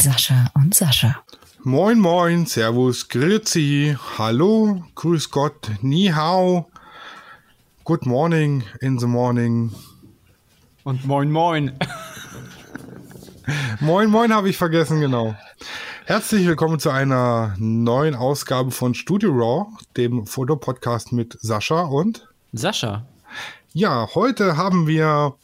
Sascha 0.00 0.50
und 0.54 0.74
Sascha. 0.74 1.22
Moin, 1.62 2.00
moin, 2.00 2.46
Servus, 2.46 3.06
Grüezi, 3.08 3.98
Hallo, 4.16 4.82
Grüß 4.94 5.30
Gott, 5.30 5.70
Ni 5.82 6.06
Hao, 6.08 6.70
Good 7.84 8.06
morning 8.06 8.64
in 8.80 8.98
the 8.98 9.06
morning. 9.06 9.72
Und 10.84 11.04
moin, 11.04 11.30
moin. 11.30 11.72
moin, 13.80 14.08
moin 14.08 14.32
habe 14.32 14.48
ich 14.48 14.56
vergessen, 14.56 15.00
genau. 15.00 15.34
Herzlich 16.06 16.46
willkommen 16.46 16.78
zu 16.78 16.88
einer 16.88 17.54
neuen 17.58 18.14
Ausgabe 18.14 18.70
von 18.70 18.94
Studio 18.94 19.30
Raw, 19.32 19.66
dem 19.98 20.26
Fotopodcast 20.26 21.12
mit 21.12 21.36
Sascha 21.42 21.82
und 21.82 22.26
Sascha. 22.54 23.04
Ja, 23.74 24.08
heute 24.14 24.56
haben 24.56 24.86
wir 24.86 25.34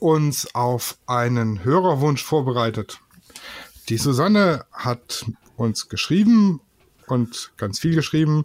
uns 0.00 0.52
auf 0.52 0.98
einen 1.06 1.62
Hörerwunsch 1.62 2.24
vorbereitet. 2.24 2.98
Die 3.88 3.98
Susanne 3.98 4.64
hat 4.72 5.26
uns 5.56 5.88
geschrieben 5.88 6.60
und 7.06 7.52
ganz 7.56 7.78
viel 7.78 7.94
geschrieben 7.94 8.44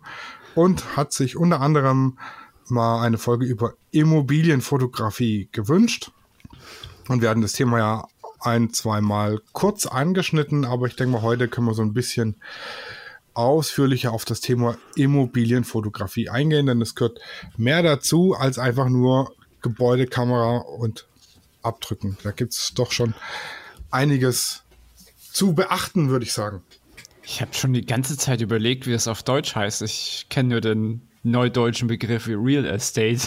und 0.53 0.95
hat 0.95 1.13
sich 1.13 1.35
unter 1.35 1.61
anderem 1.61 2.19
mal 2.67 3.01
eine 3.01 3.17
Folge 3.17 3.45
über 3.45 3.73
Immobilienfotografie 3.89 5.49
gewünscht. 5.51 6.11
Und 7.07 7.21
wir 7.21 7.29
hatten 7.29 7.41
das 7.41 7.53
Thema 7.53 7.79
ja 7.79 8.07
ein, 8.39 8.71
zweimal 8.71 9.41
kurz 9.51 9.87
angeschnitten, 9.87 10.63
aber 10.63 10.85
ich 10.85 10.95
denke 10.95 11.13
mal, 11.13 11.21
heute 11.23 11.47
können 11.47 11.67
wir 11.67 11.73
so 11.73 11.81
ein 11.81 11.93
bisschen 11.93 12.35
ausführlicher 13.33 14.11
auf 14.11 14.25
das 14.25 14.41
Thema 14.41 14.77
Immobilienfotografie 14.95 16.29
eingehen, 16.29 16.67
denn 16.67 16.81
es 16.81 16.93
gehört 16.93 17.19
mehr 17.57 17.81
dazu 17.81 18.35
als 18.37 18.59
einfach 18.59 18.89
nur 18.89 19.33
Gebäudekamera 19.61 20.57
und 20.57 21.07
abdrücken. 21.63 22.17
Da 22.23 22.31
gibt 22.31 22.53
es 22.53 22.73
doch 22.75 22.91
schon 22.91 23.15
einiges 23.89 24.63
zu 25.31 25.53
beachten, 25.53 26.09
würde 26.09 26.25
ich 26.25 26.33
sagen. 26.33 26.61
Ich 27.23 27.41
habe 27.41 27.53
schon 27.53 27.73
die 27.73 27.85
ganze 27.85 28.17
Zeit 28.17 28.41
überlegt, 28.41 28.87
wie 28.87 28.93
es 28.93 29.07
auf 29.07 29.23
Deutsch 29.23 29.55
heißt. 29.55 29.81
Ich 29.83 30.25
kenne 30.29 30.49
nur 30.49 30.61
den 30.61 31.01
neudeutschen 31.23 31.87
Begriff 31.87 32.27
wie 32.27 32.33
Real 32.33 32.65
Estate. 32.65 33.21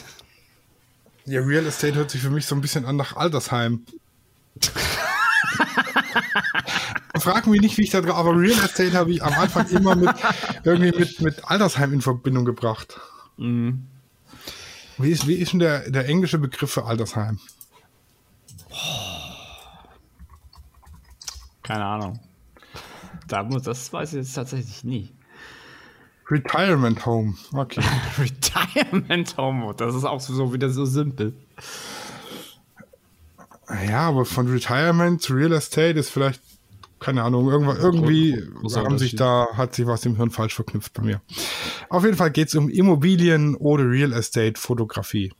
Ja, 1.26 1.40
Real 1.40 1.64
Estate 1.66 1.94
hört 1.94 2.10
sich 2.10 2.20
für 2.20 2.30
mich 2.30 2.44
so 2.46 2.54
ein 2.54 2.60
bisschen 2.60 2.84
an 2.84 2.96
nach 2.96 3.16
Altersheim. 3.16 3.84
Frag 7.18 7.46
mich 7.46 7.60
nicht, 7.60 7.78
wie 7.78 7.82
ich 7.82 7.90
da 7.90 8.00
drauf, 8.00 8.16
aber 8.16 8.36
Real 8.38 8.58
Estate 8.64 8.92
habe 8.92 9.12
ich 9.12 9.22
am 9.22 9.32
Anfang 9.32 9.68
immer 9.68 9.94
mit 9.94 10.10
irgendwie 10.64 10.98
mit, 10.98 11.20
mit 11.20 11.44
Altersheim 11.44 11.92
in 11.94 12.02
Verbindung 12.02 12.44
gebracht. 12.44 13.00
Mhm. 13.36 13.86
Wie 14.98 15.10
ist, 15.10 15.26
wie 15.26 15.34
ist 15.34 15.52
denn 15.52 15.60
der, 15.60 15.90
der 15.90 16.06
englische 16.08 16.38
Begriff 16.38 16.72
für 16.72 16.84
Altersheim? 16.84 17.38
Keine 21.64 21.84
Ahnung. 21.84 22.20
das 23.26 23.92
weiß 23.92 24.12
ich 24.12 24.18
jetzt 24.18 24.34
tatsächlich 24.34 24.84
nie. 24.84 25.10
Retirement 26.30 27.04
Home, 27.04 27.34
okay. 27.52 27.82
Retirement 28.18 29.36
Home, 29.36 29.74
das 29.76 29.94
ist 29.94 30.04
auch 30.04 30.20
so 30.20 30.52
wieder 30.52 30.70
so 30.70 30.84
simpel. 30.84 31.34
Ja, 33.88 34.08
aber 34.08 34.24
von 34.24 34.46
Retirement 34.46 35.20
zu 35.20 35.34
Real 35.34 35.52
Estate 35.52 35.98
ist 35.98 36.10
vielleicht, 36.10 36.40
keine 37.00 37.22
Ahnung, 37.22 37.48
irgendwann, 37.48 37.78
irgendwie 37.78 38.42
haben 38.74 38.98
sich 38.98 39.16
da, 39.16 39.48
hat 39.54 39.74
sich 39.74 39.86
was 39.86 40.04
im 40.06 40.16
Hirn 40.16 40.30
falsch 40.30 40.54
verknüpft 40.54 40.92
bei 40.94 41.02
mir. 41.02 41.22
Auf 41.88 42.04
jeden 42.04 42.16
Fall 42.16 42.30
geht 42.30 42.48
es 42.48 42.54
um 42.54 42.68
Immobilien 42.68 43.54
oder 43.56 43.88
Real 43.88 44.12
Estate 44.12 44.54
Fotografie. 44.58 45.32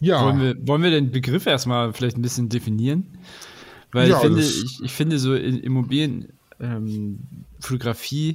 Ja. 0.00 0.24
Wollen 0.24 0.40
wir, 0.40 0.66
wollen 0.66 0.82
wir 0.82 0.90
den 0.90 1.10
Begriff 1.10 1.46
erstmal 1.46 1.92
vielleicht 1.92 2.16
ein 2.16 2.22
bisschen 2.22 2.48
definieren? 2.48 3.18
Weil 3.92 4.10
ja, 4.10 4.16
ich, 4.16 4.22
finde, 4.22 4.42
ich, 4.42 4.82
ich, 4.82 4.92
finde, 4.92 5.18
so 5.18 5.34
Immobilienfotografie 5.34 8.28
ähm, 8.28 8.34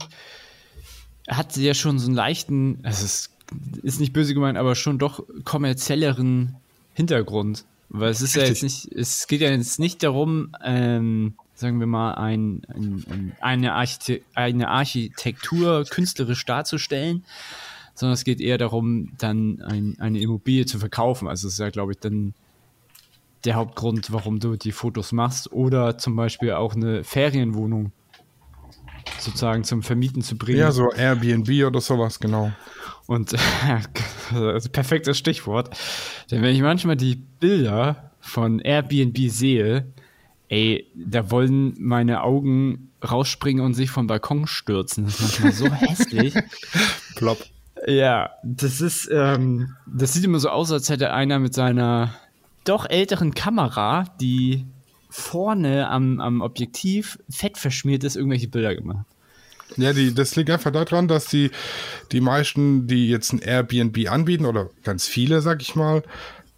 hat 1.30 1.56
ja 1.58 1.74
schon 1.74 2.00
so 2.00 2.08
einen 2.08 2.16
leichten, 2.16 2.80
also 2.84 3.06
es 3.06 3.30
ist 3.84 4.00
nicht 4.00 4.14
böse 4.14 4.34
gemeint, 4.34 4.58
aber 4.58 4.76
schon 4.76 4.98
doch 4.98 5.24
kommerzielleren 5.44 6.56
Hintergrund. 6.94 7.66
Weil 7.90 8.10
es 8.10 8.22
ist 8.22 8.36
Richtig. 8.36 8.42
ja 8.42 8.50
jetzt 8.50 8.64
nicht, 8.64 8.92
es 8.94 9.28
geht 9.28 9.42
ja 9.42 9.52
jetzt 9.52 9.80
nicht 9.80 10.02
darum, 10.02 10.56
ähm, 10.64 11.36
sagen 11.54 11.80
wir 11.80 11.86
mal, 11.86 12.16
ein, 12.16 12.64
ein, 12.68 13.36
eine, 13.40 13.74
Archite 13.74 14.22
eine 14.34 14.70
Architektur 14.70 15.86
künstlerisch 15.86 16.44
darzustellen, 16.46 17.24
sondern 17.94 18.14
es 18.14 18.24
geht 18.24 18.42
eher 18.42 18.58
darum, 18.58 19.12
dann 19.20 19.62
ein, 19.62 19.96
eine 20.00 20.20
Immobilie 20.20 20.66
zu 20.66 20.80
verkaufen. 20.80 21.28
Also 21.28 21.48
es 21.48 21.54
ist 21.54 21.60
ja, 21.60 21.70
glaube 21.70 21.92
ich, 21.92 22.00
dann 22.00 22.34
der 23.46 23.56
Hauptgrund, 23.56 24.12
warum 24.12 24.40
du 24.40 24.56
die 24.56 24.72
Fotos 24.72 25.12
machst. 25.12 25.52
Oder 25.52 25.98
zum 25.98 26.16
Beispiel 26.16 26.54
auch 26.54 26.76
eine 26.76 27.04
Ferienwohnung 27.04 27.92
sozusagen 29.20 29.64
zum 29.64 29.84
Vermieten 29.84 30.22
zu 30.22 30.38
bringen. 30.38 30.60
Ja, 30.60 30.72
so 30.72 30.92
Airbnb 30.92 31.50
oder 31.66 31.82
sowas, 31.82 32.20
genau. 32.20 32.52
Und 33.06 33.36
also 34.32 34.70
perfektes 34.70 35.18
Stichwort. 35.18 35.76
Denn 36.32 36.42
wenn 36.42 36.56
ich 36.56 36.62
manchmal 36.62 36.96
die 36.96 37.16
Bilder 37.16 38.12
von 38.20 38.60
Airbnb 38.60 39.18
sehe, 39.30 39.92
ey, 40.48 40.88
da 40.96 41.30
wollen 41.32 41.76
meine 41.80 42.24
Augen 42.24 42.92
rausspringen 43.04 43.64
und 43.64 43.74
sich 43.74 43.90
vom 43.90 44.08
Balkon 44.08 44.48
stürzen. 44.48 45.06
Das 45.06 45.20
ist 45.20 45.22
manchmal 45.22 45.52
so 45.52 45.66
hässlich. 45.72 46.34
Plopp. 47.16 47.44
Ja, 47.86 48.32
das 48.44 48.80
ist, 48.80 49.10
ähm, 49.12 49.76
das 49.86 50.14
sieht 50.14 50.24
immer 50.24 50.40
so 50.40 50.50
aus, 50.50 50.72
als 50.72 50.90
hätte 50.90 51.12
einer 51.12 51.40
mit 51.40 51.54
seiner 51.54 52.14
doch 52.64 52.90
älteren 52.90 53.34
Kamera, 53.34 54.06
die 54.20 54.66
vorne 55.10 55.90
am, 55.90 56.20
am 56.20 56.42
Objektiv 56.42 57.20
fett 57.30 57.58
verschmiert 57.58 58.04
ist, 58.04 58.16
irgendwelche 58.16 58.48
Bilder 58.48 58.76
gemacht. 58.76 59.06
Ja, 59.78 59.94
die, 59.94 60.14
das 60.14 60.36
liegt 60.36 60.50
einfach 60.50 60.72
daran, 60.72 61.08
dass 61.08 61.26
die, 61.26 61.52
die 62.12 62.22
meisten, 62.22 62.88
die 62.88 63.10
jetzt 63.10 63.34
ein 63.34 63.40
Airbnb 63.40 64.10
anbieten, 64.10 64.46
oder 64.46 64.70
ganz 64.84 65.08
viele, 65.08 65.42
sag 65.42 65.62
ich 65.62 65.76
mal, 65.76 66.04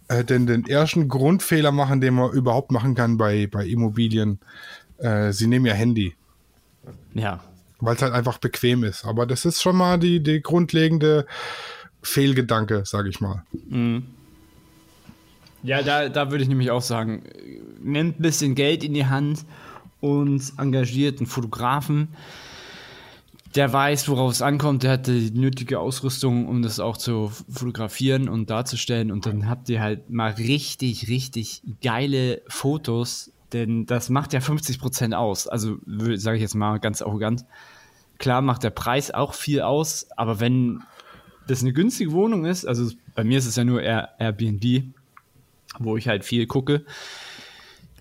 äh, 0.08 0.24
den, 0.24 0.46
den 0.46 0.66
ersten 0.66 1.08
Grundfehler 1.08 1.72
machen, 1.72 2.00
den 2.00 2.14
man 2.14 2.32
überhaupt 2.32 2.72
machen 2.72 2.94
kann 2.94 3.16
bei, 3.16 3.46
bei 3.46 3.66
Immobilien. 3.66 4.38
Äh, 4.98 5.32
sie 5.32 5.46
nehmen 5.46 5.66
ja 5.66 5.74
Handy. 5.74 6.14
Ja. 7.14 7.42
Weil 7.78 7.96
es 7.96 8.02
halt 8.02 8.12
einfach 8.12 8.38
bequem 8.38 8.84
ist. 8.84 9.04
Aber 9.04 9.26
das 9.26 9.44
ist 9.44 9.62
schon 9.62 9.76
mal 9.76 9.98
die, 9.98 10.22
die 10.22 10.40
grundlegende 10.40 11.26
Fehlgedanke, 12.02 12.82
sag 12.84 13.06
ich 13.06 13.20
mal. 13.20 13.44
Mhm. 13.68 14.15
Ja, 15.66 15.82
da, 15.82 16.08
da 16.08 16.30
würde 16.30 16.44
ich 16.44 16.48
nämlich 16.48 16.70
auch 16.70 16.80
sagen, 16.80 17.24
nimmt 17.82 18.20
ein 18.20 18.22
bisschen 18.22 18.54
Geld 18.54 18.84
in 18.84 18.94
die 18.94 19.06
Hand 19.06 19.44
und 20.00 20.52
engagiert 20.58 21.18
einen 21.18 21.26
Fotografen, 21.26 22.08
der 23.56 23.72
weiß, 23.72 24.08
worauf 24.08 24.30
es 24.30 24.42
ankommt, 24.42 24.84
der 24.84 24.92
hat 24.92 25.06
die 25.08 25.32
nötige 25.32 25.80
Ausrüstung, 25.80 26.46
um 26.46 26.62
das 26.62 26.78
auch 26.78 26.96
zu 26.96 27.32
fotografieren 27.48 28.28
und 28.28 28.50
darzustellen. 28.50 29.10
Und 29.10 29.26
dann 29.26 29.48
habt 29.48 29.68
ihr 29.68 29.80
halt 29.80 30.08
mal 30.10 30.32
richtig, 30.32 31.08
richtig 31.08 31.62
geile 31.82 32.42
Fotos, 32.48 33.32
denn 33.52 33.86
das 33.86 34.08
macht 34.08 34.34
ja 34.34 34.40
50 34.40 34.78
Prozent 34.78 35.14
aus. 35.14 35.48
Also 35.48 35.78
sage 36.14 36.36
ich 36.36 36.42
jetzt 36.42 36.54
mal 36.54 36.78
ganz 36.78 37.02
arrogant. 37.02 37.44
Klar 38.18 38.42
macht 38.42 38.62
der 38.62 38.70
Preis 38.70 39.10
auch 39.10 39.34
viel 39.34 39.62
aus, 39.62 40.06
aber 40.16 40.38
wenn 40.38 40.82
das 41.48 41.62
eine 41.62 41.72
günstige 41.72 42.12
Wohnung 42.12 42.44
ist, 42.44 42.66
also 42.66 42.90
bei 43.14 43.24
mir 43.24 43.38
ist 43.38 43.46
es 43.46 43.56
ja 43.56 43.64
nur 43.64 43.82
Airbnb, 43.82 44.94
wo 45.78 45.96
ich 45.96 46.08
halt 46.08 46.24
viel 46.24 46.46
gucke, 46.46 46.84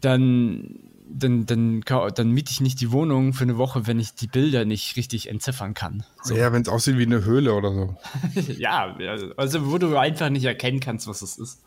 dann, 0.01 0.79
dann, 1.09 1.45
dann, 1.45 1.81
dann 1.81 2.31
miete 2.31 2.51
ich 2.51 2.61
nicht 2.61 2.81
die 2.81 2.91
Wohnung 2.91 3.33
für 3.33 3.43
eine 3.43 3.57
Woche, 3.57 3.87
wenn 3.87 3.99
ich 3.99 4.15
die 4.15 4.27
Bilder 4.27 4.65
nicht 4.65 4.95
richtig 4.95 5.29
entziffern 5.29 5.73
kann. 5.73 6.03
So. 6.23 6.35
Ja, 6.35 6.51
wenn 6.53 6.61
es 6.61 6.69
aussieht 6.69 6.97
wie 6.97 7.05
eine 7.05 7.25
Höhle 7.25 7.53
oder 7.53 7.73
so. 7.73 7.95
ja, 8.57 8.95
also 9.37 9.71
wo 9.71 9.77
du 9.77 9.97
einfach 9.97 10.29
nicht 10.29 10.45
erkennen 10.45 10.79
kannst, 10.79 11.07
was 11.07 11.21
es 11.21 11.37
ist. 11.37 11.61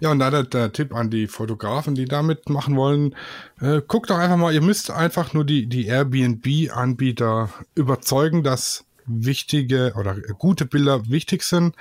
Ja, 0.00 0.10
und 0.10 0.18
da 0.18 0.30
der, 0.30 0.44
der, 0.44 0.72
Tipp 0.72 0.94
an 0.94 1.10
die 1.10 1.26
Fotografen, 1.26 1.94
die 1.94 2.04
damit 2.04 2.48
machen 2.48 2.76
wollen, 2.76 3.14
äh, 3.60 3.80
guckt 3.86 4.10
doch 4.10 4.18
einfach 4.18 4.36
mal, 4.36 4.54
ihr 4.54 4.60
müsst 4.60 4.90
einfach 4.90 5.32
nur 5.32 5.44
die, 5.44 5.66
die 5.66 5.86
Airbnb-Anbieter 5.86 7.50
überzeugen, 7.74 8.44
dass 8.44 8.84
wichtige 9.06 9.94
oder 9.96 10.16
gute 10.38 10.66
Bilder 10.66 11.08
wichtig 11.08 11.42
sind. 11.42 11.74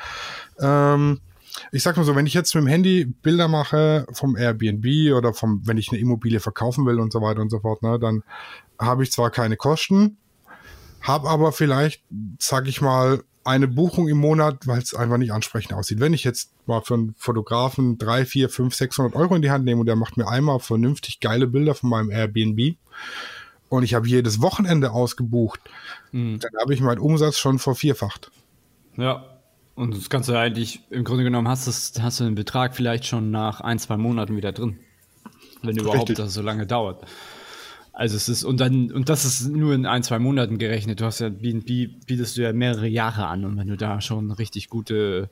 Ähm, 0.59 1.19
ich 1.71 1.83
sag 1.83 1.97
mal 1.97 2.03
so, 2.03 2.15
wenn 2.15 2.25
ich 2.25 2.33
jetzt 2.33 2.53
mit 2.55 2.63
dem 2.63 2.67
Handy 2.67 3.05
Bilder 3.05 3.47
mache 3.47 4.05
vom 4.11 4.35
Airbnb 4.35 5.13
oder 5.15 5.33
vom, 5.33 5.61
wenn 5.65 5.77
ich 5.77 5.89
eine 5.91 5.99
Immobilie 5.99 6.39
verkaufen 6.39 6.85
will 6.85 6.99
und 6.99 7.11
so 7.11 7.21
weiter 7.21 7.41
und 7.41 7.49
so 7.49 7.59
fort, 7.59 7.81
ne, 7.83 7.99
dann 7.99 8.23
habe 8.79 9.03
ich 9.03 9.11
zwar 9.11 9.29
keine 9.29 9.57
Kosten, 9.57 10.17
habe 11.01 11.29
aber 11.29 11.51
vielleicht, 11.51 12.03
sag 12.39 12.67
ich 12.67 12.81
mal, 12.81 13.23
eine 13.43 13.67
Buchung 13.67 14.07
im 14.07 14.17
Monat, 14.17 14.65
weil 14.65 14.79
es 14.79 14.95
einfach 14.95 15.17
nicht 15.17 15.31
ansprechend 15.31 15.73
aussieht. 15.73 15.99
Wenn 15.99 16.13
ich 16.13 16.23
jetzt 16.23 16.51
mal 16.65 16.81
für 16.81 16.95
einen 16.95 17.15
Fotografen 17.15 17.99
drei, 17.99 18.25
vier, 18.25 18.49
fünf, 18.49 18.73
600 18.73 19.15
Euro 19.15 19.35
in 19.35 19.43
die 19.43 19.51
Hand 19.51 19.65
nehme 19.65 19.81
und 19.81 19.85
der 19.85 19.95
macht 19.95 20.17
mir 20.17 20.27
einmal 20.27 20.59
vernünftig 20.59 21.19
geile 21.19 21.45
Bilder 21.45 21.75
von 21.75 21.91
meinem 21.91 22.09
Airbnb 22.09 22.75
und 23.69 23.83
ich 23.83 23.93
habe 23.93 24.07
jedes 24.07 24.41
Wochenende 24.41 24.91
ausgebucht, 24.91 25.59
mhm. 26.11 26.39
dann 26.39 26.51
habe 26.59 26.73
ich 26.73 26.81
meinen 26.81 26.99
Umsatz 26.99 27.37
schon 27.37 27.59
vervierfacht. 27.59 28.31
Ja, 28.97 29.34
Und 29.75 29.95
das 29.95 30.09
kannst 30.09 30.29
du 30.29 30.39
eigentlich, 30.39 30.81
im 30.89 31.03
Grunde 31.03 31.25
genommen, 31.25 31.49
hast, 31.49 31.67
das, 31.67 31.93
hast 32.01 32.19
du 32.19 32.23
den 32.23 32.35
Betrag 32.35 32.75
vielleicht 32.75 33.05
schon 33.05 33.29
nach 33.29 33.59
ein, 33.59 33.77
zwei 33.77 33.97
Monaten 33.97 34.37
wieder 34.37 34.53
drin. 34.53 34.79
Wenn 35.61 35.77
überhaupt 35.77 36.09
Richtig. 36.09 36.17
das 36.17 36.33
so 36.33 36.41
lange 36.41 36.65
dauert. 36.65 37.05
Also 37.91 38.15
es 38.15 38.29
ist, 38.29 38.43
und 38.43 38.59
dann, 38.59 38.91
und 38.91 39.09
das 39.09 39.25
ist 39.25 39.47
nur 39.49 39.73
in 39.73 39.85
ein, 39.85 40.03
zwei 40.03 40.19
Monaten 40.19 40.57
gerechnet. 40.57 41.01
Du 41.01 41.05
hast 41.05 41.19
ja 41.19 41.29
B&B, 41.29 41.87
bietest 42.05 42.37
du 42.37 42.41
ja 42.41 42.53
mehrere 42.53 42.87
Jahre 42.87 43.27
an 43.27 43.45
und 43.45 43.57
wenn 43.57 43.67
du 43.67 43.77
da 43.77 44.01
schon 44.01 44.31
richtig 44.31 44.69
gute, 44.69 45.29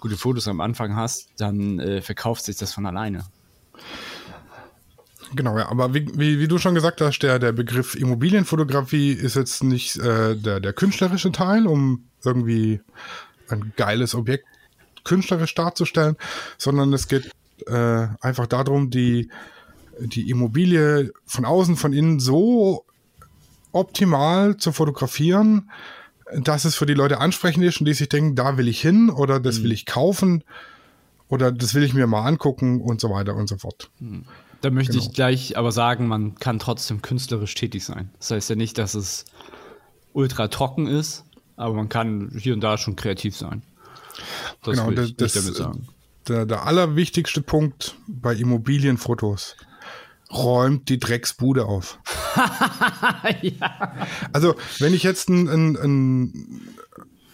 gute 0.00 0.16
Fotos 0.16 0.48
am 0.48 0.60
Anfang 0.60 0.94
hast, 0.96 1.30
dann 1.38 1.80
äh, 1.80 2.00
verkauft 2.00 2.44
sich 2.44 2.56
das 2.56 2.72
von 2.72 2.86
alleine. 2.86 3.24
Genau, 5.34 5.56
ja. 5.58 5.70
Aber 5.70 5.94
wie, 5.94 6.06
wie, 6.14 6.38
wie 6.38 6.48
du 6.48 6.58
schon 6.58 6.74
gesagt 6.74 7.00
hast, 7.00 7.20
der, 7.20 7.38
der 7.38 7.52
Begriff 7.52 7.94
Immobilienfotografie 7.94 9.12
ist 9.12 9.34
jetzt 9.34 9.64
nicht 9.64 9.96
äh, 9.96 10.36
der, 10.36 10.60
der 10.60 10.72
künstlerische 10.72 11.32
Teil, 11.32 11.66
um 11.66 12.04
irgendwie 12.24 12.80
ein 13.52 13.72
geiles 13.76 14.14
Objekt 14.14 14.46
künstlerisch 15.04 15.54
darzustellen, 15.54 16.16
sondern 16.58 16.92
es 16.92 17.08
geht 17.08 17.30
äh, 17.66 18.06
einfach 18.20 18.46
darum, 18.46 18.90
die, 18.90 19.30
die 19.98 20.30
Immobilie 20.30 21.10
von 21.26 21.44
außen, 21.44 21.76
von 21.76 21.92
innen 21.92 22.20
so 22.20 22.84
optimal 23.72 24.56
zu 24.56 24.72
fotografieren, 24.72 25.70
dass 26.36 26.64
es 26.64 26.76
für 26.76 26.86
die 26.86 26.94
Leute 26.94 27.18
ansprechend 27.18 27.64
ist 27.64 27.80
und 27.80 27.86
die 27.86 27.94
sich 27.94 28.08
denken, 28.08 28.36
da 28.36 28.56
will 28.56 28.68
ich 28.68 28.80
hin 28.80 29.10
oder 29.10 29.40
das 29.40 29.62
will 29.62 29.72
ich 29.72 29.86
kaufen 29.86 30.44
oder 31.28 31.50
das 31.52 31.74
will 31.74 31.82
ich 31.82 31.94
mir 31.94 32.06
mal 32.06 32.26
angucken 32.26 32.80
und 32.80 33.00
so 33.00 33.10
weiter 33.10 33.34
und 33.34 33.48
so 33.48 33.58
fort. 33.58 33.90
Da 34.60 34.70
möchte 34.70 34.92
Genau. 34.92 35.04
ich 35.04 35.12
gleich 35.12 35.56
aber 35.58 35.72
sagen, 35.72 36.06
man 36.06 36.36
kann 36.36 36.58
trotzdem 36.58 37.02
künstlerisch 37.02 37.54
tätig 37.54 37.84
sein. 37.84 38.10
Das 38.18 38.30
heißt 38.30 38.50
ja 38.50 38.56
nicht, 38.56 38.78
dass 38.78 38.94
es 38.94 39.24
ultra 40.12 40.48
trocken 40.48 40.86
ist, 40.86 41.24
aber 41.56 41.74
man 41.74 41.88
kann 41.88 42.30
hier 42.36 42.54
und 42.54 42.60
da 42.60 42.78
schon 42.78 42.96
kreativ 42.96 43.36
sein. 43.36 43.62
Das 44.62 44.76
Genau, 44.76 44.88
will 44.88 44.98
ich 45.04 45.16
das- 45.16 45.32
damit 45.34 45.54
sagen. 45.56 45.88
der, 46.28 46.46
der 46.46 46.66
allerwichtigste 46.66 47.42
Punkt 47.42 47.96
bei 48.06 48.34
Immobilienfotos. 48.34 49.56
Räumt 50.32 50.88
die 50.88 50.98
Drecksbude 50.98 51.66
auf. 51.66 51.98
Also, 54.32 54.54
wenn 54.78 54.94
ich 54.94 55.02
jetzt 55.02 55.28
ein, 55.28 55.48
ein, 55.48 55.76
ein, 55.76 56.60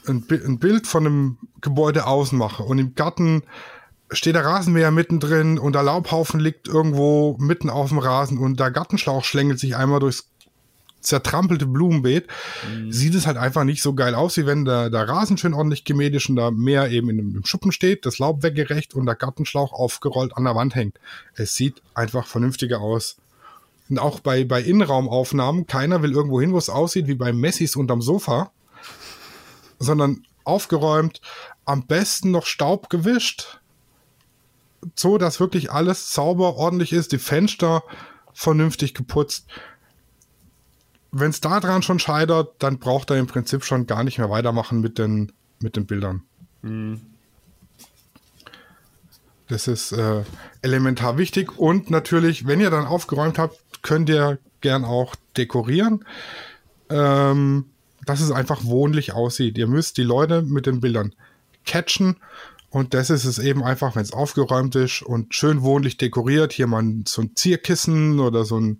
ein 0.07 0.59
Bild 0.59 0.87
von 0.87 1.07
einem 1.07 1.39
Gebäude 1.61 2.07
außen 2.07 2.37
mache 2.37 2.63
und 2.63 2.79
im 2.79 2.95
Garten 2.95 3.43
steht 4.11 4.35
der 4.35 4.45
Rasenmäher 4.45 4.91
mittendrin 4.91 5.59
und 5.59 5.75
der 5.75 5.83
Laubhaufen 5.83 6.41
liegt 6.41 6.67
irgendwo 6.67 7.37
mitten 7.39 7.69
auf 7.71 7.91
dem 7.91 7.99
Rasen 7.99 8.39
und 8.39 8.59
der 8.59 8.71
Gartenschlauch 8.71 9.25
schlängelt 9.25 9.59
sich 9.61 9.77
einmal 9.77 10.01
durchs 10.01 10.31
zertrampelte 11.01 11.67
Blumenbeet, 11.67 12.27
sieht 12.91 13.15
es 13.15 13.27
halt 13.27 13.37
einfach 13.37 13.65
nicht 13.65 13.83
so 13.83 13.95
geil 13.95 14.15
aus, 14.15 14.37
wie 14.37 14.47
wenn 14.47 14.65
der, 14.65 14.91
der 14.91 15.09
Rasen 15.09 15.39
schön 15.39 15.55
ordentlich 15.55 15.85
gemäht 15.85 16.15
ist 16.15 16.29
und 16.29 16.37
da 16.37 16.51
mehr 16.51 16.91
eben 16.91 17.09
in, 17.11 17.19
im 17.19 17.45
Schuppen 17.45 17.73
steht, 17.73 18.05
das 18.05 18.19
Laub 18.19 18.43
weggerecht 18.43 18.95
und 18.95 19.07
der 19.07 19.15
Gartenschlauch 19.15 19.73
aufgerollt 19.73 20.37
an 20.37 20.45
der 20.45 20.55
Wand 20.55 20.75
hängt. 20.75 20.99
Es 21.35 21.55
sieht 21.55 21.83
einfach 21.95 22.27
vernünftiger 22.27 22.81
aus. 22.81 23.17
Und 23.89 23.99
auch 23.99 24.21
bei, 24.21 24.45
bei 24.45 24.61
Innenraumaufnahmen, 24.61 25.67
keiner 25.67 26.03
will 26.03 26.13
irgendwo 26.13 26.41
hin, 26.41 26.53
wo 26.53 26.59
es 26.59 26.69
aussieht 26.69 27.07
wie 27.07 27.15
bei 27.15 27.33
Messis 27.33 27.77
unterm 27.77 28.03
Sofa, 28.03 28.51
sondern 29.79 30.25
aufgeräumt, 30.45 31.21
am 31.65 31.87
besten 31.87 32.31
noch 32.31 32.47
Staub 32.47 32.91
gewischt, 32.91 33.61
so 34.95 35.19
dass 35.19 35.41
wirklich 35.41 35.71
alles 35.71 36.13
sauber, 36.13 36.57
ordentlich 36.57 36.93
ist, 36.93 37.13
die 37.13 37.19
Fenster 37.19 37.83
vernünftig 38.33 38.95
geputzt. 38.95 39.47
Wenn 41.11 41.31
es 41.31 41.41
daran 41.41 41.83
schon 41.83 41.99
scheitert, 41.99 42.57
dann 42.59 42.79
braucht 42.79 43.11
er 43.11 43.17
im 43.17 43.27
Prinzip 43.27 43.65
schon 43.65 43.87
gar 43.87 44.05
nicht 44.05 44.19
mehr 44.19 44.31
weitermachen 44.31 44.81
mit 44.81 44.99
den, 44.99 45.33
mit 45.61 45.77
den 45.77 45.87
Bildern. 45.87 46.23
Das 49.49 49.67
ist 49.67 49.93
äh, 49.93 50.23
elementar 50.63 51.17
wichtig. 51.17 51.59
Und 51.59 51.91
natürlich, 51.91 52.47
wenn 52.47 52.61
ihr 52.61 52.71
dann 52.71 52.87
aufgeräumt 52.87 53.39
habt, 53.39 53.59
könnt 53.83 54.09
ihr 54.11 54.39
gern 54.61 54.85
auch 54.85 55.15
dekorieren, 55.37 56.05
ähm, 56.91 57.67
dass 58.05 58.21
es 58.21 58.31
einfach 58.31 58.65
wohnlich 58.65 59.13
aussieht. 59.13 59.57
Ihr 59.57 59.67
müsst 59.67 59.97
die 59.97 60.03
Leute 60.03 60.43
mit 60.43 60.67
den 60.67 60.81
Bildern 60.81 61.15
catchen. 61.65 62.17
Und 62.71 62.93
das 62.93 63.09
ist 63.09 63.25
es 63.25 63.39
eben 63.39 63.65
einfach, 63.65 63.97
wenn 63.97 64.03
es 64.03 64.13
aufgeräumt 64.13 64.77
ist 64.77 65.03
und 65.03 65.35
schön 65.35 65.63
wohnlich 65.63 65.97
dekoriert. 65.97 66.53
Hier 66.53 66.67
mal 66.67 66.85
so 67.07 67.23
ein 67.23 67.35
Zierkissen 67.35 68.21
oder 68.21 68.45
so 68.45 68.61
ein, 68.61 68.79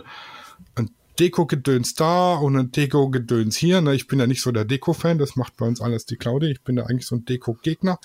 ein 0.75 0.91
Deko-Gedöns 1.19 1.95
da 1.95 2.35
und 2.35 2.57
ein 2.57 2.71
Deko-Gedöns 2.71 3.57
hier. 3.57 3.81
Ne, 3.81 3.95
ich 3.95 4.07
bin 4.07 4.19
ja 4.19 4.27
nicht 4.27 4.43
so 4.43 4.53
der 4.53 4.65
Deko-Fan, 4.65 5.19
das 5.19 5.37
macht 5.37 5.57
bei 5.57 5.67
uns 5.67 5.81
alles 5.81 6.07
die 6.07 6.17
Claudia. 6.17 6.51
Ich 6.51 6.63
bin 6.63 6.77
ja 6.77 6.85
eigentlich 6.85 7.07
so 7.07 7.17
ein 7.17 7.25
Deko-Gegner, 7.25 7.99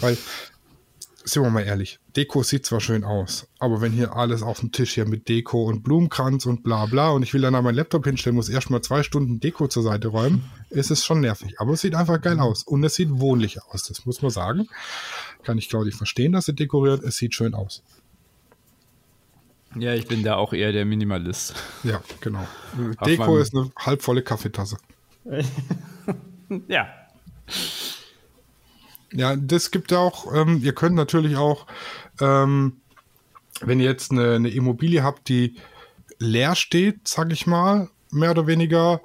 weil 0.00 0.16
sind 1.24 1.42
wir 1.42 1.50
mal 1.50 1.62
ehrlich, 1.62 1.98
Deko 2.16 2.42
sieht 2.42 2.66
zwar 2.66 2.80
schön 2.80 3.04
aus, 3.04 3.46
aber 3.58 3.80
wenn 3.80 3.92
hier 3.92 4.16
alles 4.16 4.42
auf 4.42 4.60
dem 4.60 4.72
Tisch 4.72 4.94
hier 4.94 5.06
mit 5.06 5.28
Deko 5.28 5.64
und 5.64 5.82
Blumenkranz 5.82 6.46
und 6.46 6.62
bla 6.62 6.86
bla 6.86 7.10
und 7.10 7.22
ich 7.22 7.32
will 7.32 7.42
dann 7.42 7.54
an 7.54 7.64
meinen 7.64 7.76
Laptop 7.76 8.04
hinstellen, 8.04 8.36
muss 8.36 8.48
erstmal 8.48 8.82
zwei 8.82 9.02
Stunden 9.02 9.40
Deko 9.40 9.68
zur 9.68 9.82
Seite 9.82 10.08
räumen, 10.08 10.44
ist 10.70 10.90
es 10.90 11.04
schon 11.04 11.20
nervig. 11.20 11.60
Aber 11.60 11.72
es 11.72 11.80
sieht 11.80 11.94
einfach 11.94 12.20
geil 12.20 12.40
aus 12.40 12.64
und 12.64 12.82
es 12.84 12.94
sieht 12.94 13.08
wohnlich 13.12 13.62
aus, 13.62 13.84
das 13.84 14.04
muss 14.04 14.22
man 14.22 14.30
sagen. 14.30 14.68
Kann 15.44 15.58
ich 15.58 15.68
Claudia 15.68 15.96
verstehen, 15.96 16.32
dass 16.32 16.46
sie 16.46 16.54
dekoriert, 16.54 17.02
es 17.02 17.16
sieht 17.16 17.34
schön 17.34 17.54
aus. 17.54 17.82
Ja, 19.76 19.94
ich 19.94 20.06
bin 20.06 20.22
da 20.22 20.36
auch 20.36 20.52
eher 20.52 20.72
der 20.72 20.84
Minimalist. 20.84 21.54
Ja, 21.82 22.02
genau. 22.20 22.46
Auf 22.98 23.06
Deko 23.06 23.38
ist 23.38 23.54
eine 23.54 23.70
halbvolle 23.78 24.22
Kaffeetasse. 24.22 24.76
Ja. 26.68 26.86
Ja, 29.12 29.36
das 29.36 29.70
gibt 29.70 29.90
ja 29.90 29.98
auch, 29.98 30.34
ähm, 30.34 30.60
ihr 30.62 30.74
könnt 30.74 30.96
natürlich 30.96 31.36
auch, 31.36 31.66
ähm, 32.20 32.80
wenn 33.62 33.80
ihr 33.80 33.86
jetzt 33.86 34.10
eine, 34.10 34.34
eine 34.34 34.50
Immobilie 34.50 35.02
habt, 35.02 35.28
die 35.28 35.56
leer 36.18 36.54
steht, 36.54 37.08
sag 37.08 37.32
ich 37.32 37.46
mal, 37.46 37.88
mehr 38.10 38.32
oder 38.32 38.46
weniger, 38.46 39.00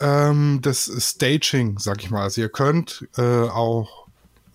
ähm, 0.00 0.60
das 0.62 0.90
Staging, 0.98 1.78
sag 1.78 2.02
ich 2.02 2.10
mal. 2.10 2.22
Also 2.22 2.40
ihr 2.40 2.48
könnt 2.48 3.06
äh, 3.16 3.22
auch, 3.48 4.06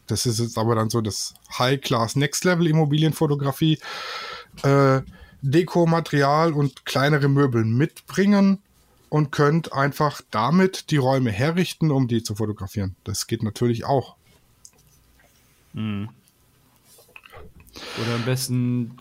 das 0.08 0.26
ist 0.26 0.40
jetzt 0.40 0.58
aber 0.58 0.76
dann 0.76 0.90
so 0.90 1.02
das 1.02 1.34
High-Class 1.58 2.16
Next-Level 2.16 2.68
Immobilienfotografie, 2.68 3.80
äh, 4.64 5.02
Dekomaterial 5.42 6.54
und 6.54 6.86
kleinere 6.86 7.28
Möbel 7.28 7.66
mitbringen 7.66 8.60
und 9.10 9.32
könnt 9.32 9.74
einfach 9.74 10.22
damit 10.32 10.92
die 10.92 10.98
Räume 10.98 11.32
herrichten, 11.32 11.92
um 11.92 12.08
die 12.08 12.24
zu 12.24 12.36
fotografieren. 12.36 12.96
Das 13.04 13.28
geht 13.28 13.44
natürlich 13.44 13.86
auch. 13.86 14.16
Oder 15.74 16.10
am 18.16 18.26
besten 18.26 18.98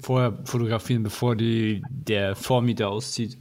vorher 0.00 0.38
fotografieren, 0.44 1.02
bevor 1.02 1.36
die, 1.36 1.82
der 1.90 2.36
Vormieter 2.36 2.88
auszieht. 2.88 3.38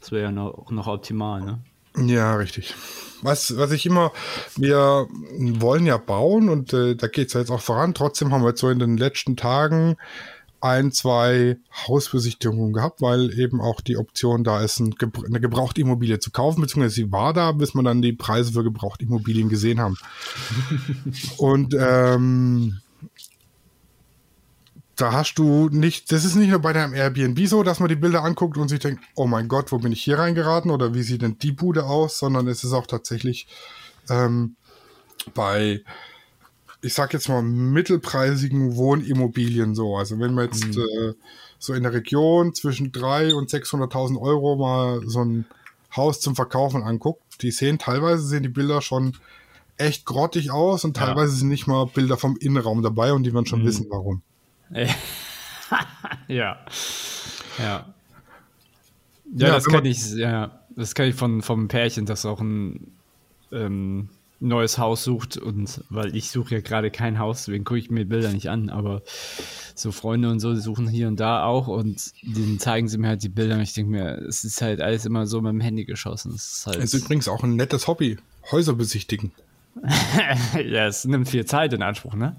Das 0.00 0.12
wäre 0.12 0.24
ja 0.24 0.32
noch, 0.32 0.70
noch 0.70 0.86
optimal, 0.86 1.42
ne? 1.42 1.60
Ja, 1.96 2.36
richtig. 2.36 2.74
Was, 3.20 3.56
was 3.56 3.70
ich 3.70 3.86
immer, 3.86 4.12
wir 4.56 5.06
wollen 5.36 5.86
ja 5.86 5.98
bauen 5.98 6.48
und 6.48 6.72
äh, 6.72 6.96
da 6.96 7.06
geht 7.06 7.28
es 7.28 7.34
ja 7.34 7.40
jetzt 7.40 7.50
auch 7.50 7.60
voran. 7.60 7.94
Trotzdem 7.94 8.32
haben 8.32 8.42
wir 8.42 8.48
jetzt 8.48 8.60
so 8.60 8.70
in 8.70 8.78
den 8.78 8.96
letzten 8.96 9.36
Tagen 9.36 9.96
ein, 10.62 10.92
zwei 10.92 11.58
Hausbesichtigungen 11.88 12.72
gehabt, 12.72 13.02
weil 13.02 13.36
eben 13.38 13.60
auch 13.60 13.80
die 13.80 13.96
Option 13.96 14.44
da 14.44 14.62
ist, 14.62 14.80
eine 14.80 15.40
Gebrauchtimmobilie 15.40 16.20
zu 16.20 16.30
kaufen, 16.30 16.60
beziehungsweise 16.60 16.94
sie 16.94 17.12
war 17.12 17.32
da, 17.32 17.52
bis 17.52 17.74
man 17.74 17.84
dann 17.84 18.00
die 18.00 18.12
Preise 18.12 18.52
für 18.52 18.62
Gebrauchtimmobilien 18.62 19.48
gesehen 19.48 19.80
haben. 19.80 19.96
und 21.38 21.74
ähm, 21.78 22.80
da 24.94 25.12
hast 25.12 25.34
du 25.34 25.68
nicht, 25.70 26.12
das 26.12 26.24
ist 26.24 26.36
nicht 26.36 26.50
nur 26.50 26.60
bei 26.60 26.72
deinem 26.72 26.94
Airbnb 26.94 27.46
so, 27.48 27.64
dass 27.64 27.80
man 27.80 27.88
die 27.88 27.96
Bilder 27.96 28.22
anguckt 28.22 28.56
und 28.56 28.68
sich 28.68 28.78
denkt, 28.78 29.02
oh 29.16 29.26
mein 29.26 29.48
Gott, 29.48 29.72
wo 29.72 29.78
bin 29.78 29.90
ich 29.90 30.02
hier 30.02 30.18
reingeraten 30.18 30.70
oder 30.70 30.94
wie 30.94 31.02
sieht 31.02 31.22
denn 31.22 31.38
die 31.38 31.52
Bude 31.52 31.84
aus, 31.84 32.18
sondern 32.18 32.46
es 32.46 32.62
ist 32.62 32.72
auch 32.72 32.86
tatsächlich 32.86 33.48
ähm, 34.08 34.54
bei, 35.34 35.82
ich 36.82 36.94
sag 36.94 37.12
jetzt 37.12 37.28
mal, 37.28 37.42
mittelpreisigen 37.42 38.76
Wohnimmobilien 38.76 39.74
so. 39.74 39.96
Also 39.96 40.18
wenn 40.18 40.34
man 40.34 40.46
jetzt 40.46 40.76
äh, 40.76 41.14
so 41.58 41.74
in 41.74 41.84
der 41.84 41.92
Region 41.92 42.54
zwischen 42.54 42.90
300.000 42.92 43.32
und 43.34 43.50
600.000 43.50 44.20
Euro 44.20 44.56
mal 44.56 45.00
so 45.06 45.24
ein 45.24 45.46
Haus 45.96 46.20
zum 46.20 46.34
Verkaufen 46.34 46.82
anguckt, 46.82 47.22
die 47.42 47.50
sehen 47.52 47.78
teilweise 47.78 48.22
sehen 48.26 48.42
die 48.42 48.48
Bilder 48.48 48.82
schon 48.82 49.16
echt 49.76 50.04
grottig 50.06 50.50
aus 50.50 50.84
und 50.84 50.96
Ja. 50.98 51.06
teilweise 51.06 51.36
sind 51.36 51.48
nicht 51.48 51.66
mal 51.66 51.86
Bilder 51.86 52.16
vom 52.16 52.36
Innenraum 52.36 52.82
dabei 52.82 53.12
und 53.12 53.22
die 53.22 53.32
werden 53.32 53.46
schon 53.46 53.64
wissen, 53.64 53.86
warum. 53.88 54.22
Ja. 54.72 54.86
Ja. 56.28 56.64
Ja, 57.58 57.94
Ja, 59.34 59.48
das 59.54 59.64
kann 59.64 59.84
ich, 59.86 60.12
ja, 60.14 60.60
das 60.76 60.94
kann 60.94 61.06
ich 61.08 61.14
von, 61.14 61.42
vom 61.42 61.68
Pärchen, 61.68 62.06
das 62.06 62.26
auch 62.26 62.40
ein 62.40 62.92
ähm, 63.50 64.08
neues 64.42 64.78
Haus 64.78 65.04
sucht 65.04 65.36
und 65.36 65.82
weil 65.88 66.14
ich 66.16 66.30
suche 66.30 66.56
ja 66.56 66.60
gerade 66.60 66.90
kein 66.90 67.18
Haus, 67.18 67.44
deswegen 67.44 67.64
gucke 67.64 67.78
ich 67.78 67.90
mir 67.90 68.04
Bilder 68.04 68.32
nicht 68.32 68.50
an, 68.50 68.70
aber 68.70 69.02
so 69.74 69.92
Freunde 69.92 70.30
und 70.30 70.40
so, 70.40 70.54
suchen 70.54 70.88
hier 70.88 71.08
und 71.08 71.20
da 71.20 71.44
auch 71.44 71.68
und 71.68 72.12
denen 72.22 72.58
zeigen 72.58 72.88
sie 72.88 72.98
mir 72.98 73.08
halt 73.08 73.22
die 73.22 73.28
Bilder 73.28 73.54
und 73.54 73.62
ich 73.62 73.72
denke 73.72 73.90
mir, 73.90 74.18
es 74.28 74.44
ist 74.44 74.60
halt 74.60 74.80
alles 74.80 75.06
immer 75.06 75.26
so 75.26 75.40
mit 75.40 75.52
dem 75.52 75.60
Handy 75.60 75.84
geschossen. 75.84 76.32
Es 76.34 76.58
ist 76.58 76.66
halt, 76.66 76.76
Es 76.78 76.94
ist 76.94 77.04
übrigens 77.04 77.28
auch 77.28 77.42
ein 77.42 77.56
nettes 77.56 77.86
Hobby. 77.86 78.18
Häuser 78.50 78.74
besichtigen. 78.74 79.32
ja, 80.54 80.86
es 80.86 81.04
nimmt 81.04 81.28
viel 81.28 81.46
Zeit 81.46 81.72
in 81.72 81.82
Anspruch, 81.82 82.14
ne? 82.14 82.36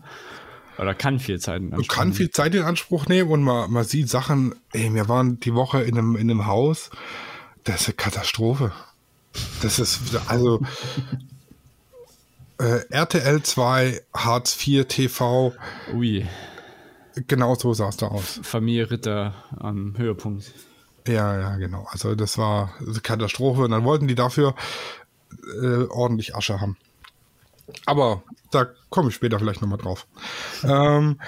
Oder 0.78 0.96
kann 0.96 1.20
viel 1.20 1.40
Zeit 1.40 1.62
in 1.62 1.74
Anspruch 1.74 1.96
kann 1.96 2.14
viel 2.14 2.32
Zeit 2.32 2.56
in 2.56 2.64
Anspruch 2.64 3.08
nehmen 3.08 3.30
und 3.30 3.44
man, 3.44 3.72
man 3.72 3.84
sieht 3.84 4.10
Sachen, 4.10 4.56
ey, 4.74 4.94
wir 4.94 5.08
waren 5.08 5.40
die 5.40 5.54
Woche 5.54 5.82
in 5.82 5.98
einem, 5.98 6.16
in 6.16 6.30
einem 6.30 6.48
Haus, 6.48 6.90
das 7.64 7.82
ist 7.82 7.88
eine 7.88 7.96
Katastrophe. 7.96 8.72
Das 9.62 9.80
ist, 9.80 10.00
also, 10.28 10.62
äh, 12.64 12.86
RTL 12.90 13.44
2, 13.44 14.02
Hartz 14.14 14.54
4 14.54 14.88
TV, 14.88 15.54
Ui, 15.94 16.26
genau 17.28 17.56
so 17.56 17.74
sah 17.74 17.90
es 17.90 17.98
da 17.98 18.08
aus. 18.08 18.40
Familie 18.42 18.90
Ritter 18.90 19.34
am 19.58 19.98
Höhepunkt. 19.98 20.52
Ja, 21.08 21.38
ja, 21.38 21.58
genau. 21.58 21.86
Also 21.90 22.16
das 22.16 22.38
war 22.38 22.74
eine 22.80 23.00
Katastrophe 23.02 23.64
und 23.64 23.72
dann 23.72 23.84
wollten 23.84 24.08
die 24.08 24.16
dafür 24.16 24.56
äh, 25.62 25.84
ordentlich 25.90 26.36
Asche 26.36 26.62
haben. 26.62 26.78
Aber 27.86 28.24
da 28.52 28.68
komme 28.90 29.10
ich 29.10 29.16
später 29.16 29.40
vielleicht 29.40 29.62
nochmal 29.62 29.80
drauf. 29.80 30.08
Ähm, 30.64 31.20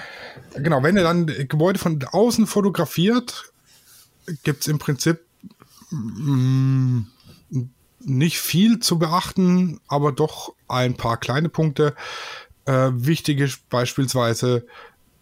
genau, 0.54 0.82
wenn 0.82 0.96
ihr 0.96 1.02
dann 1.02 1.26
Gebäude 1.26 1.78
von 1.78 2.02
außen 2.02 2.46
fotografiert, 2.46 3.52
gibt 4.42 4.62
es 4.62 4.68
im 4.68 4.78
Prinzip 4.78 5.20
mm, 5.90 7.00
nicht 8.06 8.38
viel 8.38 8.78
zu 8.78 8.98
beachten, 8.98 9.80
aber 9.88 10.12
doch 10.12 10.54
ein 10.68 10.96
paar 10.96 11.16
kleine 11.16 11.48
Punkte. 11.48 11.94
Äh, 12.64 12.90
wichtig 12.92 13.40
ist 13.40 13.68
beispielsweise 13.68 14.66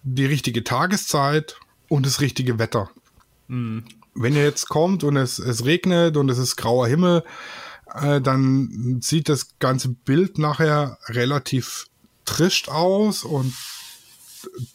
die 0.02 0.26
richtige 0.26 0.64
Tageszeit 0.64 1.56
und 1.88 2.06
das 2.06 2.20
richtige 2.20 2.58
Wetter. 2.58 2.90
Wenn 4.14 4.36
ihr 4.36 4.44
jetzt 4.44 4.68
kommt 4.68 5.02
und 5.02 5.16
es, 5.16 5.38
es 5.38 5.64
regnet 5.64 6.16
und 6.16 6.30
es 6.30 6.38
ist 6.38 6.56
grauer 6.56 6.86
Himmel, 6.86 7.24
äh, 7.94 8.20
dann 8.20 9.00
sieht 9.00 9.28
das 9.28 9.58
ganze 9.58 9.88
Bild 9.88 10.38
nachher 10.38 10.98
relativ 11.08 11.86
trischt 12.24 12.68
aus 12.68 13.24
und 13.24 13.54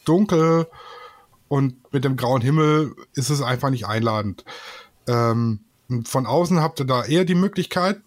dunkel 0.06 0.68
und 1.48 1.92
mit 1.94 2.04
dem 2.04 2.16
grauen 2.16 2.42
Himmel 2.42 2.96
ist 3.14 3.30
es 3.30 3.42
einfach 3.42 3.70
nicht 3.70 3.86
einladend. 3.86 4.46
Ähm, 5.08 5.62
von 6.06 6.26
außen 6.26 6.60
habt 6.62 6.80
ihr 6.80 6.86
da 6.86 7.04
eher 7.04 7.26
die 7.26 7.36
Möglichkeit, 7.36 8.00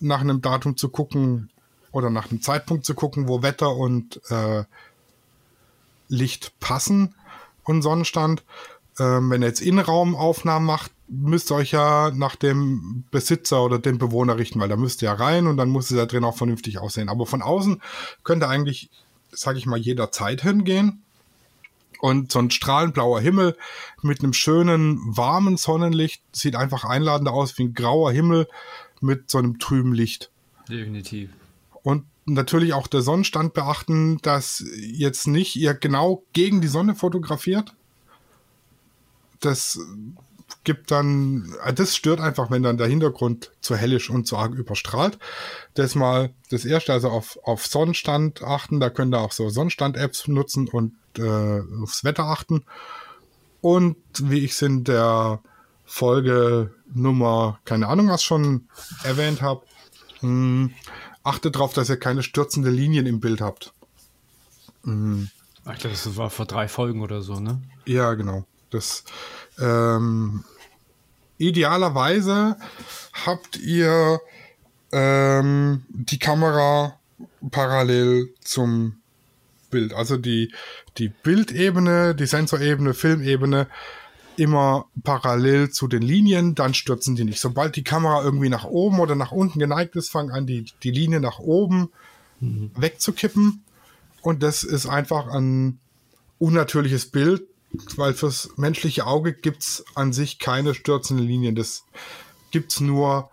nach 0.00 0.20
einem 0.20 0.42
Datum 0.42 0.76
zu 0.76 0.88
gucken 0.88 1.50
oder 1.90 2.10
nach 2.10 2.30
einem 2.30 2.42
Zeitpunkt 2.42 2.84
zu 2.84 2.94
gucken, 2.94 3.28
wo 3.28 3.42
Wetter 3.42 3.76
und 3.76 4.20
äh, 4.30 4.64
Licht 6.08 6.58
passen 6.60 7.14
und 7.64 7.82
Sonnenstand. 7.82 8.44
Ähm, 8.98 9.30
wenn 9.30 9.42
ihr 9.42 9.48
jetzt 9.48 9.60
Innenraumaufnahmen 9.60 10.66
macht, 10.66 10.90
müsst 11.08 11.50
ihr 11.50 11.56
euch 11.56 11.72
ja 11.72 12.10
nach 12.14 12.36
dem 12.36 13.04
Besitzer 13.10 13.62
oder 13.62 13.78
dem 13.78 13.98
Bewohner 13.98 14.38
richten, 14.38 14.60
weil 14.60 14.68
da 14.68 14.76
müsst 14.76 15.02
ihr 15.02 15.06
ja 15.06 15.14
rein 15.14 15.46
und 15.46 15.56
dann 15.56 15.68
muss 15.68 15.90
es 15.90 15.96
da 15.96 16.06
drin 16.06 16.24
auch 16.24 16.36
vernünftig 16.36 16.78
aussehen. 16.78 17.08
Aber 17.08 17.26
von 17.26 17.42
außen 17.42 17.82
könnt 18.24 18.42
ihr 18.42 18.48
eigentlich, 18.48 18.90
sage 19.30 19.58
ich 19.58 19.66
mal, 19.66 19.78
jederzeit 19.78 20.42
hingehen. 20.42 21.01
Und 22.02 22.32
so 22.32 22.40
ein 22.40 22.50
strahlend 22.50 22.94
blauer 22.94 23.20
Himmel 23.20 23.56
mit 24.02 24.24
einem 24.24 24.32
schönen, 24.32 24.98
warmen 25.16 25.56
Sonnenlicht 25.56 26.20
sieht 26.32 26.56
einfach 26.56 26.84
einladender 26.84 27.32
aus 27.32 27.56
wie 27.58 27.62
ein 27.62 27.74
grauer 27.74 28.10
Himmel 28.10 28.48
mit 29.00 29.30
so 29.30 29.38
einem 29.38 29.60
trüben 29.60 29.94
Licht. 29.94 30.32
Definitiv. 30.68 31.30
Und 31.84 32.04
natürlich 32.24 32.72
auch 32.72 32.88
der 32.88 33.02
Sonnenstand 33.02 33.54
beachten, 33.54 34.18
dass 34.22 34.64
jetzt 34.76 35.28
nicht 35.28 35.54
ihr 35.54 35.74
genau 35.74 36.24
gegen 36.32 36.60
die 36.60 36.66
Sonne 36.66 36.96
fotografiert. 36.96 37.76
Das 39.38 39.78
gibt 40.64 40.90
dann, 40.90 41.54
das 41.74 41.96
stört 41.96 42.20
einfach, 42.20 42.50
wenn 42.50 42.62
dann 42.62 42.76
der 42.76 42.86
Hintergrund 42.86 43.50
zu 43.60 43.76
hellisch 43.76 44.10
und 44.10 44.26
zu 44.26 44.36
arg 44.36 44.54
überstrahlt. 44.54 45.18
Das 45.74 45.94
mal 45.94 46.30
das 46.50 46.64
erste, 46.64 46.92
also 46.92 47.08
auf, 47.08 47.38
auf 47.42 47.66
Sonnenstand 47.66 48.42
achten, 48.42 48.80
da 48.80 48.90
könnt 48.90 49.14
ihr 49.14 49.20
auch 49.20 49.32
so 49.32 49.48
Sonnenstand-Apps 49.48 50.28
nutzen 50.28 50.68
und 50.68 50.94
äh, 51.18 51.60
aufs 51.82 52.04
Wetter 52.04 52.24
achten. 52.24 52.64
Und 53.60 53.96
wie 54.18 54.44
ich 54.44 54.52
es 54.52 54.62
in 54.62 54.84
der 54.84 55.40
Folge 55.84 56.74
Nummer, 56.92 57.60
keine 57.64 57.88
Ahnung, 57.88 58.08
was 58.08 58.22
schon 58.22 58.68
erwähnt 59.04 59.42
habe, 59.42 59.62
achtet 61.22 61.54
darauf, 61.54 61.72
dass 61.72 61.88
ihr 61.88 61.98
keine 61.98 62.22
stürzende 62.22 62.70
Linien 62.70 63.06
im 63.06 63.20
Bild 63.20 63.40
habt. 63.40 63.72
Ich 64.84 64.88
glaube, 64.88 65.90
das 65.90 66.16
war 66.16 66.30
vor 66.30 66.46
drei 66.46 66.66
Folgen 66.66 67.02
oder 67.02 67.22
so, 67.22 67.38
ne? 67.40 67.62
Ja, 67.84 68.14
genau. 68.14 68.44
Das 68.72 69.04
ähm, 69.60 70.44
idealerweise 71.38 72.56
habt 73.24 73.58
ihr 73.58 74.20
ähm, 74.92 75.84
die 75.88 76.18
Kamera 76.18 76.98
parallel 77.50 78.34
zum 78.40 78.96
Bild. 79.70 79.92
Also 79.92 80.16
die, 80.16 80.52
die 80.98 81.08
Bildebene, 81.08 82.14
die 82.14 82.26
Sensorebene, 82.26 82.94
Filmebene 82.94 83.68
immer 84.36 84.86
parallel 85.04 85.70
zu 85.70 85.88
den 85.88 86.02
Linien, 86.02 86.54
dann 86.54 86.74
stürzen 86.74 87.16
die 87.16 87.24
nicht. 87.24 87.40
Sobald 87.40 87.76
die 87.76 87.84
Kamera 87.84 88.22
irgendwie 88.22 88.48
nach 88.48 88.64
oben 88.64 89.00
oder 89.00 89.14
nach 89.14 89.32
unten 89.32 89.58
geneigt 89.58 89.96
ist, 89.96 90.10
fangen 90.10 90.30
an, 90.30 90.46
die, 90.46 90.66
die 90.82 90.90
Linie 90.90 91.20
nach 91.20 91.38
oben 91.38 91.90
wegzukippen. 92.40 93.62
Und 94.22 94.42
das 94.42 94.64
ist 94.64 94.86
einfach 94.86 95.28
ein 95.28 95.78
unnatürliches 96.38 97.06
Bild, 97.06 97.42
weil 97.96 98.14
fürs 98.14 98.50
menschliche 98.56 99.06
Auge 99.06 99.32
gibt's 99.32 99.84
an 99.94 100.12
sich 100.12 100.38
keine 100.38 100.74
stürzenden 100.74 101.26
Linien. 101.26 101.54
Das 101.54 101.84
gibt's 102.50 102.80
nur 102.80 103.30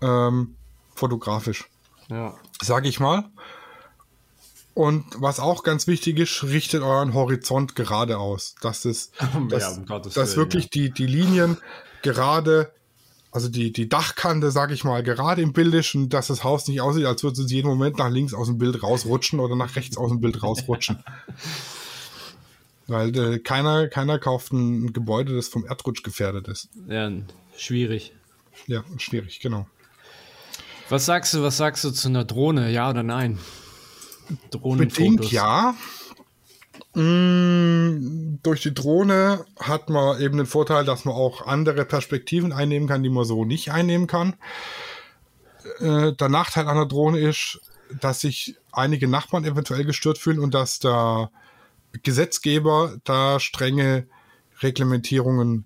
ähm, 0.00 0.56
fotografisch, 0.94 1.68
Ja. 2.08 2.36
sage 2.62 2.88
ich 2.88 3.00
mal. 3.00 3.30
Und 4.74 5.04
was 5.16 5.40
auch 5.40 5.62
ganz 5.64 5.86
wichtig 5.86 6.18
ist, 6.18 6.44
richtet 6.44 6.82
euren 6.82 7.12
Horizont 7.12 7.74
gerade 7.74 8.18
aus. 8.18 8.54
Dass 8.62 8.84
es, 8.84 9.10
dass, 9.48 9.78
um 9.78 9.86
dass 9.86 10.36
wirklich 10.36 10.70
die, 10.70 10.90
die 10.90 11.06
Linien 11.06 11.58
gerade, 12.02 12.72
also 13.32 13.48
die, 13.48 13.72
die 13.72 13.88
Dachkante, 13.88 14.50
sage 14.52 14.72
ich 14.72 14.84
mal, 14.84 15.02
gerade 15.02 15.42
im 15.42 15.52
Bild 15.52 15.74
ist 15.74 15.94
und 15.96 16.10
dass 16.10 16.28
das 16.28 16.44
Haus 16.44 16.68
nicht 16.68 16.80
aussieht, 16.80 17.04
als 17.04 17.22
würde 17.24 17.42
es 17.42 17.50
jeden 17.50 17.68
Moment 17.68 17.98
nach 17.98 18.08
links 18.08 18.32
aus 18.32 18.46
dem 18.46 18.58
Bild 18.58 18.82
rausrutschen 18.82 19.40
oder 19.40 19.56
nach 19.56 19.74
rechts 19.74 19.96
aus 19.96 20.10
dem 20.10 20.20
Bild 20.20 20.42
rausrutschen. 20.42 21.02
Weil 22.90 23.16
äh, 23.16 23.38
keiner, 23.38 23.86
keiner 23.86 24.18
kauft 24.18 24.52
ein 24.52 24.92
Gebäude, 24.92 25.36
das 25.36 25.46
vom 25.46 25.64
Erdrutsch 25.64 26.02
gefährdet 26.02 26.48
ist. 26.48 26.68
Ja, 26.88 27.10
schwierig. 27.56 28.12
Ja, 28.66 28.82
schwierig, 28.98 29.38
genau. 29.38 29.68
Was 30.88 31.06
sagst 31.06 31.32
du, 31.34 31.42
was 31.42 31.56
sagst 31.56 31.84
du 31.84 31.92
zu 31.92 32.08
einer 32.08 32.24
Drohne? 32.24 32.70
Ja 32.72 32.90
oder 32.90 33.04
nein? 33.04 33.38
Bedingt 34.28 34.54
Drohnenfotos. 34.54 35.30
ja. 35.30 35.76
Mm, 36.94 38.40
durch 38.42 38.62
die 38.62 38.74
Drohne 38.74 39.44
hat 39.60 39.88
man 39.88 40.20
eben 40.20 40.38
den 40.38 40.46
Vorteil, 40.46 40.84
dass 40.84 41.04
man 41.04 41.14
auch 41.14 41.46
andere 41.46 41.84
Perspektiven 41.84 42.52
einnehmen 42.52 42.88
kann, 42.88 43.04
die 43.04 43.08
man 43.08 43.24
so 43.24 43.44
nicht 43.44 43.70
einnehmen 43.70 44.08
kann. 44.08 44.34
Äh, 45.78 46.12
der 46.14 46.28
Nachteil 46.28 46.66
an 46.66 46.76
der 46.76 46.86
Drohne 46.86 47.20
ist, 47.20 47.60
dass 48.00 48.20
sich 48.20 48.56
einige 48.72 49.06
Nachbarn 49.06 49.44
eventuell 49.44 49.84
gestört 49.84 50.18
fühlen 50.18 50.40
und 50.40 50.54
dass 50.54 50.80
der 50.80 51.30
Gesetzgeber 52.02 52.98
da 53.04 53.40
strenge 53.40 54.06
Reglementierungen 54.62 55.64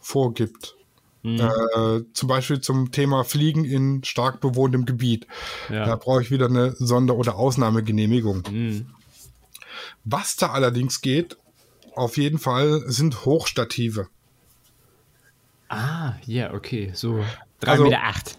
vorgibt. 0.00 0.76
Äh, 1.24 2.00
zum 2.14 2.28
Beispiel 2.28 2.60
zum 2.60 2.90
Thema 2.90 3.22
Fliegen 3.22 3.64
in 3.64 4.02
stark 4.02 4.40
bewohntem 4.40 4.86
Gebiet. 4.86 5.28
Ja. 5.70 5.84
Da 5.86 5.94
brauche 5.94 6.20
ich 6.20 6.32
wieder 6.32 6.46
eine 6.46 6.72
Sonder- 6.72 7.14
oder 7.14 7.36
Ausnahmegenehmigung. 7.36 8.42
Mhm. 8.50 8.86
Was 10.04 10.34
da 10.34 10.50
allerdings 10.50 11.00
geht, 11.00 11.36
auf 11.94 12.16
jeden 12.16 12.38
Fall 12.40 12.82
sind 12.86 13.24
Hochstative. 13.24 14.08
Ah, 15.68 16.14
ja, 16.26 16.52
okay. 16.54 16.90
So 16.92 17.24
3,8 17.60 17.68
Also- 17.68 17.84
Meter. 17.84 18.02
Acht. 18.02 18.38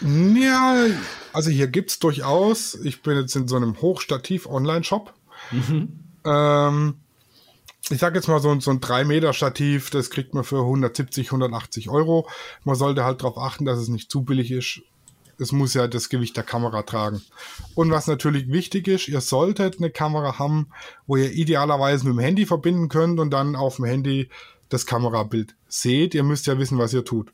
Ja, 0.00 0.86
also 1.32 1.50
hier 1.50 1.66
gibt 1.66 1.90
es 1.90 1.98
durchaus, 1.98 2.74
ich 2.74 3.02
bin 3.02 3.16
jetzt 3.16 3.34
in 3.36 3.48
so 3.48 3.56
einem 3.56 3.80
Hochstativ-Online-Shop. 3.80 5.14
Ähm, 6.24 6.96
ich 7.90 7.98
sage 7.98 8.16
jetzt 8.16 8.28
mal 8.28 8.40
so, 8.40 8.58
so 8.60 8.70
ein 8.70 8.80
3-Meter-Stativ, 8.80 9.90
das 9.90 10.10
kriegt 10.10 10.34
man 10.34 10.44
für 10.44 10.60
170, 10.60 11.28
180 11.28 11.88
Euro. 11.88 12.28
Man 12.64 12.74
sollte 12.74 13.04
halt 13.04 13.22
darauf 13.22 13.38
achten, 13.38 13.64
dass 13.64 13.78
es 13.78 13.88
nicht 13.88 14.10
zu 14.10 14.22
billig 14.22 14.50
ist. 14.50 14.82
Es 15.40 15.52
muss 15.52 15.74
ja 15.74 15.86
das 15.86 16.08
Gewicht 16.08 16.36
der 16.36 16.44
Kamera 16.44 16.82
tragen. 16.82 17.22
Und 17.74 17.90
was 17.90 18.08
natürlich 18.08 18.50
wichtig 18.50 18.88
ist, 18.88 19.08
ihr 19.08 19.20
solltet 19.20 19.78
eine 19.78 19.90
Kamera 19.90 20.38
haben, 20.38 20.68
wo 21.06 21.16
ihr 21.16 21.32
idealerweise 21.32 22.06
mit 22.06 22.16
dem 22.16 22.18
Handy 22.18 22.44
verbinden 22.44 22.88
könnt 22.88 23.20
und 23.20 23.30
dann 23.30 23.54
auf 23.54 23.76
dem 23.76 23.84
Handy 23.84 24.28
das 24.68 24.84
Kamerabild 24.84 25.54
seht. 25.68 26.14
Ihr 26.14 26.24
müsst 26.24 26.46
ja 26.46 26.58
wissen, 26.58 26.78
was 26.78 26.92
ihr 26.92 27.04
tut. 27.04 27.32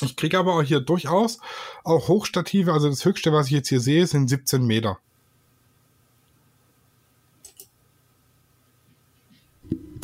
Ich 0.00 0.16
kriege 0.16 0.38
aber 0.38 0.56
auch 0.56 0.62
hier 0.62 0.80
durchaus 0.80 1.38
auch 1.84 2.08
Hochstative. 2.08 2.72
Also 2.72 2.88
das 2.88 3.04
höchste, 3.04 3.32
was 3.32 3.46
ich 3.46 3.52
jetzt 3.52 3.68
hier 3.68 3.80
sehe, 3.80 4.06
sind 4.06 4.28
17 4.28 4.66
Meter. 4.66 4.98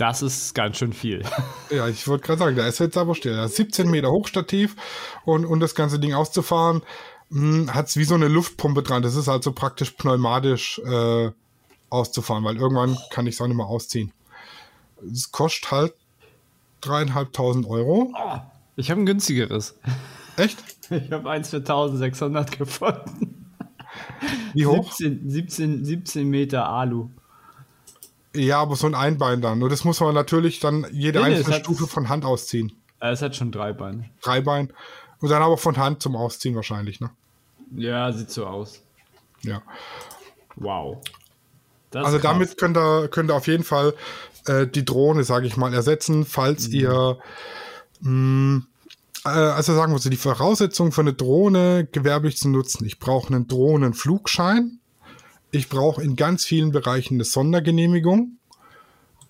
Das 0.00 0.22
ist 0.22 0.54
ganz 0.54 0.78
schön 0.78 0.94
viel. 0.94 1.22
Ja, 1.70 1.86
ich 1.86 2.08
wollte 2.08 2.26
gerade 2.26 2.38
sagen, 2.40 2.56
da 2.56 2.66
ist 2.66 2.80
jetzt 2.80 2.96
aber 2.96 3.14
still. 3.14 3.36
Da 3.36 3.44
ist 3.44 3.54
17 3.54 3.88
Meter 3.88 4.10
Hochstativ 4.10 4.74
und, 5.24 5.44
und 5.44 5.60
das 5.60 5.76
ganze 5.76 6.00
Ding 6.00 6.14
auszufahren. 6.14 6.82
hat 7.68 7.86
es 7.86 7.96
wie 7.96 8.04
so 8.04 8.16
eine 8.16 8.26
Luftpumpe 8.26 8.82
dran. 8.82 9.02
Das 9.02 9.14
ist 9.14 9.28
also 9.28 9.52
praktisch 9.52 9.92
pneumatisch 9.92 10.80
äh, 10.84 11.30
auszufahren, 11.90 12.42
weil 12.42 12.56
irgendwann 12.56 12.98
kann 13.10 13.26
ich 13.28 13.34
es 13.34 13.40
auch 13.40 13.46
nicht 13.46 13.56
mehr 13.56 13.66
ausziehen. 13.66 14.12
Es 15.12 15.30
kostet 15.30 15.70
halt 15.70 15.94
dreieinhalbtausend 16.80 17.66
Euro. 17.66 18.12
Oh, 18.12 18.38
ich 18.74 18.90
habe 18.90 19.02
ein 19.02 19.06
günstigeres. 19.06 19.78
Echt? 20.36 20.58
Ich 20.90 21.12
habe 21.12 21.30
eins 21.30 21.50
für 21.50 21.58
1600 21.58 22.58
gefunden. 22.58 23.46
Wie 24.54 24.66
hoch? 24.66 24.90
17, 24.92 25.30
17, 25.30 25.84
17 25.84 26.28
Meter 26.28 26.68
Alu. 26.68 27.10
Ja, 28.34 28.60
aber 28.60 28.76
so 28.76 28.86
ein 28.86 28.94
Einbein 28.94 29.40
dann. 29.40 29.58
Nur 29.58 29.68
das 29.68 29.84
muss 29.84 30.00
man 30.00 30.14
natürlich 30.14 30.60
dann 30.60 30.86
jede 30.92 31.20
Nee, 31.20 31.28
nee, 31.30 31.34
einzelne 31.36 31.56
hat- 31.56 31.64
Stufe 31.64 31.86
von 31.86 32.08
Hand 32.08 32.24
ausziehen. 32.24 32.72
Es 33.00 33.22
hat 33.22 33.34
schon 33.34 33.50
drei 33.50 33.72
Beine. 33.72 34.10
Drei 34.22 34.40
Bein. 34.40 34.72
Und 35.20 35.30
dann 35.30 35.42
aber 35.42 35.56
von 35.58 35.76
Hand 35.76 36.02
zum 36.02 36.16
Ausziehen 36.16 36.54
wahrscheinlich, 36.54 37.00
ne? 37.00 37.10
Ja, 37.76 38.12
sieht 38.12 38.30
so 38.30 38.46
aus. 38.46 38.82
Ja. 39.42 39.62
Wow. 40.56 40.98
Das 41.90 42.06
Also 42.06 42.18
damit 42.18 42.56
könnt 42.58 42.76
ihr, 42.76 43.08
könnt 43.08 43.30
ihr 43.30 43.34
auf 43.34 43.46
jeden 43.46 43.64
Fall 43.64 43.94
äh, 44.46 44.66
die 44.66 44.84
Drohne, 44.84 45.24
sage 45.24 45.46
ich 45.46 45.56
mal, 45.56 45.72
ersetzen, 45.74 46.24
falls 46.24 46.68
Mhm. 46.68 46.74
ihr 46.74 47.18
mh, 48.00 48.62
äh, 49.24 49.28
also 49.28 49.74
sagen 49.74 49.92
wir 49.92 49.98
so, 49.98 50.08
die 50.10 50.16
Voraussetzung 50.16 50.92
für 50.92 51.02
eine 51.02 51.12
Drohne 51.12 51.86
gewerblich 51.90 52.36
zu 52.38 52.48
nutzen. 52.48 52.84
Ich 52.86 52.98
brauche 52.98 53.32
einen 53.34 53.46
Drohnenflugschein. 53.48 54.79
Ich 55.52 55.68
brauche 55.68 56.02
in 56.02 56.16
ganz 56.16 56.44
vielen 56.44 56.70
Bereichen 56.70 57.14
eine 57.14 57.24
Sondergenehmigung. 57.24 58.38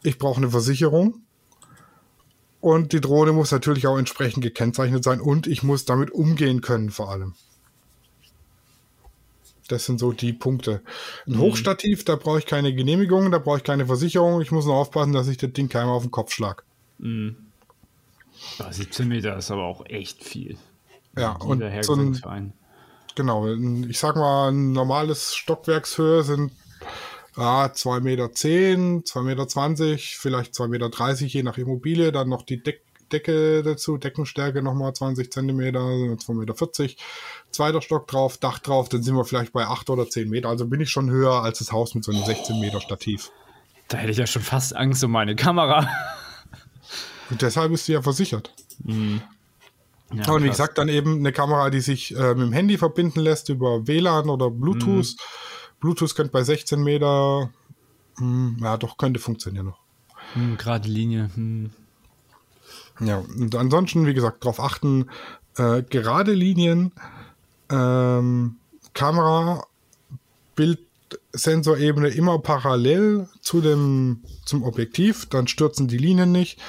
Ich 0.03 0.19
brauche 0.19 0.39
eine 0.39 0.51
Versicherung. 0.51 1.23
Und 2.61 2.93
die 2.93 3.01
Drohne 3.01 3.33
muss 3.33 3.53
natürlich 3.53 3.87
auch 3.87 3.97
entsprechend 3.97 4.43
gekennzeichnet 4.43 5.03
sein 5.03 5.21
und 5.21 5.47
ich 5.47 5.63
muss 5.63 5.87
damit 5.87 6.11
umgehen 6.11 6.61
können 6.61 6.91
vor 6.91 7.11
allem. 7.11 7.35
Das 9.69 9.87
sind 9.87 9.99
so 9.99 10.13
die 10.13 10.33
Punkte. 10.33 10.83
Ein 11.27 11.39
Hochstativ, 11.39 12.05
da 12.05 12.17
brauche 12.17 12.41
ich 12.41 12.47
keine 12.47 12.75
Genehmigung, 12.75 13.31
da 13.31 13.39
brauche 13.39 13.59
ich 13.59 13.65
keine 13.65 13.87
Versicherung. 13.87 14.43
Ich 14.43 14.51
muss 14.51 14.67
nur 14.67 14.75
aufpassen, 14.75 15.13
dass 15.13 15.29
ich 15.29 15.37
das 15.39 15.53
Ding 15.53 15.69
keinem 15.69 15.89
auf 15.89 16.03
den 16.03 16.11
Kopf 16.11 16.33
schlag. 16.33 16.65
Ah, 18.59 18.73
17 18.73 19.09
Meter 19.09 19.37
ist 19.37 19.51
aber 19.51 19.65
auch 19.65 19.87
echt 19.87 20.25
viel. 20.25 20.59
Ja, 21.17 21.33
und 21.37 21.63
so 21.83 21.95
ein. 21.95 22.53
Genau, 23.15 23.47
ich 23.47 23.99
sag 23.99 24.17
mal, 24.17 24.51
ein 24.51 24.73
normales 24.73 25.35
Stockwerkshöhe 25.35 26.23
sind 26.23 26.53
ah, 27.37 27.67
2,10 27.67 28.01
Meter, 28.01 28.25
2,20 28.25 29.23
Meter, 29.23 29.99
vielleicht 29.99 30.55
2,30 30.55 30.69
Meter, 30.69 31.27
je 31.27 31.43
nach 31.43 31.59
Immobilie. 31.59 32.13
Dann 32.13 32.29
noch 32.29 32.43
die 32.43 32.63
Deck 32.63 32.83
Decke 33.13 33.63
dazu, 33.63 33.99
Deckenstärke 33.99 34.63
nochmal 34.63 34.93
20 34.93 35.33
Zentimeter, 35.33 35.81
2,40 35.81 36.35
Meter. 36.35 36.95
Zweiter 37.51 37.83
Stock 37.83 38.07
drauf, 38.07 38.39
Dach 38.39 38.59
drauf, 38.59 38.89
dann 38.89 39.03
sind 39.03 39.17
wir 39.17 39.25
vielleicht 39.25 39.53
bei 39.53 39.67
8 39.67 39.91
oder 39.91 40.09
10 40.09 40.29
Meter. 40.29 40.49
Also 40.49 40.67
bin 40.67 40.81
ich 40.81 40.91
schon 40.91 41.11
höher 41.11 41.43
als 41.43 41.59
das 41.59 41.73
Haus 41.73 41.95
mit 41.95 42.05
so 42.05 42.13
einem 42.13 42.25
16 42.25 42.61
Meter 42.61 42.81
Stativ. 42.81 43.31
Da 43.89 43.99
hätte 43.99 44.13
ich 44.13 44.19
ja 44.19 44.27
schon 44.27 44.43
fast 44.43 44.77
Angst 44.77 45.03
um 45.03 45.11
meine 45.11 45.35
Kamera. 45.35 45.89
Und 47.31 47.43
deshalb 47.43 47.73
ist 47.73 47.87
sie 47.87 47.93
ja 47.93 48.03
versichert. 48.03 48.53
Ja, 50.13 50.33
und 50.33 50.43
wie 50.43 50.49
krass. 50.49 50.57
gesagt, 50.57 50.79
dann 50.79 50.89
eben 50.89 51.19
eine 51.19 51.33
Kamera, 51.33 51.71
die 51.71 51.81
sich 51.81 52.17
äh, 52.17 52.35
mit 52.35 52.47
dem 52.47 52.53
Handy 52.53 52.79
verbinden 52.79 53.21
lässt 53.21 53.49
über 53.49 53.87
WLAN 53.87 54.29
oder 54.29 54.51
Bluetooth. 54.51 55.15
Bluetooth 55.79 56.15
könnte 56.15 56.33
bei 56.33 56.43
16 56.43 56.83
Meter, 56.83 57.51
hm, 58.19 58.59
ja 58.61 58.77
doch, 58.77 58.97
könnte 58.97 59.21
funktionieren 59.21 59.67
noch. 59.67 59.79
Hm, 60.35 60.57
gerade 60.57 60.89
Linie. 60.89 61.31
Hm. 61.35 61.71
Ja, 63.01 63.19
und 63.19 63.55
ansonsten, 63.55 64.07
wie 64.07 64.15
gesagt, 64.15 64.45
darauf 64.45 64.61
achten, 64.61 65.09
äh, 65.57 65.83
gerade 65.83 66.33
Linien, 66.33 66.93
ähm, 67.71 68.57
Kamera, 68.93 69.65
Bildsensorebene 70.55 72.09
immer 72.09 72.39
parallel 72.39 73.29
zu 73.41 73.61
dem, 73.61 74.23
zum 74.45 74.63
Objektiv, 74.65 75.27
dann 75.27 75.49
stürzen 75.49 75.89
die 75.89 75.99
Linien 75.99 76.33
nicht. 76.33 76.61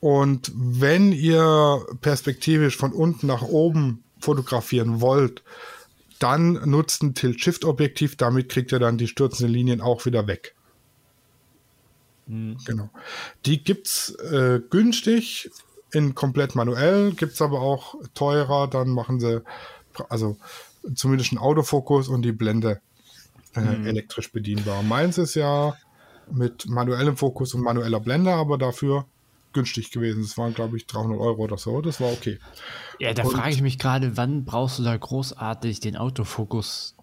Und 0.00 0.52
wenn 0.54 1.12
ihr 1.12 1.84
perspektivisch 2.00 2.76
von 2.76 2.92
unten 2.92 3.26
nach 3.26 3.42
oben 3.42 4.04
fotografieren 4.20 5.00
wollt, 5.00 5.42
dann 6.18 6.54
nutzt 6.68 7.02
ein 7.02 7.14
Tilt-Shift-Objektiv, 7.14 8.16
damit 8.16 8.48
kriegt 8.48 8.72
ihr 8.72 8.78
dann 8.78 8.98
die 8.98 9.08
stürzenden 9.08 9.52
Linien 9.52 9.80
auch 9.80 10.06
wieder 10.06 10.26
weg. 10.26 10.54
Genau. 12.26 12.90
Die 13.44 13.62
gibt's 13.62 14.10
äh, 14.16 14.60
günstig 14.70 15.50
in 15.92 16.14
komplett 16.14 16.54
manuell, 16.56 17.12
gibt's 17.12 17.40
aber 17.40 17.60
auch 17.60 17.94
teurer, 18.14 18.68
dann 18.68 18.88
machen 18.88 19.20
sie 19.20 19.42
also 20.08 20.36
zumindest 20.94 21.32
einen 21.32 21.38
Autofokus 21.38 22.08
und 22.08 22.22
die 22.22 22.32
Blende 22.32 22.80
äh, 23.54 23.88
elektrisch 23.88 24.32
bedienbar. 24.32 24.82
Meins 24.82 25.18
ist 25.18 25.36
ja 25.36 25.76
mit 26.30 26.66
manuellem 26.68 27.16
Fokus 27.16 27.54
und 27.54 27.62
manueller 27.62 28.00
Blende, 28.00 28.32
aber 28.32 28.58
dafür 28.58 29.06
günstig 29.56 29.90
gewesen. 29.90 30.22
Das 30.22 30.36
waren, 30.36 30.54
glaube 30.54 30.76
ich, 30.76 30.86
300 30.86 31.18
Euro 31.18 31.42
oder 31.44 31.56
so. 31.56 31.80
Das 31.80 32.00
war 32.00 32.12
okay. 32.12 32.38
Ja, 33.00 33.14
da 33.14 33.24
frage 33.24 33.50
ich 33.50 33.62
mich 33.62 33.78
gerade, 33.78 34.16
wann 34.16 34.44
brauchst 34.44 34.78
du 34.78 34.82
da 34.82 34.96
großartig 34.96 35.80
den 35.80 35.96
Autofokus? 35.96 36.94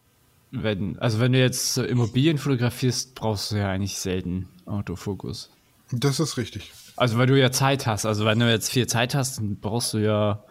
Wenn, 0.52 1.00
also 1.00 1.20
wenn 1.20 1.34
du 1.34 1.39
jetzt 1.39 1.78
Immobilien 1.80 2.38
fotografierst, 2.38 3.16
brauchst 3.16 3.52
du 3.52 3.56
ja 3.56 3.70
eigentlich 3.70 3.98
selten 3.98 4.48
Autofokus. 4.68 5.50
Das 5.92 6.20
ist 6.20 6.38
richtig. 6.38 6.72
Also 6.96 7.18
weil 7.18 7.26
du 7.26 7.39
ja 7.39 7.52
Zeit 7.52 7.88
hast. 7.88 8.06
Also 8.06 8.24
wenn 8.26 8.39
du 8.39 8.50
jetzt 8.50 8.70
viel 8.70 8.86
Zeit 8.86 9.16
hast, 9.16 9.39
dann 9.39 9.58
brauchst 9.60 9.96
du 9.96 9.98
ja, 9.98 10.44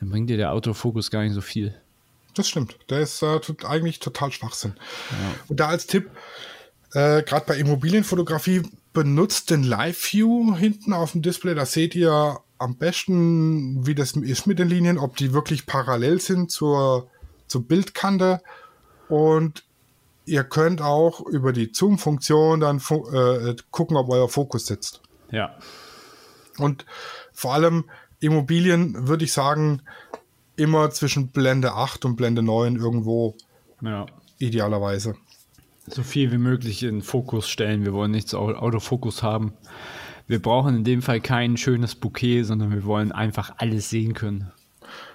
dann 0.00 0.08
bringt 0.08 0.30
dir 0.30 0.38
der 0.38 0.52
Autofokus 0.52 1.10
gar 1.10 1.22
nicht 1.22 1.34
so 1.34 1.42
viel. 1.42 1.74
Das 2.34 2.48
stimmt. 2.48 2.78
Der 2.88 3.00
ist 3.00 3.22
äh, 3.22 3.40
eigentlich 3.64 4.00
total 4.00 4.32
Schwachsinn. 4.32 4.74
Und 5.48 5.60
da 5.60 5.68
als 5.68 5.86
Tipp, 5.86 6.10
äh, 6.92 7.22
gerade 7.22 7.44
bei 7.46 7.58
Immobilienfotografie, 7.58 8.62
benutzt 8.94 9.50
den 9.50 9.62
Live-View 9.62 10.54
hinten 10.56 10.94
auf 10.94 11.12
dem 11.12 11.20
Display. 11.20 11.54
Da 11.54 11.66
seht 11.66 11.94
ihr 11.94 12.38
am 12.56 12.76
besten, 12.76 13.86
wie 13.86 13.94
das 13.94 14.12
ist 14.12 14.46
mit 14.46 14.58
den 14.58 14.68
Linien, 14.68 14.96
ob 14.96 15.16
die 15.16 15.34
wirklich 15.34 15.66
parallel 15.66 16.20
sind 16.20 16.50
zur, 16.50 17.10
zur 17.46 17.68
Bildkante. 17.68 18.40
Und 19.08 19.64
ihr 20.24 20.44
könnt 20.44 20.80
auch 20.80 21.20
über 21.26 21.52
die 21.52 21.70
Zoom-Funktion 21.74 22.60
dann 22.60 22.78
äh, 22.78 23.54
gucken, 23.70 23.98
ob 23.98 24.08
euer 24.08 24.30
Fokus 24.30 24.64
sitzt. 24.66 25.02
Ja. 25.30 25.54
Und 26.56 26.86
vor 27.32 27.52
allem 27.52 27.84
Immobilien 28.20 29.08
würde 29.08 29.24
ich 29.24 29.32
sagen, 29.32 29.82
immer 30.56 30.90
zwischen 30.90 31.28
Blende 31.28 31.72
8 31.72 32.04
und 32.04 32.16
Blende 32.16 32.42
9 32.42 32.76
irgendwo 32.76 33.34
Ja. 33.82 34.06
idealerweise. 34.38 35.16
So 35.86 36.02
viel 36.02 36.32
wie 36.32 36.38
möglich 36.38 36.82
in 36.82 37.02
Fokus 37.02 37.48
stellen. 37.48 37.84
Wir 37.84 37.92
wollen 37.92 38.10
nicht 38.10 38.28
so 38.28 38.38
Au- 38.38 38.54
Autofokus 38.54 39.22
haben. 39.22 39.52
Wir 40.26 40.40
brauchen 40.40 40.76
in 40.76 40.84
dem 40.84 41.02
Fall 41.02 41.20
kein 41.20 41.56
schönes 41.58 41.94
Bouquet, 41.94 42.42
sondern 42.44 42.72
wir 42.72 42.84
wollen 42.84 43.12
einfach 43.12 43.54
alles 43.58 43.90
sehen 43.90 44.14
können. 44.14 44.50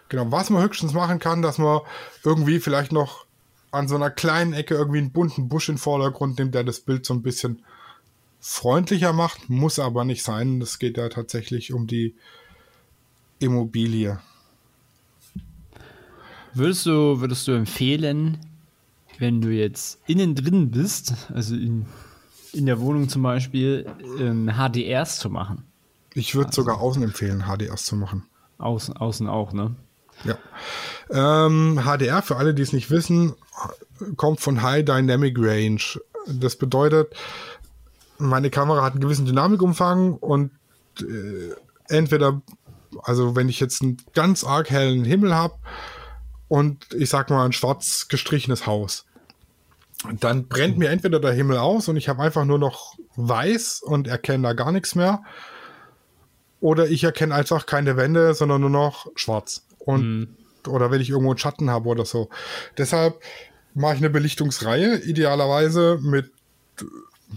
Genau, 0.10 0.32
was 0.32 0.50
man 0.50 0.62
höchstens 0.62 0.94
machen 0.94 1.20
kann, 1.20 1.42
dass 1.42 1.58
man 1.58 1.82
irgendwie 2.24 2.60
vielleicht 2.60 2.92
noch 2.92 3.26
an 3.72 3.88
so 3.88 3.96
einer 3.96 4.10
kleinen 4.12 4.54
Ecke 4.54 4.76
irgendwie 4.76 5.00
einen 5.00 5.12
bunten 5.12 5.50
Busch 5.50 5.70
in 5.70 5.76
den 5.76 5.80
Vordergrund 5.80 6.38
nimmt, 6.40 6.56
der 6.56 6.64
das 6.64 6.80
Bild 6.80 7.06
so 7.06 7.14
ein 7.14 7.22
bisschen 7.22 7.64
freundlicher 8.40 9.14
macht, 9.14 9.50
muss 9.50 9.80
aber 9.80 10.06
nicht 10.06 10.24
sein. 10.24 10.60
Das 10.60 10.80
geht 10.80 10.98
ja 10.98 11.10
tatsächlich 11.10 11.74
um 11.74 11.88
die 11.88 12.16
Immobilie. 13.40 14.20
Würdest 16.54 16.86
du, 16.86 17.20
würdest 17.22 17.48
du 17.48 17.52
empfehlen, 17.52 18.38
wenn 19.20 19.42
du 19.42 19.50
jetzt 19.50 20.00
innen 20.08 20.36
drin 20.36 20.72
bist, 20.72 21.14
also 21.34 21.56
in, 21.56 21.86
in 22.54 22.66
der 22.66 22.80
Wohnung 22.80 23.10
zum 23.10 23.22
Beispiel, 23.22 23.86
ähm, 24.20 24.50
HDRs 24.50 25.20
zu 25.20 25.30
machen? 25.30 25.64
Ich 26.14 26.36
würde 26.36 26.52
sogar 26.52 26.80
außen 26.80 27.04
empfehlen, 27.04 27.44
HDRs 27.44 27.86
zu 27.86 27.96
machen. 27.96 28.26
Außen, 28.58 28.96
außen 28.98 29.28
auch, 29.28 29.54
ne? 29.54 29.76
Ja. 30.24 30.38
Ähm, 31.12 31.82
HDR, 31.84 32.22
für 32.22 32.38
alle, 32.38 32.54
die 32.54 32.62
es 32.62 32.74
nicht 32.74 32.92
wissen, 32.92 33.36
kommt 34.18 34.42
von 34.42 34.62
High 34.62 34.84
Dynamic 34.84 35.38
Range. 35.38 35.82
Das 36.28 36.56
bedeutet, 36.58 37.16
meine 38.18 38.50
Kamera 38.50 38.84
hat 38.84 38.94
einen 38.94 39.02
gewissen 39.02 39.26
Dynamikumfang 39.26 40.14
und 40.14 40.52
äh, 41.02 41.54
entweder, 41.88 42.42
also 43.04 43.36
wenn 43.36 43.50
ich 43.50 43.60
jetzt 43.60 43.82
einen 43.82 43.98
ganz 44.14 44.44
arg 44.44 44.70
hellen 44.70 45.06
Himmel 45.06 45.34
habe 45.34 45.56
und 46.48 46.94
ich 46.94 47.10
sag 47.10 47.30
mal 47.30 47.46
ein 47.46 47.54
schwarz 47.54 48.08
gestrichenes 48.10 48.66
Haus, 48.68 49.06
dann 50.20 50.48
brennt 50.48 50.78
mir 50.78 50.90
entweder 50.90 51.20
der 51.20 51.34
Himmel 51.34 51.58
aus 51.58 51.88
und 51.88 51.98
ich 51.98 52.08
habe 52.08 52.22
einfach 52.24 52.46
nur 52.46 52.60
noch 52.60 52.96
weiß 53.16 53.82
und 53.82 54.08
erkenne 54.08 54.44
da 54.44 54.54
gar 54.54 54.72
nichts 54.72 54.96
mehr. 54.96 55.24
Oder 56.62 56.88
ich 56.88 57.04
erkenne 57.04 57.36
einfach 57.36 57.66
keine 57.66 57.98
Wände, 57.98 58.34
sondern 58.34 58.62
nur 58.62 58.70
noch 58.70 59.08
schwarz. 59.16 59.66
Und 59.80 60.36
oder 60.68 60.92
wenn 60.92 61.02
ich 61.02 61.10
irgendwo 61.10 61.32
einen 61.32 61.38
Schatten 61.38 61.70
habe 61.70 61.88
oder 61.90 62.06
so. 62.06 62.30
Deshalb 62.78 63.22
mache 63.74 63.96
ich 63.96 64.00
eine 64.00 64.10
Belichtungsreihe, 64.10 64.98
idealerweise 64.98 66.00
mit 66.02 66.32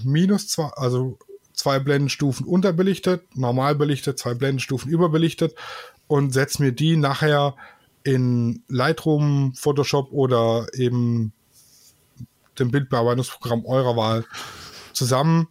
minus 0.03 0.49
zwei, 0.49 0.71
also 0.77 1.19
zwei 1.53 1.79
Blendenstufen 1.79 2.47
unterbelichtet, 2.47 3.37
normal 3.37 3.75
belichtet, 3.75 4.19
zwei 4.19 4.35
Blendenstufen 4.35 4.91
überbelichtet 4.91 5.55
und 6.07 6.33
setze 6.33 6.63
mir 6.63 6.73
die 6.73 6.97
nachher 6.97 7.55
in 8.05 8.65
Lightroom, 8.69 9.55
Photoshop 9.55 10.11
oder 10.13 10.67
eben 10.75 11.33
dem 12.59 12.71
Bildbearbeitungsprogramm 12.71 13.65
eurer 13.65 13.97
Wahl 13.97 14.25
zusammen 14.93 15.49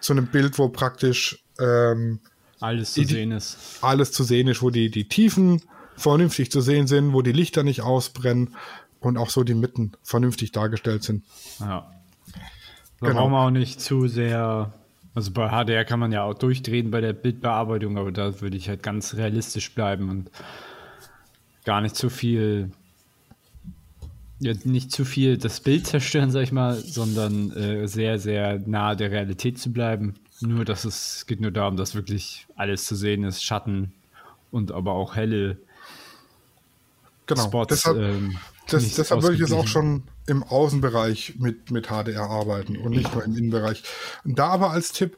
zu 0.00 0.12
einem 0.12 0.28
Bild, 0.28 0.58
wo 0.58 0.68
praktisch 0.68 1.44
ähm, 1.60 2.20
alles 2.60 2.94
zu 2.94 3.04
sehen 3.04 3.32
ist. 3.32 3.78
Alles 3.82 4.12
zu 4.12 4.24
sehen 4.24 4.48
ist, 4.48 4.62
wo 4.62 4.70
die, 4.70 4.90
die 4.90 5.08
Tiefen 5.08 5.62
vernünftig 5.96 6.50
zu 6.50 6.60
sehen 6.60 6.86
sind, 6.86 7.12
wo 7.12 7.22
die 7.22 7.32
Lichter 7.32 7.62
nicht 7.62 7.82
ausbrennen 7.82 8.56
und 9.00 9.16
auch 9.16 9.30
so 9.30 9.44
die 9.44 9.54
Mitten 9.54 9.92
vernünftig 10.02 10.52
dargestellt 10.52 11.02
sind. 11.02 11.24
Ja. 11.60 11.90
Da 13.00 13.08
genau. 13.08 13.20
brauchen 13.20 13.32
wir 13.32 13.40
auch 13.40 13.50
nicht 13.50 13.80
zu 13.80 14.08
sehr. 14.08 14.72
Also 15.14 15.32
bei 15.32 15.48
HDR 15.48 15.84
kann 15.84 16.00
man 16.00 16.12
ja 16.12 16.22
auch 16.22 16.34
durchdrehen 16.34 16.90
bei 16.90 17.00
der 17.00 17.12
Bildbearbeitung, 17.12 17.98
aber 17.98 18.12
da 18.12 18.40
würde 18.40 18.56
ich 18.56 18.68
halt 18.68 18.82
ganz 18.82 19.14
realistisch 19.14 19.74
bleiben 19.74 20.08
und 20.10 20.30
gar 21.64 21.80
nicht 21.80 21.96
zu 21.96 22.10
viel. 22.10 22.70
Ja, 24.40 24.52
nicht 24.64 24.92
zu 24.92 25.04
viel 25.04 25.36
das 25.36 25.60
Bild 25.60 25.86
zerstören, 25.86 26.30
sag 26.30 26.42
ich 26.42 26.52
mal, 26.52 26.76
sondern 26.76 27.50
äh, 27.52 27.88
sehr, 27.88 28.18
sehr 28.18 28.60
nah 28.66 28.94
der 28.94 29.10
Realität 29.10 29.58
zu 29.58 29.72
bleiben. 29.72 30.14
Nur, 30.40 30.64
dass 30.64 30.84
es 30.84 31.26
geht 31.26 31.40
nur 31.40 31.50
darum, 31.50 31.76
dass 31.76 31.94
wirklich 31.94 32.46
alles 32.54 32.84
zu 32.84 32.94
sehen 32.94 33.24
ist, 33.24 33.42
Schatten 33.42 33.92
und 34.52 34.70
aber 34.70 34.92
auch 34.92 35.16
helle 35.16 35.58
genau. 37.26 37.44
Spots. 37.44 37.68
Deshalb, 37.70 37.98
ähm, 37.98 38.36
das, 38.68 38.94
deshalb 38.94 39.22
würde 39.22 39.34
ich 39.34 39.40
jetzt 39.40 39.52
auch 39.52 39.66
schon 39.66 40.04
im 40.26 40.44
Außenbereich 40.44 41.34
mit, 41.38 41.70
mit 41.70 41.86
HDR 41.86 42.30
arbeiten 42.30 42.76
und 42.76 42.90
nicht 42.90 43.12
nur 43.12 43.24
im 43.24 43.36
Innenbereich. 43.36 43.82
Da 44.24 44.48
aber 44.48 44.70
als 44.70 44.92
Tipp, 44.92 45.16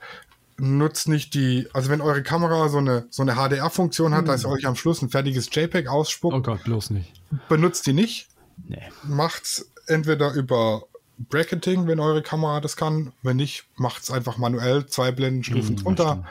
nutzt 0.60 1.08
nicht 1.08 1.34
die, 1.34 1.66
also 1.72 1.90
wenn 1.90 2.00
eure 2.00 2.22
Kamera 2.22 2.68
so 2.68 2.78
eine, 2.78 3.06
so 3.10 3.22
eine 3.22 3.34
HDR-Funktion 3.34 4.12
hat, 4.12 4.20
hm. 4.20 4.26
dass 4.26 4.44
euch 4.44 4.66
am 4.66 4.76
Schluss 4.76 5.02
ein 5.02 5.08
fertiges 5.08 5.48
JPEG 5.52 5.88
ausspuckt. 5.88 6.36
Oh 6.36 6.42
Gott, 6.42 6.64
bloß 6.64 6.90
nicht. 6.90 7.12
Benutzt 7.48 7.86
die 7.86 7.92
nicht. 7.92 8.28
Nee. 8.68 8.82
Macht's 9.04 9.70
entweder 9.86 10.32
über 10.32 10.84
Bracketing, 11.28 11.86
wenn 11.86 12.00
eure 12.00 12.22
Kamera 12.22 12.60
das 12.60 12.76
kann. 12.76 13.12
Wenn 13.22 13.36
nicht, 13.36 13.64
macht's 13.76 14.10
einfach 14.10 14.38
manuell 14.38 14.86
zwei 14.86 15.12
Blendenstufen 15.12 15.76
hm, 15.76 15.82
drunter. 15.82 16.24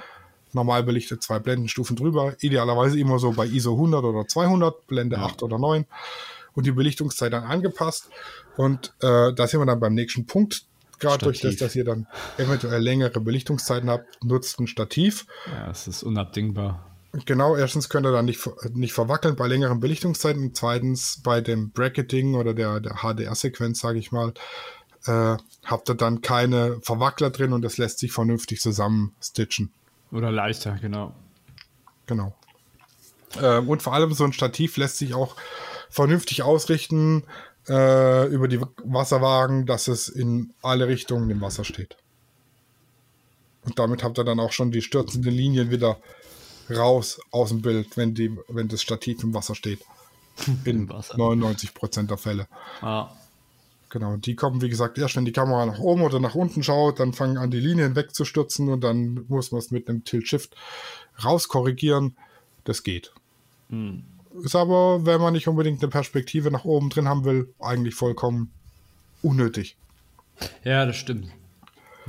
Normal 0.51 0.83
belichtet 0.83 1.21
zwei 1.21 1.39
Blendenstufen 1.39 1.95
drüber. 1.95 2.35
Idealerweise 2.39 2.99
immer 2.99 3.19
so 3.19 3.31
bei 3.33 3.45
ISO 3.45 3.73
100 3.73 4.03
oder 4.03 4.27
200, 4.27 4.87
Blende 4.87 5.17
ja. 5.17 5.23
8 5.23 5.43
oder 5.43 5.59
9 5.59 5.85
und 6.53 6.65
die 6.65 6.71
Belichtungszeit 6.71 7.31
dann 7.33 7.43
angepasst. 7.43 8.09
Und 8.57 8.93
äh, 9.01 9.31
da 9.33 9.47
sind 9.47 9.59
wir 9.59 9.65
dann 9.65 9.79
beim 9.79 9.93
nächsten 9.93 10.25
Punkt. 10.25 10.65
Gerade 10.97 11.25
durch 11.25 11.39
das, 11.39 11.55
dass 11.55 11.75
ihr 11.75 11.85
dann 11.85 12.07
eventuell 12.37 12.81
längere 12.81 13.21
Belichtungszeiten 13.21 13.89
habt, 13.89 14.21
nutzt 14.23 14.59
ein 14.59 14.67
Stativ. 14.67 15.27
Ja, 15.47 15.71
es 15.71 15.87
ist 15.87 16.03
unabdingbar. 16.03 16.88
Genau, 17.25 17.55
erstens 17.55 17.89
könnt 17.89 18.05
ihr 18.05 18.11
dann 18.11 18.25
nicht, 18.25 18.47
nicht 18.73 18.93
verwackeln 18.93 19.35
bei 19.35 19.47
längeren 19.47 19.79
Belichtungszeiten 19.79 20.43
und 20.43 20.55
zweitens 20.55 21.19
bei 21.23 21.41
dem 21.41 21.71
Bracketing 21.71 22.35
oder 22.35 22.53
der, 22.53 22.79
der 22.79 22.97
HDR-Sequenz, 22.97 23.79
sage 23.79 23.97
ich 23.97 24.11
mal, 24.11 24.33
äh, 25.05 25.37
habt 25.65 25.89
ihr 25.89 25.95
dann 25.95 26.21
keine 26.21 26.79
Verwackler 26.81 27.31
drin 27.31 27.53
und 27.53 27.63
das 27.63 27.77
lässt 27.77 27.99
sich 27.99 28.11
vernünftig 28.11 28.61
zusammen 28.61 29.15
stitchen. 29.21 29.71
Oder 30.11 30.31
leichter, 30.31 30.77
genau. 30.81 31.15
Genau. 32.05 32.35
Äh, 33.41 33.57
und 33.59 33.81
vor 33.81 33.93
allem 33.93 34.13
so 34.13 34.23
ein 34.23 34.33
Stativ 34.33 34.77
lässt 34.77 34.97
sich 34.97 35.15
auch 35.15 35.35
vernünftig 35.89 36.43
ausrichten 36.43 37.23
äh, 37.67 38.27
über 38.27 38.47
die 38.47 38.61
Wasserwagen, 38.83 39.65
dass 39.65 39.87
es 39.87 40.09
in 40.09 40.53
alle 40.61 40.87
Richtungen 40.87 41.29
im 41.29 41.41
Wasser 41.41 41.63
steht. 41.63 41.97
Und 43.65 43.77
damit 43.77 44.03
habt 44.03 44.17
ihr 44.17 44.23
dann 44.23 44.39
auch 44.39 44.51
schon 44.51 44.71
die 44.71 44.81
stürzenden 44.81 45.33
Linien 45.33 45.69
wieder 45.69 45.97
raus 46.71 47.19
aus 47.31 47.49
dem 47.49 47.61
Bild, 47.61 47.95
wenn, 47.97 48.13
die, 48.13 48.35
wenn 48.47 48.67
das 48.67 48.81
Stativ 48.81 49.23
im 49.23 49.33
Wasser 49.33 49.55
steht. 49.55 49.79
In 50.65 50.87
99 50.87 51.73
Prozent 51.73 52.09
der 52.09 52.17
Fälle. 52.17 52.47
Ah. 52.81 53.09
Genau, 53.89 54.17
die 54.17 54.35
kommen, 54.35 54.61
wie 54.61 54.69
gesagt, 54.69 54.97
erst 54.99 55.15
wenn 55.15 55.25
die 55.25 55.31
Kamera 55.31 55.65
nach 55.65 55.79
oben 55.79 56.03
oder 56.03 56.19
nach 56.19 56.35
unten 56.35 56.61
schaut, 56.61 56.99
dann 56.99 57.13
fangen 57.13 57.37
an, 57.37 57.49
die 57.49 57.59
Linien 57.59 57.95
wegzustürzen 57.95 58.69
und 58.69 58.81
dann 58.81 59.25
muss 59.27 59.51
man 59.51 59.59
es 59.59 59.71
mit 59.71 59.89
einem 59.89 60.03
Tilt-Shift 60.03 60.55
rauskorrigieren. 61.23 62.15
Das 62.65 62.83
geht. 62.83 63.11
Hm. 63.69 64.03
Ist 64.43 64.55
aber, 64.55 65.05
wenn 65.05 65.19
man 65.19 65.33
nicht 65.33 65.47
unbedingt 65.47 65.81
eine 65.81 65.89
Perspektive 65.89 66.51
nach 66.51 66.65
oben 66.65 66.91
drin 66.91 67.07
haben 67.07 67.25
will, 67.25 67.51
eigentlich 67.59 67.95
vollkommen 67.95 68.51
unnötig. 69.23 69.75
Ja, 70.63 70.85
das 70.85 70.95
stimmt. 70.95 71.29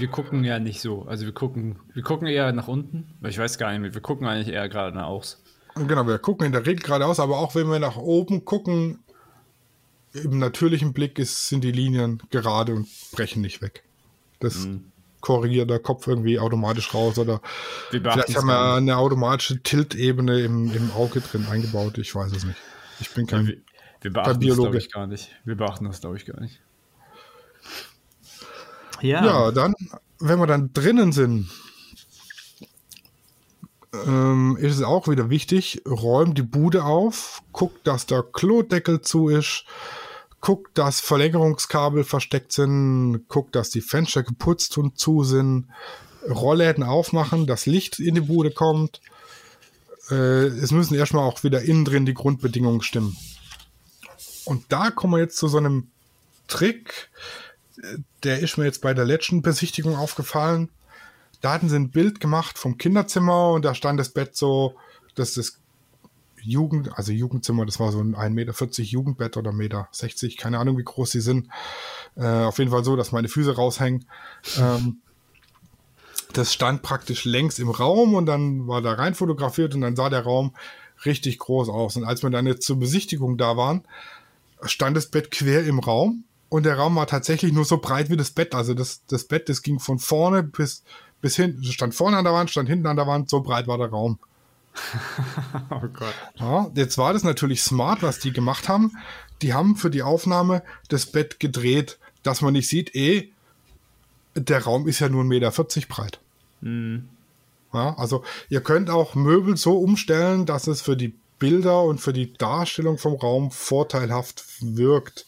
Wir 0.00 0.08
gucken 0.08 0.44
ja 0.44 0.58
nicht 0.58 0.80
so. 0.80 1.02
Also 1.02 1.26
wir 1.26 1.32
gucken, 1.32 1.78
wir 1.92 2.02
gucken 2.02 2.26
eher 2.26 2.52
nach 2.52 2.68
unten, 2.68 3.14
weil 3.20 3.30
ich 3.30 3.38
weiß 3.38 3.58
gar 3.58 3.70
nicht 3.70 3.80
mehr, 3.80 3.94
wir 3.94 4.00
gucken 4.00 4.26
eigentlich 4.26 4.54
eher 4.54 4.68
geradeaus. 4.68 5.42
Genau, 5.74 6.06
wir 6.06 6.18
gucken 6.18 6.46
in 6.46 6.52
der 6.52 6.66
Regel 6.66 6.82
geradeaus, 6.82 7.20
aber 7.20 7.38
auch 7.38 7.54
wenn 7.54 7.70
wir 7.70 7.78
nach 7.78 7.96
oben 7.96 8.44
gucken, 8.44 9.00
im 10.12 10.38
natürlichen 10.38 10.92
Blick 10.92 11.18
ist, 11.18 11.48
sind 11.48 11.62
die 11.62 11.70
Linien 11.70 12.20
gerade 12.30 12.74
und 12.74 12.88
brechen 13.12 13.42
nicht 13.42 13.62
weg. 13.62 13.84
Das 14.40 14.66
mhm 14.66 14.90
korrigiert 15.20 15.70
der 15.70 15.78
Kopf 15.78 16.06
irgendwie 16.06 16.38
automatisch 16.38 16.92
raus 16.94 17.18
oder 17.18 17.40
vielleicht 17.90 18.36
haben 18.36 18.46
wir 18.46 18.74
eine 18.74 18.96
automatische 18.96 19.62
Tilt-Ebene 19.62 20.40
im, 20.40 20.74
im 20.74 20.90
Auge 20.92 21.20
drin 21.20 21.46
eingebaut. 21.50 21.98
Ich 21.98 22.14
weiß 22.14 22.32
es 22.32 22.44
nicht. 22.44 22.58
Ich 23.00 23.10
bin 23.10 23.26
kein, 23.26 23.46
wir, 23.46 23.56
wir 24.00 24.12
beachten 24.12 24.32
kein 24.32 24.40
Biologe. 24.40 24.78
Das, 24.78 24.84
ich, 24.84 24.92
gar 24.92 25.06
nicht. 25.06 25.30
Wir 25.44 25.56
beachten 25.56 25.84
das, 25.84 26.00
glaube 26.00 26.16
ich, 26.16 26.26
gar 26.26 26.40
nicht. 26.40 26.60
Ja. 29.02 29.24
ja, 29.24 29.50
dann, 29.50 29.74
wenn 30.18 30.38
wir 30.38 30.46
dann 30.46 30.72
drinnen 30.72 31.12
sind, 31.12 31.48
ähm, 33.92 34.56
ist 34.60 34.76
es 34.76 34.82
auch 34.82 35.08
wieder 35.08 35.30
wichtig, 35.30 35.82
räumt 35.86 36.38
die 36.38 36.42
Bude 36.42 36.84
auf, 36.84 37.42
guckt, 37.52 37.86
dass 37.86 38.06
der 38.06 38.22
Klodeckel 38.22 39.00
zu 39.00 39.28
ist, 39.28 39.64
guckt, 40.40 40.78
dass 40.78 41.00
Verlängerungskabel 41.00 42.04
versteckt 42.04 42.52
sind, 42.52 43.26
guckt, 43.28 43.54
dass 43.54 43.70
die 43.70 43.80
Fenster 43.80 44.22
geputzt 44.22 44.78
und 44.78 44.98
zu 44.98 45.24
sind, 45.24 45.66
Rollläden 46.28 46.84
aufmachen, 46.84 47.46
dass 47.46 47.66
Licht 47.66 47.98
in 47.98 48.14
die 48.14 48.20
Bude 48.20 48.50
kommt. 48.50 49.00
Äh, 50.10 50.46
es 50.46 50.70
müssen 50.70 50.94
erstmal 50.94 51.26
auch 51.26 51.42
wieder 51.44 51.62
innen 51.62 51.84
drin 51.84 52.06
die 52.06 52.14
Grundbedingungen 52.14 52.82
stimmen. 52.82 53.16
Und 54.44 54.64
da 54.68 54.90
kommen 54.90 55.14
wir 55.14 55.20
jetzt 55.20 55.36
zu 55.36 55.48
so 55.48 55.58
einem 55.58 55.88
Trick, 56.48 57.10
der 58.22 58.40
ist 58.40 58.58
mir 58.58 58.64
jetzt 58.64 58.82
bei 58.82 58.94
der 58.94 59.04
letzten 59.04 59.42
Besichtigung 59.42 59.96
aufgefallen. 59.96 60.68
Da 61.40 61.52
hatten 61.52 61.68
sie 61.68 61.76
ein 61.76 61.90
Bild 61.90 62.20
gemacht 62.20 62.58
vom 62.58 62.76
Kinderzimmer 62.76 63.52
und 63.52 63.64
da 63.64 63.74
stand 63.74 63.98
das 63.98 64.10
Bett 64.10 64.36
so, 64.36 64.74
dass 65.14 65.34
das 65.34 65.58
Jugend, 66.42 66.96
also 66.96 67.12
Jugendzimmer, 67.12 67.66
das 67.66 67.80
war 67.80 67.92
so 67.92 68.00
ein 68.00 68.14
1,40 68.14 68.30
Meter 68.30 68.82
Jugendbett 68.82 69.36
oder 69.36 69.50
1,60 69.50 69.54
Meter, 69.56 69.88
keine 70.38 70.58
Ahnung, 70.58 70.78
wie 70.78 70.84
groß 70.84 71.10
sie 71.10 71.20
sind. 71.20 71.48
Äh, 72.16 72.26
auf 72.26 72.58
jeden 72.58 72.70
Fall 72.70 72.84
so, 72.84 72.96
dass 72.96 73.12
meine 73.12 73.28
Füße 73.28 73.56
raushängen. 73.56 74.06
Ähm, 74.58 75.00
das 76.32 76.52
stand 76.52 76.82
praktisch 76.82 77.24
längs 77.24 77.58
im 77.58 77.70
Raum 77.70 78.14
und 78.14 78.26
dann 78.26 78.68
war 78.68 78.82
da 78.82 78.92
rein 78.92 79.14
fotografiert 79.14 79.74
und 79.74 79.80
dann 79.80 79.96
sah 79.96 80.08
der 80.08 80.22
Raum 80.22 80.54
richtig 81.04 81.38
groß 81.38 81.68
aus. 81.68 81.96
Und 81.96 82.04
als 82.04 82.22
wir 82.22 82.30
dann 82.30 82.46
jetzt 82.46 82.64
zur 82.64 82.78
Besichtigung 82.78 83.36
da 83.36 83.56
waren, 83.56 83.84
stand 84.62 84.96
das 84.96 85.06
Bett 85.06 85.30
quer 85.30 85.64
im 85.64 85.78
Raum 85.78 86.24
und 86.50 86.64
der 86.64 86.76
Raum 86.76 86.96
war 86.96 87.06
tatsächlich 87.06 87.52
nur 87.52 87.64
so 87.64 87.78
breit 87.78 88.10
wie 88.10 88.16
das 88.16 88.32
Bett. 88.32 88.54
Also 88.54 88.74
das, 88.74 89.02
das 89.06 89.24
Bett, 89.24 89.48
das 89.48 89.62
ging 89.62 89.78
von 89.78 89.98
vorne 89.98 90.42
bis, 90.42 90.82
bis 91.22 91.36
hinten, 91.36 91.64
stand 91.64 91.94
vorne 91.94 92.18
an 92.18 92.24
der 92.24 92.34
Wand, 92.34 92.50
stand 92.50 92.68
hinten 92.68 92.86
an 92.86 92.96
der 92.96 93.06
Wand, 93.06 93.30
so 93.30 93.40
breit 93.40 93.66
war 93.68 93.78
der 93.78 93.88
Raum. 93.88 94.18
oh 95.70 95.88
Gott. 95.92 96.14
Ja, 96.34 96.70
jetzt 96.74 96.98
war 96.98 97.12
das 97.12 97.22
natürlich 97.22 97.62
smart, 97.62 98.02
was 98.02 98.18
die 98.18 98.32
gemacht 98.32 98.68
haben. 98.68 98.96
Die 99.42 99.54
haben 99.54 99.76
für 99.76 99.90
die 99.90 100.02
Aufnahme 100.02 100.62
das 100.88 101.06
Bett 101.06 101.40
gedreht, 101.40 101.98
dass 102.22 102.42
man 102.42 102.52
nicht 102.52 102.68
sieht, 102.68 102.94
eh, 102.94 103.30
der 104.34 104.64
Raum 104.64 104.86
ist 104.86 104.98
ja 104.98 105.08
nur 105.08 105.22
1,40 105.22 105.26
Meter 105.28 105.86
breit. 105.88 106.20
Mhm. 106.60 107.08
Ja, 107.72 107.96
also 107.96 108.24
ihr 108.48 108.60
könnt 108.60 108.90
auch 108.90 109.14
Möbel 109.14 109.56
so 109.56 109.78
umstellen, 109.78 110.46
dass 110.46 110.66
es 110.66 110.82
für 110.82 110.96
die 110.96 111.14
Bilder 111.38 111.82
und 111.84 112.00
für 112.00 112.12
die 112.12 112.32
Darstellung 112.34 112.98
vom 112.98 113.14
Raum 113.14 113.50
vorteilhaft 113.50 114.44
wirkt. 114.60 115.26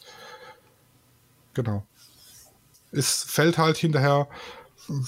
Genau. 1.55 1.87
Es 2.91 3.25
fällt 3.25 3.59
halt 3.59 3.77
hinterher 3.77 4.29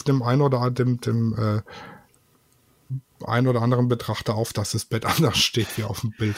dem 0.07 0.23
einen 0.23 0.43
oder 0.43 0.71
dem, 0.71 1.01
dem 1.01 1.35
äh, 1.39 1.63
ein 3.27 3.47
oder 3.47 3.63
anderen 3.63 3.89
Betrachter 3.89 4.35
auf, 4.35 4.53
dass 4.53 4.73
das 4.73 4.85
Bett 4.85 5.05
anders 5.17 5.39
steht 5.39 5.77
wie 5.77 5.85
auf 5.85 6.01
dem 6.01 6.11
Bild. 6.13 6.37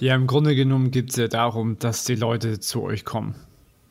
Ja, 0.00 0.14
im 0.14 0.26
Grunde 0.26 0.54
genommen 0.54 0.90
geht 0.90 1.10
es 1.10 1.16
ja 1.16 1.28
darum, 1.28 1.78
dass 1.78 2.04
die 2.04 2.14
Leute 2.14 2.60
zu 2.60 2.82
euch 2.82 3.04
kommen. 3.04 3.34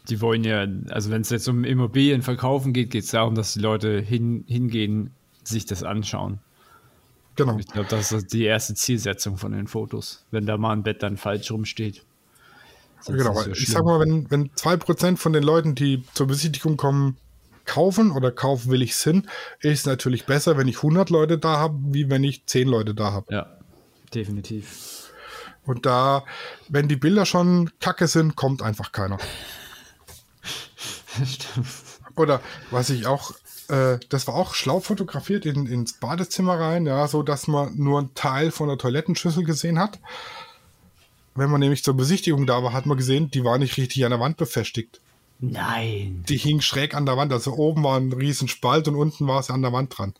Die 0.09 0.21
wollen 0.21 0.45
ja, 0.45 0.65
also 0.89 1.09
wenn 1.11 1.21
es 1.21 1.29
jetzt 1.29 1.49
um 1.49 1.65
Immobilien 1.65 2.21
verkaufen 2.21 2.71
geht, 2.71 2.91
geht 2.91 3.03
es 3.03 3.11
darum, 3.11 3.35
dass 3.35 3.53
die 3.53 3.59
Leute 3.59 3.99
hin, 3.99 4.45
hingehen, 4.47 5.11
sich 5.43 5.65
das 5.65 5.83
anschauen. 5.83 6.39
Genau. 7.35 7.57
Ich 7.59 7.67
glaube, 7.67 7.89
das 7.89 8.11
ist 8.11 8.33
die 8.33 8.43
erste 8.43 8.73
Zielsetzung 8.73 9.37
von 9.37 9.51
den 9.51 9.67
Fotos, 9.67 10.25
wenn 10.31 10.45
da 10.45 10.57
mal 10.57 10.71
ein 10.71 10.83
Bett 10.83 11.03
dann 11.03 11.17
falsch 11.17 11.51
rumsteht. 11.51 12.03
Genau, 13.05 13.41
so 13.41 13.51
ich 13.51 13.67
sag 13.67 13.85
mal, 13.85 13.99
wenn, 13.99 14.29
wenn 14.31 14.49
2% 14.51 15.17
von 15.17 15.33
den 15.33 15.43
Leuten, 15.43 15.75
die 15.75 16.03
zur 16.13 16.27
Besichtigung 16.27 16.77
kommen, 16.77 17.17
kaufen 17.65 18.11
oder 18.11 18.31
kaufwillig 18.31 18.95
sind, 18.95 19.27
ist 19.59 19.85
natürlich 19.85 20.25
besser, 20.25 20.57
wenn 20.57 20.67
ich 20.67 20.77
100 20.77 21.09
Leute 21.09 21.37
da 21.37 21.57
habe, 21.57 21.77
wie 21.89 22.09
wenn 22.09 22.23
ich 22.23 22.45
10 22.45 22.67
Leute 22.67 22.95
da 22.95 23.11
habe. 23.11 23.33
Ja, 23.33 23.57
definitiv. 24.13 25.11
Und 25.65 25.85
da, 25.85 26.23
wenn 26.69 26.87
die 26.87 26.95
Bilder 26.95 27.25
schon 27.25 27.71
kacke 27.81 28.07
sind, 28.07 28.35
kommt 28.35 28.61
einfach 28.61 28.93
keiner. 28.93 29.17
Stimmt. 31.25 31.67
Oder 32.15 32.41
was 32.71 32.89
ich 32.89 33.05
auch, 33.05 33.31
äh, 33.67 33.99
das 34.09 34.27
war 34.27 34.35
auch 34.35 34.55
schlau 34.55 34.79
fotografiert 34.79 35.45
in, 35.45 35.67
ins 35.67 35.93
Badezimmer 35.93 36.59
rein, 36.59 36.85
ja, 36.85 37.07
so 37.07 37.21
dass 37.21 37.47
man 37.47 37.77
nur 37.77 37.99
einen 37.99 38.13
Teil 38.15 38.51
von 38.51 38.69
der 38.69 38.77
Toilettenschüssel 38.77 39.43
gesehen 39.43 39.77
hat. 39.77 39.99
Wenn 41.37 41.51
man 41.51 41.59
nämlich 41.59 41.83
zur 41.83 41.95
Besichtigung 41.95 42.47
da 42.47 42.63
war, 42.63 42.73
hat 42.73 42.87
man 42.87 42.97
gesehen, 42.97 43.29
die 43.29 43.43
war 43.43 43.59
nicht 43.59 43.77
richtig 43.77 44.03
an 44.03 44.09
der 44.09 44.19
Wand 44.19 44.37
befestigt. 44.37 44.99
Nein. 45.39 46.23
Die 46.27 46.37
hing 46.37 46.61
schräg 46.61 46.95
an 46.95 47.05
der 47.05 47.15
Wand, 47.15 47.31
also 47.31 47.53
oben 47.53 47.83
war 47.83 47.99
ein 47.99 48.11
riesen 48.11 48.47
Spalt 48.47 48.87
und 48.87 48.95
unten 48.95 49.27
war 49.27 49.39
es 49.39 49.51
an 49.51 49.61
der 49.61 49.71
Wand 49.71 49.95
dran. 49.95 50.15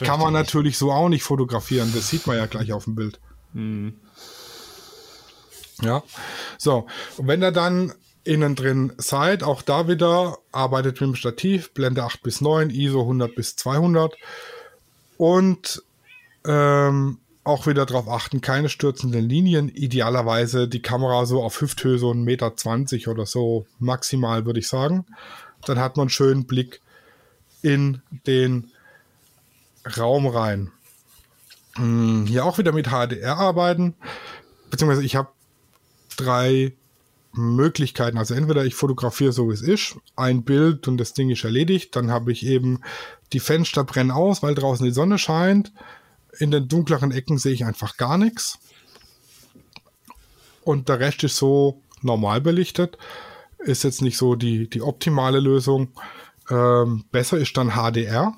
Kann 0.00 0.18
man 0.18 0.32
natürlich 0.32 0.76
so 0.76 0.90
auch 0.90 1.08
nicht 1.08 1.22
fotografieren, 1.22 1.92
das 1.94 2.08
sieht 2.08 2.26
man 2.26 2.36
ja 2.36 2.46
gleich 2.46 2.72
auf 2.72 2.84
dem 2.84 2.96
Bild. 2.96 3.20
Ja, 5.82 6.02
so. 6.58 6.86
Und 7.16 7.28
wenn 7.28 7.42
ihr 7.42 7.52
dann 7.52 7.92
innen 8.24 8.56
drin 8.56 8.92
seid, 8.98 9.44
auch 9.44 9.62
da 9.62 9.86
wieder, 9.86 10.38
arbeitet 10.50 11.00
mit 11.00 11.10
dem 11.10 11.14
Stativ, 11.14 11.72
Blende 11.74 12.02
8 12.02 12.22
bis 12.22 12.40
9, 12.40 12.70
ISO 12.70 13.02
100 13.02 13.34
bis 13.36 13.54
200 13.54 14.16
und 15.16 15.82
ähm, 16.44 17.18
auch 17.44 17.66
wieder 17.66 17.86
darauf 17.86 18.08
achten, 18.08 18.40
keine 18.40 18.68
stürzenden 18.68 19.28
Linien, 19.28 19.68
idealerweise 19.68 20.68
die 20.68 20.82
Kamera 20.82 21.26
so 21.26 21.42
auf 21.42 21.60
Hüfthöhe 21.60 21.98
so 21.98 22.10
1,20 22.12 22.94
Meter 22.94 23.10
oder 23.10 23.26
so 23.26 23.66
maximal, 23.78 24.46
würde 24.46 24.60
ich 24.60 24.68
sagen. 24.68 25.06
Dann 25.64 25.78
hat 25.78 25.96
man 25.96 26.04
einen 26.04 26.10
schönen 26.10 26.46
Blick 26.46 26.80
in 27.62 28.00
den 28.26 28.70
Raum 29.96 30.26
rein. 30.26 30.70
Hm, 31.74 32.26
Hier 32.26 32.44
auch 32.44 32.58
wieder 32.58 32.72
mit 32.72 32.88
HDR 32.88 33.36
arbeiten, 33.36 33.94
beziehungsweise 34.70 35.04
ich 35.04 35.16
habe 35.16 35.28
drei 36.16 36.74
Möglichkeiten. 37.32 38.18
Also 38.18 38.34
entweder 38.34 38.64
ich 38.64 38.74
fotografiere 38.74 39.32
so 39.32 39.48
wie 39.48 39.54
es 39.54 39.62
ist, 39.62 39.96
ein 40.16 40.42
Bild 40.44 40.86
und 40.86 40.98
das 40.98 41.14
Ding 41.14 41.30
ist 41.30 41.44
erledigt, 41.44 41.96
dann 41.96 42.10
habe 42.10 42.30
ich 42.30 42.44
eben 42.46 42.80
die 43.32 43.40
Fenster 43.40 43.84
brennen 43.84 44.10
aus, 44.10 44.42
weil 44.42 44.54
draußen 44.54 44.84
die 44.84 44.92
Sonne 44.92 45.18
scheint. 45.18 45.72
In 46.38 46.50
den 46.50 46.68
dunkleren 46.68 47.12
Ecken 47.12 47.38
sehe 47.38 47.52
ich 47.52 47.64
einfach 47.64 47.96
gar 47.96 48.18
nichts. 48.18 48.58
Und 50.64 50.88
der 50.88 51.00
Rest 51.00 51.24
ist 51.24 51.36
so 51.36 51.80
normal 52.02 52.40
belichtet. 52.40 52.98
Ist 53.58 53.84
jetzt 53.84 54.02
nicht 54.02 54.16
so 54.16 54.34
die, 54.34 54.68
die 54.68 54.82
optimale 54.82 55.40
Lösung. 55.40 55.92
Ähm, 56.50 57.04
besser 57.10 57.38
ist 57.38 57.56
dann 57.56 57.72
HDR. 57.72 58.34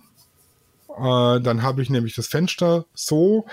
Äh, 0.89 1.41
dann 1.41 1.63
habe 1.63 1.83
ich 1.83 1.91
nämlich 1.91 2.15
das 2.15 2.27
Fenster 2.27 2.87
so 2.95 3.47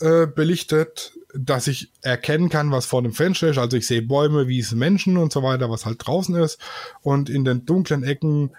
äh, 0.00 0.26
belichtet, 0.26 1.12
dass 1.34 1.66
ich 1.66 1.90
erkennen 2.00 2.48
kann, 2.48 2.70
was 2.70 2.86
vor 2.86 3.02
dem 3.02 3.12
Fenster 3.12 3.48
ist. 3.48 3.58
Also 3.58 3.76
ich 3.76 3.86
sehe 3.86 4.02
Bäume, 4.02 4.46
Wiesen, 4.46 4.78
Menschen 4.78 5.16
und 5.16 5.32
so 5.32 5.42
weiter, 5.42 5.70
was 5.70 5.84
halt 5.84 6.06
draußen 6.06 6.34
ist. 6.36 6.58
Und 7.02 7.28
in 7.28 7.44
den 7.44 7.66
dunklen 7.66 8.04
Ecken 8.04 8.50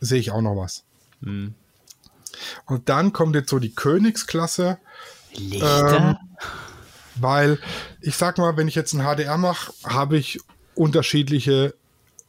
sehe 0.00 0.20
ich 0.20 0.30
auch 0.30 0.42
noch 0.42 0.56
was. 0.56 0.84
Und 2.66 2.88
dann 2.88 3.12
kommt 3.12 3.34
jetzt 3.34 3.50
so 3.50 3.58
die 3.58 3.74
Königsklasse, 3.74 4.78
Lichter? 5.34 6.18
weil 7.16 7.58
ich 8.00 8.16
sag 8.16 8.38
mal, 8.38 8.56
wenn 8.56 8.68
ich 8.68 8.74
jetzt 8.74 8.94
ein 8.94 9.02
HDR 9.02 9.36
mache, 9.38 9.72
habe 9.84 10.16
ich 10.16 10.40
unterschiedliche 10.74 11.74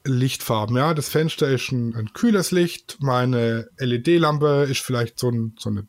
Lichtfarben. 0.04 0.78
Ja, 0.78 0.94
das 0.94 1.10
Fenster 1.10 1.48
ist 1.48 1.72
ein, 1.72 1.96
ein 1.96 2.14
kühles 2.14 2.52
Licht, 2.52 2.98
meine 3.00 3.70
LED-Lampe 3.78 4.68
ist 4.70 4.82
vielleicht 4.82 5.20
so, 5.20 5.30
ein, 5.30 5.56
so 5.58 5.70
eine 5.70 5.88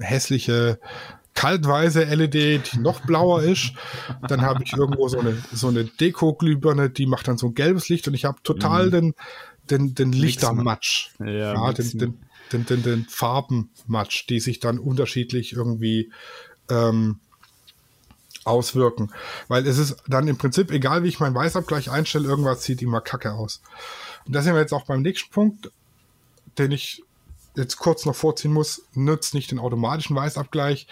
hässliche 0.00 0.78
kaltweiße 1.34 2.04
LED, 2.04 2.72
die 2.72 2.78
noch 2.78 3.00
blauer 3.00 3.42
ist. 3.42 3.72
Dann 4.28 4.42
habe 4.42 4.62
ich 4.64 4.72
irgendwo 4.74 5.08
so 5.08 5.20
eine, 5.20 5.42
so 5.52 5.68
eine 5.68 5.84
Deko-Glühbirne, 5.84 6.90
die 6.90 7.06
macht 7.06 7.28
dann 7.28 7.38
so 7.38 7.48
ein 7.48 7.54
gelbes 7.54 7.88
Licht 7.88 8.06
und 8.08 8.14
ich 8.14 8.24
habe 8.24 8.38
total 8.42 8.90
den, 8.90 9.14
den, 9.70 9.94
den 9.94 10.12
Lichtermatsch. 10.12 11.10
Ja, 11.20 11.54
Ja, 11.54 11.72
den, 11.72 11.98
den, 11.98 12.20
den, 12.52 12.66
den, 12.66 12.82
den 12.82 13.06
Farbenmatsch, 13.06 14.28
die 14.28 14.40
sich 14.40 14.60
dann 14.60 14.78
unterschiedlich 14.78 15.52
irgendwie 15.52 16.12
ähm, 16.70 17.20
auswirken. 18.44 19.12
Weil 19.48 19.66
es 19.66 19.78
ist 19.78 19.96
dann 20.06 20.28
im 20.28 20.38
Prinzip, 20.38 20.70
egal 20.70 21.02
wie 21.02 21.08
ich 21.08 21.20
meinen 21.20 21.34
Weißabgleich 21.34 21.90
einstelle, 21.90 22.28
irgendwas 22.28 22.64
sieht 22.64 22.82
immer 22.82 23.00
kacke 23.00 23.32
aus. 23.32 23.62
Und 24.26 24.34
da 24.34 24.42
sind 24.42 24.54
wir 24.54 24.60
jetzt 24.60 24.72
auch 24.72 24.86
beim 24.86 25.02
nächsten 25.02 25.30
Punkt, 25.30 25.70
den 26.58 26.72
ich 26.72 27.02
jetzt 27.56 27.76
kurz 27.76 28.06
noch 28.06 28.16
vorziehen 28.16 28.52
muss. 28.52 28.82
Nutzt 28.94 29.34
nicht 29.34 29.50
den 29.50 29.58
automatischen 29.58 30.16
Weißabgleich. 30.16 30.86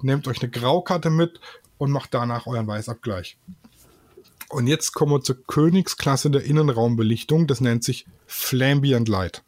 Nehmt 0.00 0.28
euch 0.28 0.42
eine 0.42 0.50
Graukarte 0.50 1.10
mit 1.10 1.40
und 1.78 1.90
macht 1.90 2.14
danach 2.14 2.46
euren 2.46 2.66
Weißabgleich. 2.66 3.36
Und 4.48 4.66
jetzt 4.66 4.92
kommen 4.92 5.12
wir 5.12 5.22
zur 5.22 5.42
Königsklasse 5.46 6.30
der 6.30 6.44
Innenraumbelichtung. 6.44 7.46
Das 7.46 7.60
nennt 7.60 7.84
sich 7.84 8.06
Flambient 8.26 9.08
Light. 9.08 9.42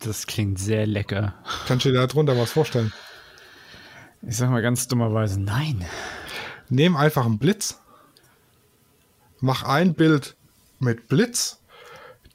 Das 0.00 0.26
klingt 0.26 0.58
sehr 0.58 0.86
lecker. 0.86 1.34
Kannst 1.66 1.84
du 1.84 1.90
dir 1.90 1.98
da 1.98 2.06
drunter 2.06 2.36
was 2.38 2.52
vorstellen? 2.52 2.92
Ich 4.22 4.36
sag 4.36 4.50
mal 4.50 4.62
ganz 4.62 4.88
dummerweise 4.88 5.40
nein. 5.40 5.84
Nehm 6.68 6.96
einfach 6.96 7.26
einen 7.26 7.38
Blitz, 7.38 7.80
mach 9.40 9.62
ein 9.62 9.94
Bild 9.94 10.36
mit 10.78 11.08
Blitz, 11.08 11.60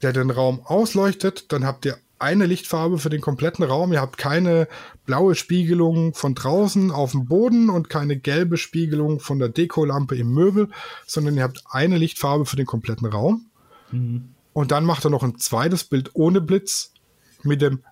der 0.00 0.12
den 0.12 0.30
Raum 0.30 0.60
ausleuchtet, 0.64 1.52
dann 1.52 1.66
habt 1.66 1.84
ihr 1.84 1.98
eine 2.18 2.46
Lichtfarbe 2.46 2.98
für 2.98 3.10
den 3.10 3.20
kompletten 3.20 3.64
Raum. 3.64 3.92
Ihr 3.92 4.00
habt 4.00 4.16
keine 4.16 4.68
blaue 5.04 5.34
Spiegelung 5.34 6.14
von 6.14 6.34
draußen 6.34 6.90
auf 6.92 7.10
dem 7.10 7.26
Boden 7.26 7.68
und 7.68 7.90
keine 7.90 8.16
gelbe 8.16 8.56
Spiegelung 8.56 9.18
von 9.18 9.38
der 9.40 9.48
Dekolampe 9.48 10.16
im 10.16 10.32
Möbel, 10.32 10.68
sondern 11.06 11.36
ihr 11.36 11.42
habt 11.42 11.64
eine 11.68 11.98
Lichtfarbe 11.98 12.46
für 12.46 12.56
den 12.56 12.66
kompletten 12.66 13.08
Raum. 13.08 13.50
Und 14.52 14.70
dann 14.70 14.84
macht 14.84 15.04
er 15.04 15.10
noch 15.10 15.22
ein 15.22 15.38
zweites 15.38 15.84
Bild 15.84 16.10
ohne 16.14 16.40
Blitz 16.40 16.92
mit 17.42 17.62
dem 17.62 17.82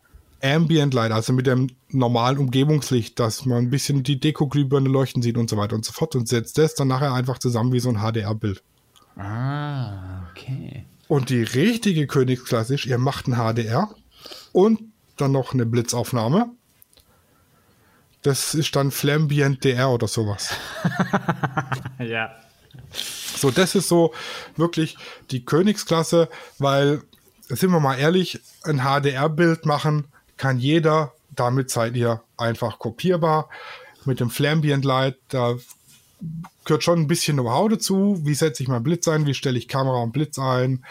Ambient 0.43 0.95
Light, 0.95 1.13
also 1.13 1.33
mit 1.33 1.47
dem 1.47 1.69
normalen 1.89 2.39
Umgebungslicht, 2.39 3.19
dass 3.19 3.45
man 3.45 3.59
ein 3.59 3.71
bisschen 3.71 4.03
die 4.03 4.19
Deko-Glühbirne 4.19 4.89
leuchten 4.89 5.23
sieht 5.23 5.37
und 5.37 5.51
so 5.51 5.57
weiter 5.57 5.75
und 5.75 5.85
so 5.85 5.93
fort 5.93 6.15
und 6.17 6.29
setzt 6.29 6.57
das 6.57 6.75
dann 6.75 6.89
nachher 6.89 7.13
einfach 7.13 7.39
zusammen 7.39 7.73
wie 7.73 7.81
so 7.81 7.91
ein 7.91 7.99
HDR-Bild. 7.99 8.63
Ah, 9.17 10.29
okay. 10.31 10.87
Und 11.09 11.29
die 11.29 11.43
richtige 11.43 12.07
Königsklasse 12.07 12.75
ist, 12.75 12.87
ihr 12.87 12.99
macht 12.99 13.27
ein 13.27 13.35
HDR 13.35 13.91
und 14.53 14.81
dann 15.17 15.33
noch 15.33 15.53
eine 15.53 15.67
Blitzaufnahme. 15.67 16.51
Das 18.23 18.55
ist 18.55 18.77
dann 18.77 18.91
Flambient 18.91 19.65
DR 19.65 19.91
oder 19.91 20.09
sowas. 20.09 20.55
Ja. 21.99 22.35
So, 23.41 23.51
das 23.51 23.75
ist 23.75 23.89
so 23.89 24.13
wirklich 24.57 24.97
die 25.31 25.45
Königsklasse, 25.45 26.29
weil, 26.59 27.03
sind 27.49 27.71
wir 27.71 27.81
mal 27.81 27.99
ehrlich, 27.99 28.41
ein 28.65 28.81
HDR-Bild 28.81 29.67
machen 29.67 30.07
kann 30.37 30.59
jeder. 30.59 31.13
Damit 31.35 31.71
seid 31.71 31.97
ihr 31.97 32.23
einfach 32.37 32.79
kopierbar. 32.79 33.49
Mit 34.05 34.21
dem 34.21 34.31
Flambient 34.31 34.85
Light, 34.85 35.17
da 35.29 35.57
gehört 36.65 36.85
schon 36.85 37.01
ein 37.01 37.07
bisschen 37.07 37.37
Know-how 37.37 37.69
dazu. 37.69 38.21
Wie 38.25 38.35
setze 38.35 38.63
ich 38.63 38.69
meinen 38.69 38.83
Blitz 38.83 39.09
ein? 39.09 39.27
Wie 39.27 39.35
stelle 39.35 39.59
ich 39.59 39.69
Kamera 39.69 40.03
und 40.03 40.13
Blitz 40.13 40.39
ein? 40.39 40.85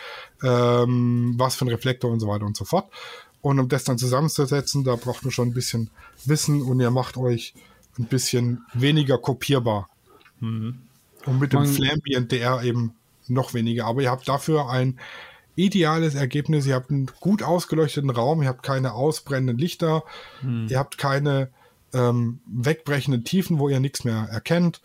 Ähm, 0.43 1.33
was 1.37 1.55
für 1.55 1.65
ein 1.65 1.69
Reflektor 1.69 2.11
und 2.11 2.19
so 2.19 2.27
weiter 2.27 2.45
und 2.45 2.55
so 2.55 2.65
fort. 2.65 2.91
Und 3.41 3.59
um 3.59 3.69
das 3.69 3.83
dann 3.83 3.97
zusammenzusetzen, 3.97 4.83
da 4.83 4.95
braucht 4.95 5.23
man 5.23 5.31
schon 5.31 5.49
ein 5.49 5.53
bisschen 5.53 5.89
Wissen 6.25 6.61
und 6.61 6.79
ihr 6.79 6.91
macht 6.91 7.17
euch 7.17 7.53
ein 7.97 8.05
bisschen 8.05 8.65
weniger 8.73 9.17
kopierbar. 9.17 9.89
Und 11.25 11.39
mit 11.39 11.53
dem 11.53 11.65
Flambient 11.65 12.31
DR 12.31 12.63
eben 12.63 12.93
noch 13.27 13.53
weniger. 13.53 13.85
Aber 13.85 14.01
ihr 14.01 14.11
habt 14.11 14.27
dafür 14.27 14.69
ein 14.69 14.99
ideales 15.55 16.15
Ergebnis. 16.15 16.65
Ihr 16.65 16.75
habt 16.75 16.89
einen 16.89 17.11
gut 17.19 17.43
ausgeleuchteten 17.43 18.09
Raum, 18.09 18.41
ihr 18.41 18.47
habt 18.47 18.63
keine 18.63 18.93
ausbrennenden 18.93 19.57
Lichter, 19.57 20.03
ihr 20.69 20.79
habt 20.79 20.97
keine 20.97 21.49
ähm, 21.93 22.39
wegbrechenden 22.45 23.23
Tiefen, 23.23 23.59
wo 23.59 23.69
ihr 23.69 23.79
nichts 23.79 24.03
mehr 24.03 24.27
erkennt. 24.31 24.81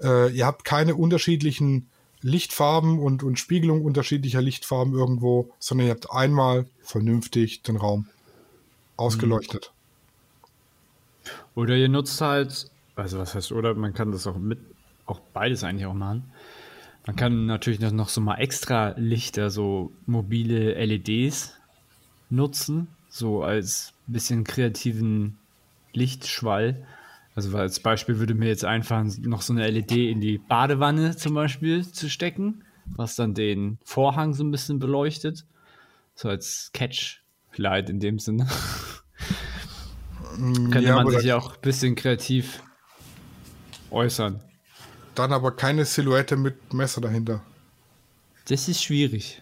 Äh, 0.00 0.32
ihr 0.32 0.46
habt 0.46 0.64
keine 0.64 0.94
unterschiedlichen 0.94 1.88
Lichtfarben 2.20 3.00
und, 3.00 3.22
und 3.22 3.38
Spiegelung 3.38 3.84
unterschiedlicher 3.84 4.40
Lichtfarben 4.40 4.94
irgendwo, 4.94 5.50
sondern 5.58 5.88
ihr 5.88 5.92
habt 5.92 6.10
einmal 6.12 6.66
vernünftig 6.82 7.62
den 7.62 7.76
Raum 7.76 8.06
ausgeleuchtet. 8.96 9.72
Oder 11.54 11.76
ihr 11.76 11.88
nutzt 11.88 12.20
halt, 12.20 12.70
also 12.94 13.18
was 13.18 13.34
heißt, 13.34 13.52
oder 13.52 13.74
man 13.74 13.92
kann 13.92 14.12
das 14.12 14.26
auch 14.26 14.36
mit, 14.36 14.58
auch 15.06 15.20
beides 15.32 15.64
eigentlich 15.64 15.86
auch 15.86 15.94
machen. 15.94 16.24
Man 17.06 17.16
kann 17.16 17.46
natürlich 17.46 17.80
noch- 17.80 18.08
so 18.08 18.20
mal 18.20 18.36
extra 18.36 18.94
Lichter, 18.96 19.50
so 19.50 19.92
mobile 20.06 20.74
LEDs 20.74 21.54
nutzen, 22.30 22.88
so 23.08 23.42
als 23.42 23.92
bisschen 24.06 24.44
kreativen 24.44 25.38
Lichtschwall. 25.92 26.86
Also 27.34 27.56
als 27.56 27.80
Beispiel 27.80 28.18
würde 28.18 28.34
mir 28.34 28.48
jetzt 28.48 28.64
einfallen, 28.64 29.12
noch 29.22 29.42
so 29.42 29.52
eine 29.52 29.66
LED 29.66 30.10
in 30.10 30.20
die 30.20 30.38
Badewanne 30.38 31.16
zum 31.16 31.34
Beispiel 31.34 31.86
zu 31.86 32.08
stecken, 32.08 32.62
was 32.96 33.16
dann 33.16 33.34
den 33.34 33.78
Vorhang 33.84 34.34
so 34.34 34.44
ein 34.44 34.50
bisschen 34.50 34.78
beleuchtet. 34.78 35.44
So 36.14 36.28
als 36.28 36.70
Catch-Light 36.74 37.88
in 37.90 38.00
dem 38.00 38.18
Sinne. 38.18 38.46
Könnte 40.36 40.82
Ja, 40.82 40.96
man 40.96 41.10
sich 41.10 41.24
ja 41.24 41.36
auch 41.36 41.54
ein 41.54 41.60
bisschen 41.62 41.94
kreativ 41.94 42.62
äußern. 43.90 44.40
Dann 45.14 45.32
aber 45.32 45.52
keine 45.52 45.84
Silhouette 45.84 46.36
mit 46.36 46.72
Messer 46.72 47.00
dahinter. 47.00 47.42
Das 48.46 48.68
ist 48.68 48.82
schwierig. 48.82 49.40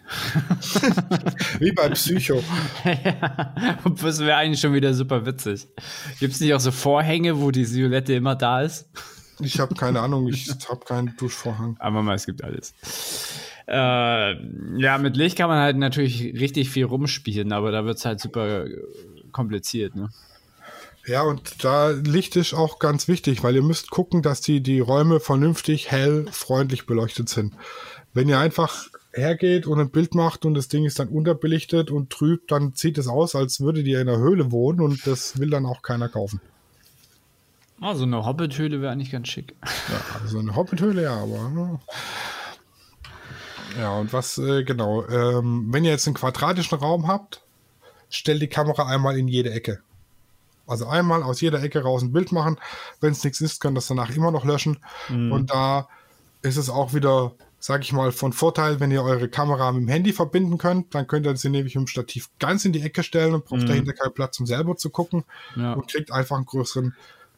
Wie 1.59 1.71
bei 1.71 1.89
Psycho. 1.89 2.43
ja, 2.85 3.53
das 4.01 4.19
wäre 4.19 4.35
eigentlich 4.35 4.59
schon 4.59 4.73
wieder 4.73 4.93
super 4.93 5.25
witzig. 5.25 5.67
Gibt 6.19 6.33
es 6.33 6.39
nicht 6.39 6.53
auch 6.53 6.59
so 6.59 6.71
Vorhänge, 6.71 7.39
wo 7.39 7.49
die 7.49 7.65
Silhouette 7.65 8.13
immer 8.13 8.35
da 8.35 8.61
ist? 8.61 8.87
Ich 9.39 9.59
habe 9.59 9.73
keine 9.73 10.01
Ahnung, 10.01 10.27
ich 10.27 10.47
habe 10.69 10.85
keinen 10.85 11.15
Duschvorhang. 11.17 11.75
Aber 11.79 12.03
mal, 12.03 12.15
es 12.15 12.27
gibt 12.27 12.43
alles. 12.43 12.75
Äh, 13.67 14.33
ja, 14.79 14.97
mit 14.99 15.17
Licht 15.17 15.37
kann 15.37 15.49
man 15.49 15.59
halt 15.59 15.77
natürlich 15.77 16.21
richtig 16.39 16.69
viel 16.69 16.85
rumspielen, 16.85 17.53
aber 17.53 17.71
da 17.71 17.85
wird 17.85 17.97
es 17.97 18.05
halt 18.05 18.19
super 18.19 18.65
kompliziert, 19.31 19.95
ne? 19.95 20.09
Ja, 21.05 21.23
und 21.23 21.63
da 21.63 21.89
Licht 21.89 22.35
ist 22.35 22.53
auch 22.53 22.77
ganz 22.79 23.07
wichtig, 23.07 23.43
weil 23.43 23.55
ihr 23.55 23.63
müsst 23.63 23.89
gucken, 23.89 24.21
dass 24.21 24.41
die, 24.41 24.61
die 24.61 24.79
Räume 24.79 25.19
vernünftig 25.19 25.89
hell, 25.89 26.27
freundlich 26.31 26.85
beleuchtet 26.85 27.27
sind. 27.27 27.55
Wenn 28.13 28.29
ihr 28.29 28.39
einfach 28.39 28.87
hergeht 29.13 29.67
und 29.67 29.79
ein 29.79 29.89
Bild 29.89 30.15
macht 30.15 30.45
und 30.45 30.53
das 30.53 30.67
Ding 30.67 30.85
ist 30.85 30.99
dann 30.99 31.09
unterbelichtet 31.09 31.91
und 31.91 32.11
trüb, 32.11 32.47
dann 32.47 32.73
sieht 32.75 32.97
es 32.97 33.07
aus, 33.07 33.35
als 33.35 33.59
würdet 33.59 33.87
ihr 33.87 33.99
in 33.99 34.07
einer 34.07 34.19
Höhle 34.19 34.51
wohnen 34.51 34.79
und 34.79 35.05
das 35.07 35.39
will 35.39 35.49
dann 35.49 35.65
auch 35.65 35.81
keiner 35.81 36.07
kaufen. 36.07 36.39
Also 37.81 38.03
eine 38.03 38.23
Hobbit-Höhle 38.23 38.79
wäre 38.79 38.91
eigentlich 38.91 39.11
ganz 39.11 39.27
schick. 39.27 39.55
Ja, 39.63 40.21
also 40.21 40.37
eine 40.37 40.55
Hobbit-Höhle, 40.55 41.01
ja, 41.01 41.15
aber. 41.15 41.49
Ne? 41.49 41.79
Ja, 43.79 43.97
und 43.97 44.13
was, 44.13 44.37
äh, 44.37 44.63
genau, 44.63 45.07
ähm, 45.07 45.67
wenn 45.71 45.83
ihr 45.83 45.91
jetzt 45.91 46.07
einen 46.07 46.13
quadratischen 46.13 46.77
Raum 46.77 47.07
habt, 47.07 47.41
stellt 48.09 48.41
die 48.41 48.47
Kamera 48.47 48.85
einmal 48.85 49.17
in 49.17 49.27
jede 49.27 49.51
Ecke. 49.51 49.81
Also 50.71 50.87
einmal 50.87 51.21
aus 51.21 51.41
jeder 51.41 51.61
Ecke 51.61 51.83
raus 51.83 52.01
ein 52.01 52.13
Bild 52.13 52.31
machen. 52.31 52.57
Wenn 53.01 53.11
es 53.11 53.23
nichts 53.25 53.41
ist, 53.41 53.59
kann 53.59 53.75
das 53.75 53.87
danach 53.87 54.09
immer 54.15 54.31
noch 54.31 54.45
löschen. 54.45 54.79
Mhm. 55.09 55.31
Und 55.33 55.51
da 55.51 55.89
ist 56.41 56.55
es 56.55 56.69
auch 56.69 56.93
wieder, 56.93 57.33
sag 57.59 57.81
ich 57.81 57.91
mal, 57.91 58.13
von 58.13 58.31
Vorteil, 58.31 58.79
wenn 58.79 58.89
ihr 58.89 59.03
eure 59.03 59.27
Kamera 59.27 59.73
mit 59.73 59.81
dem 59.81 59.89
Handy 59.89 60.13
verbinden 60.13 60.57
könnt, 60.57 60.95
dann 60.95 61.07
könnt 61.07 61.25
ihr 61.25 61.35
sie 61.35 61.49
nämlich 61.49 61.75
im 61.75 61.87
Stativ 61.87 62.29
ganz 62.39 62.63
in 62.63 62.71
die 62.71 62.81
Ecke 62.81 63.03
stellen 63.03 63.33
und 63.33 63.43
braucht 63.43 63.63
mhm. 63.63 63.67
dahinter 63.67 63.91
keinen 63.91 64.13
Platz, 64.13 64.39
um 64.39 64.45
selber 64.45 64.77
zu 64.77 64.89
gucken 64.89 65.25
ja. 65.57 65.73
und 65.73 65.89
kriegt 65.91 66.09
einfach 66.13 66.37
einen 66.37 66.45
größeren 66.45 66.95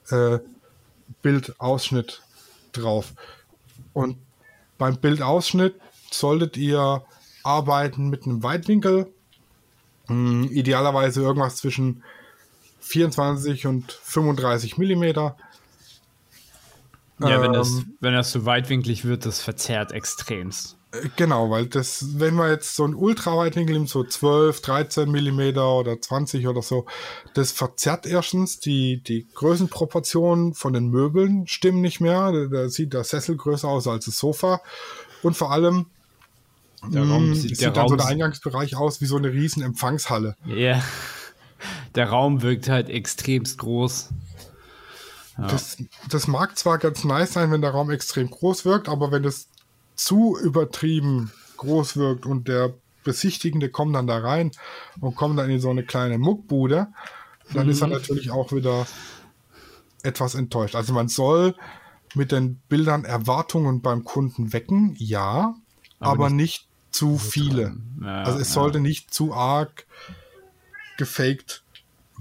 äh, 0.10 0.38
Bildausschnitt 1.24 2.22
drauf. 2.72 3.13
Und 3.93 4.17
beim 4.78 4.98
Bildausschnitt 4.98 5.74
solltet 6.12 6.56
ihr 6.56 7.04
arbeiten 7.43 8.10
mit 8.10 8.26
einem 8.26 8.43
Weitwinkel, 8.43 9.12
mh, 10.08 10.13
hm, 10.13 10.52
idealerweise 10.52 11.22
irgendwas 11.22 11.56
zwischen 11.56 12.04
24 12.84 13.65
und 13.65 13.91
35 13.91 14.78
Millimeter. 14.78 15.36
Ja, 17.19 17.41
wenn, 17.41 17.54
das, 17.54 17.69
ähm, 17.69 17.96
wenn 18.02 18.13
das 18.13 18.32
so 18.32 18.46
weitwinklig 18.46 19.06
wird, 19.06 19.26
das 19.26 19.41
verzerrt 19.41 19.91
extremst. 19.91 20.78
Äh, 20.91 21.10
genau, 21.15 21.50
weil 21.50 21.67
das, 21.67 22.19
wenn 22.19 22.34
man 22.34 22.50
jetzt 22.50 22.76
so 22.76 22.86
ein 22.86 22.96
Ultraweitwinkel 22.96 23.76
nimmt, 23.76 23.89
so 23.89 24.04
12, 24.04 24.62
13 24.62 25.10
Millimeter 25.10 25.74
oder 25.74 26.00
20 26.00 26.48
oder 26.48 26.62
so, 26.62 26.86
das 27.34 27.52
verzerrt 27.52 28.06
erstens 28.06 28.60
die, 28.60 29.02
die 29.02 29.28
Größenproportionen 29.34 30.54
von 30.54 30.74
den 30.74 30.88
Möbeln 30.89 31.48
stimmen 31.48 31.82
nicht 31.82 32.02
mehr. 32.02 32.48
Da, 32.50 32.67
sieht 32.69 32.93
der 32.93 33.04
Sessel 33.04 33.38
größer 33.38 33.67
aus 33.67 33.88
als 33.88 34.06
das 34.06 34.17
Sofa. 34.17 34.62
Und 35.22 35.38
vor 35.38 35.52
allem 35.52 35.86
der 36.91 37.04
Raum 37.04 37.30
mm, 37.30 37.36
sieht, 37.36 37.52
der 37.52 37.67
sieht 37.69 37.78
dann 37.78 37.88
so 37.88 37.96
der 37.96 38.08
Eingangsbereich 38.08 38.76
aus 38.76 39.00
wie 39.00 39.06
so 39.06 39.15
eine 39.15 39.32
riesen 39.32 39.63
Empfangshalle. 39.63 40.36
Ja. 40.46 40.56
Yeah. 40.56 40.84
Der 41.95 42.10
Raum 42.10 42.41
wirkt 42.41 42.69
halt 42.69 42.89
extremst 42.89 43.58
groß. 43.60 44.10
Ja. 45.38 45.47
Das, 45.47 45.77
das 46.10 46.27
mag 46.27 46.58
zwar 46.58 46.77
ganz 46.77 47.03
nice 47.03 47.34
sein, 47.34 47.51
wenn 47.51 47.62
der 47.62 47.71
Raum 47.71 47.89
extrem 47.89 48.29
groß 48.29 48.65
wirkt, 48.65 48.89
aber 48.89 49.12
wenn 49.12 49.25
es 49.25 49.49
zu 49.95 50.38
übertrieben 50.38 51.32
groß 51.58 51.97
wirkt 51.97 52.25
und 52.25 52.47
der 52.47 52.73
Besichtigende 53.03 53.69
kommt 53.69 53.95
dann 53.95 54.08
da 54.08 54.19
rein 54.19 54.51
und 54.99 55.15
kommt 55.15 55.38
dann 55.38 55.49
in 55.49 55.60
so 55.60 55.69
eine 55.69 55.84
kleine 55.84 56.17
Muckbude, 56.17 56.88
dann 57.53 57.65
mhm. 57.65 57.71
ist 57.71 57.82
er 57.82 57.88
mhm. 57.88 57.93
natürlich 57.93 58.32
auch 58.32 58.51
wieder 58.51 58.86
etwas 60.03 60.36
enttäuscht. 60.36 60.75
Also 60.75 60.93
man 60.93 61.08
soll 61.08 61.56
mit 62.15 62.32
den 62.32 62.62
Bildern 62.69 63.06
Erwartungen 63.06 63.82
beim 63.82 64.03
Kunden 64.03 64.53
wecken, 64.53 64.95
ja, 64.97 65.56
aber, 65.99 66.25
aber 66.25 66.29
nicht, 66.29 66.38
nicht, 66.38 66.69
zu 66.91 67.17
viele. 67.17 67.75
Ja, 68.01 68.23
also 68.23 68.39
es 68.39 68.49
ja. 68.49 68.53
sollte 68.53 68.79
nicht 68.79 69.13
zu 69.13 69.34
arg 69.34 69.86
gefaked 70.97 71.62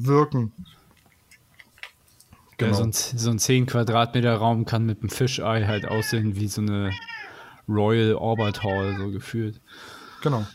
wirken. 0.06 0.52
Genau. 2.58 2.70
Ja, 2.70 2.76
so, 2.76 2.84
ein, 2.84 2.92
so 2.92 3.30
ein 3.30 3.38
10 3.38 3.66
Quadratmeter 3.66 4.34
Raum 4.34 4.64
kann 4.64 4.84
mit 4.84 5.00
einem 5.00 5.10
Fischei 5.10 5.66
halt 5.66 5.86
aussehen 5.86 6.36
wie 6.36 6.48
so 6.48 6.60
eine 6.60 6.92
Royal 7.68 8.14
Orbit 8.14 8.62
Hall, 8.62 8.96
so 8.98 9.10
gefühlt. 9.10 9.60
Genau. 10.22 10.46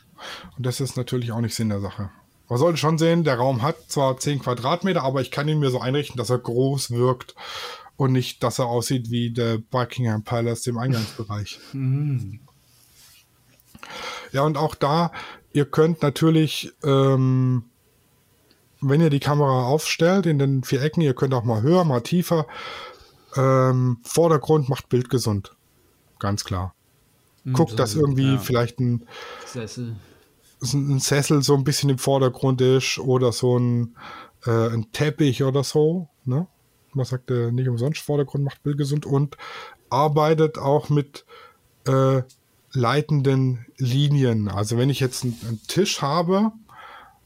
Und 0.56 0.66
das 0.66 0.80
ist 0.80 0.98
natürlich 0.98 1.32
auch 1.32 1.42
nicht 1.42 1.56
Sinn 1.56 1.70
der 1.70 1.82
Sache. 1.82 2.10
Man 2.50 2.60
sollte 2.60 2.78
schon 2.78 2.98
sehen, 2.98 3.24
der 3.24 3.36
Raum 3.36 3.62
hat 3.62 3.76
zwar 3.90 4.18
10 4.18 4.40
Quadratmeter, 4.40 5.04
aber 5.04 5.22
ich 5.22 5.32
kann 5.32 5.50
ihn 5.50 5.60
mir 5.60 5.70
so 5.70 5.82
einrichten, 5.82 6.18
dass 6.18 6.30
er 6.30 6.40
groß 6.40 6.92
wirkt 6.92 7.36
und 7.98 8.14
nicht, 8.14 8.42
dass 8.42 8.60
er 8.60 8.68
aussieht 8.68 9.10
wie 9.10 9.32
der 9.32 9.58
Buckingham 9.58 10.24
Palace 10.24 10.68
im 10.68 10.78
Eingangsbereich. 10.78 11.60
Mhm. 11.74 12.40
Ja, 14.34 14.42
und 14.42 14.58
auch 14.58 14.76
da, 14.76 15.14
ihr 15.54 15.64
könnt 15.64 16.02
natürlich 16.02 16.74
ähm, 16.84 17.64
wenn 18.82 19.02
ihr 19.02 19.10
die 19.10 19.20
Kamera 19.20 19.66
aufstellt 19.66 20.26
in 20.26 20.40
den 20.40 20.64
vier 20.64 20.82
Ecken, 20.82 21.02
ihr 21.02 21.14
könnt 21.14 21.34
auch 21.34 21.44
mal 21.44 21.62
höher, 21.62 21.84
mal 21.84 22.02
tiefer. 22.02 22.48
Ähm, 23.36 24.00
Vordergrund 24.04 24.70
macht 24.70 24.90
Bild 24.90 25.10
gesund. 25.10 25.56
Ganz 26.20 26.44
klar. 26.44 26.74
Hm, 27.44 27.54
Guckt, 27.54 27.72
so, 27.72 27.78
dass 27.78 27.96
irgendwie 27.96 28.34
ja. 28.34 28.38
vielleicht 28.38 28.80
ein 28.80 29.08
Sessel. 29.46 29.96
ein 30.62 31.00
Sessel 31.00 31.42
so 31.44 31.56
ein 31.56 31.64
bisschen 31.64 31.90
im 31.90 31.98
Vordergrund 31.98 32.62
ist 32.62 33.00
oder 33.00 33.32
so 33.32 33.58
ein, 33.58 33.96
äh, 34.46 34.70
ein 34.70 34.92
Teppich 34.92 35.44
oder 35.44 35.64
so. 35.64 36.10
Ne? 36.26 36.48
Man 36.94 37.06
sagt 37.06 37.32
äh, 37.32 37.52
nicht 37.52 37.70
umsonst, 37.70 38.02
Vordergrund 38.02 38.44
macht 38.44 38.64
Bild 38.64 38.78
gesund 38.78 39.06
und 39.06 39.38
arbeitet 39.90 40.58
auch 40.58 40.90
mit 40.90 41.26
äh, 41.88 42.22
leitenden 42.72 43.66
Linien. 43.78 44.50
Also 44.50 44.78
wenn 44.78 44.90
ich 44.90 45.00
jetzt 45.00 45.24
einen, 45.24 45.38
einen 45.48 45.62
Tisch 45.68 46.02
habe, 46.02 46.52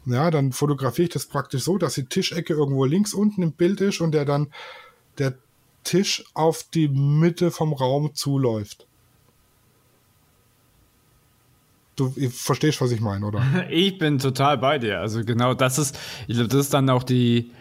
ja, 0.06 0.32
dann 0.32 0.52
fotografiere 0.52 1.08
ich 1.08 1.14
das 1.14 1.26
praktisch 1.26 1.64
so, 1.64 1.78
dass 1.78 1.96
die 1.96 2.06
Tischecke 2.06 2.54
irgendwo 2.54 2.86
links 2.86 3.14
unten 3.14 3.44
im 3.44 3.52
Bild 3.52 3.82
ist 3.82 4.02
und 4.02 4.14
der 4.14 4.26
dann 4.26 4.52
der 5.18 5.36
Tisch 5.84 6.24
auf 6.34 6.64
die 6.64 6.88
Mitte 6.88 7.52
vom 7.52 7.74
Raum 7.74 8.14
zuläuft. 8.14 8.88
Du 11.96 12.10
verstehst, 12.30 12.82
was 12.82 12.92
ich 12.92 13.02
meine, 13.02 13.26
oder? 13.26 13.44
Ich 13.70 13.98
bin 13.98 14.18
total 14.18 14.58
bei 14.58 14.80
dir. 14.80 15.00
Also 15.00 15.24
genau 15.24 15.54
das 15.54 15.78
ist, 15.78 15.98
ich 16.28 16.36
glaube, 16.36 16.50
das 16.50 16.62
ist 16.62 16.74
dann 16.74 16.90
auch 16.90 17.04
die, 17.04 17.52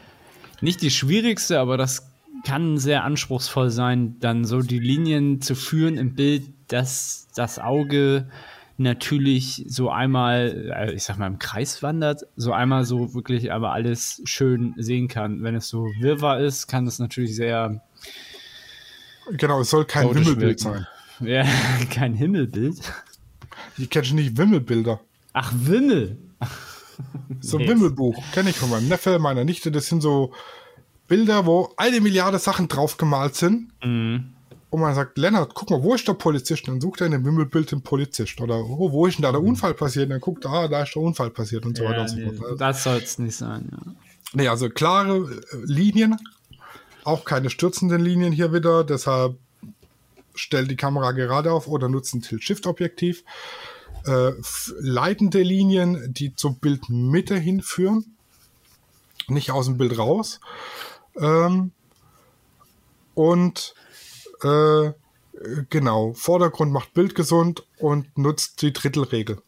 nicht 0.60 0.82
die 0.82 0.90
schwierigste, 0.90 1.58
aber 1.58 1.76
das 1.76 2.06
kann 2.44 2.78
sehr 2.78 3.04
anspruchsvoll 3.04 3.70
sein, 3.70 4.16
dann 4.20 4.44
so 4.44 4.60
die 4.60 4.78
Linien 4.78 5.42
zu 5.42 5.54
führen 5.54 5.98
im 5.98 6.14
Bild, 6.14 6.44
dass 6.68 7.28
das 7.34 7.58
Auge 7.58 8.28
natürlich 8.80 9.64
so 9.68 9.90
einmal, 9.90 10.72
äh, 10.74 10.92
ich 10.92 11.04
sag 11.04 11.18
mal, 11.18 11.26
im 11.26 11.38
Kreis 11.38 11.82
wandert, 11.82 12.22
so 12.36 12.52
einmal 12.52 12.84
so 12.84 13.14
wirklich 13.14 13.52
aber 13.52 13.72
alles 13.72 14.22
schön 14.24 14.74
sehen 14.76 15.08
kann. 15.08 15.42
Wenn 15.42 15.54
es 15.54 15.68
so 15.68 15.84
wirrwarr 16.00 16.40
ist, 16.40 16.66
kann 16.66 16.86
das 16.86 16.98
natürlich 16.98 17.36
sehr. 17.36 17.82
Genau, 19.32 19.60
es 19.60 19.70
soll 19.70 19.84
kein 19.84 20.12
Wimmelbild 20.14 20.60
sein. 20.60 20.86
Ja, 21.22 21.44
kein 21.90 22.14
Himmelbild. 22.14 22.80
Ich 23.76 23.90
kenne 23.90 24.06
schon 24.06 24.16
nicht 24.16 24.38
Wimmelbilder. 24.38 25.00
Ach, 25.34 25.52
Wimmel. 25.54 26.16
So 27.40 27.58
ein 27.58 27.68
Wimmelbuch, 27.68 28.22
kenne 28.32 28.48
ich 28.48 28.56
von 28.56 28.70
meinem 28.70 28.88
Neffe, 28.88 29.18
meiner 29.18 29.44
Nichte. 29.44 29.70
Das 29.70 29.86
sind 29.86 30.00
so 30.00 30.32
Bilder, 31.08 31.44
wo 31.44 31.74
eine 31.76 32.00
Milliarde 32.00 32.38
Sachen 32.38 32.68
drauf 32.68 32.96
gemalt 32.96 33.34
sind. 33.34 33.68
Mhm 33.84 34.32
und 34.70 34.80
man 34.80 34.94
sagt, 34.94 35.18
Lennart, 35.18 35.52
guck 35.54 35.70
mal, 35.70 35.82
wo 35.82 35.94
ist 35.94 36.06
der 36.06 36.14
Polizist? 36.14 36.68
Dann 36.68 36.80
sucht 36.80 37.00
er 37.00 37.06
in 37.06 37.12
dem 37.12 37.24
Wimmelbild 37.24 37.72
den 37.72 37.82
Polizist. 37.82 38.40
Oder 38.40 38.56
oh, 38.56 38.92
wo 38.92 39.06
ist 39.06 39.18
denn 39.18 39.24
da 39.24 39.32
der 39.32 39.40
mhm. 39.40 39.48
Unfall 39.48 39.74
passiert? 39.74 40.04
Und 40.04 40.10
dann 40.10 40.20
guckt, 40.20 40.46
ah, 40.46 40.68
da 40.68 40.84
ist 40.84 40.94
der 40.94 41.02
Unfall 41.02 41.30
passiert 41.30 41.66
und 41.66 41.76
so 41.76 41.82
ja, 41.82 41.90
weiter 41.90 42.02
und 42.02 42.08
so 42.08 42.32
fort. 42.32 42.60
Das 42.60 42.84
soll 42.84 42.98
es 42.98 43.18
nicht 43.18 43.36
sein, 43.36 43.68
ja. 43.72 43.94
Nee, 44.32 44.46
also 44.46 44.68
klare 44.68 45.16
äh, 45.16 45.56
Linien, 45.64 46.16
auch 47.02 47.24
keine 47.24 47.50
stürzenden 47.50 48.00
Linien 48.00 48.32
hier 48.32 48.52
wieder, 48.52 48.84
deshalb 48.84 49.36
stellt 50.36 50.70
die 50.70 50.76
Kamera 50.76 51.10
gerade 51.10 51.52
auf 51.52 51.66
oder 51.66 51.88
nutzt 51.88 52.14
ein 52.14 52.22
Tilt-Shift-Objektiv. 52.22 53.24
Äh, 54.06 54.32
leitende 54.78 55.42
Linien, 55.42 56.14
die 56.14 56.34
zur 56.36 56.54
Bildmitte 56.54 57.36
hinführen, 57.36 58.16
nicht 59.26 59.50
aus 59.50 59.66
dem 59.66 59.78
Bild 59.78 59.98
raus. 59.98 60.40
Ähm, 61.16 61.72
und 63.14 63.74
äh, 64.42 64.92
genau, 65.70 66.12
Vordergrund 66.14 66.72
macht 66.72 66.94
Bild 66.94 67.14
gesund 67.14 67.64
und 67.78 68.16
nutzt 68.16 68.62
die 68.62 68.72
Drittelregel. 68.72 69.40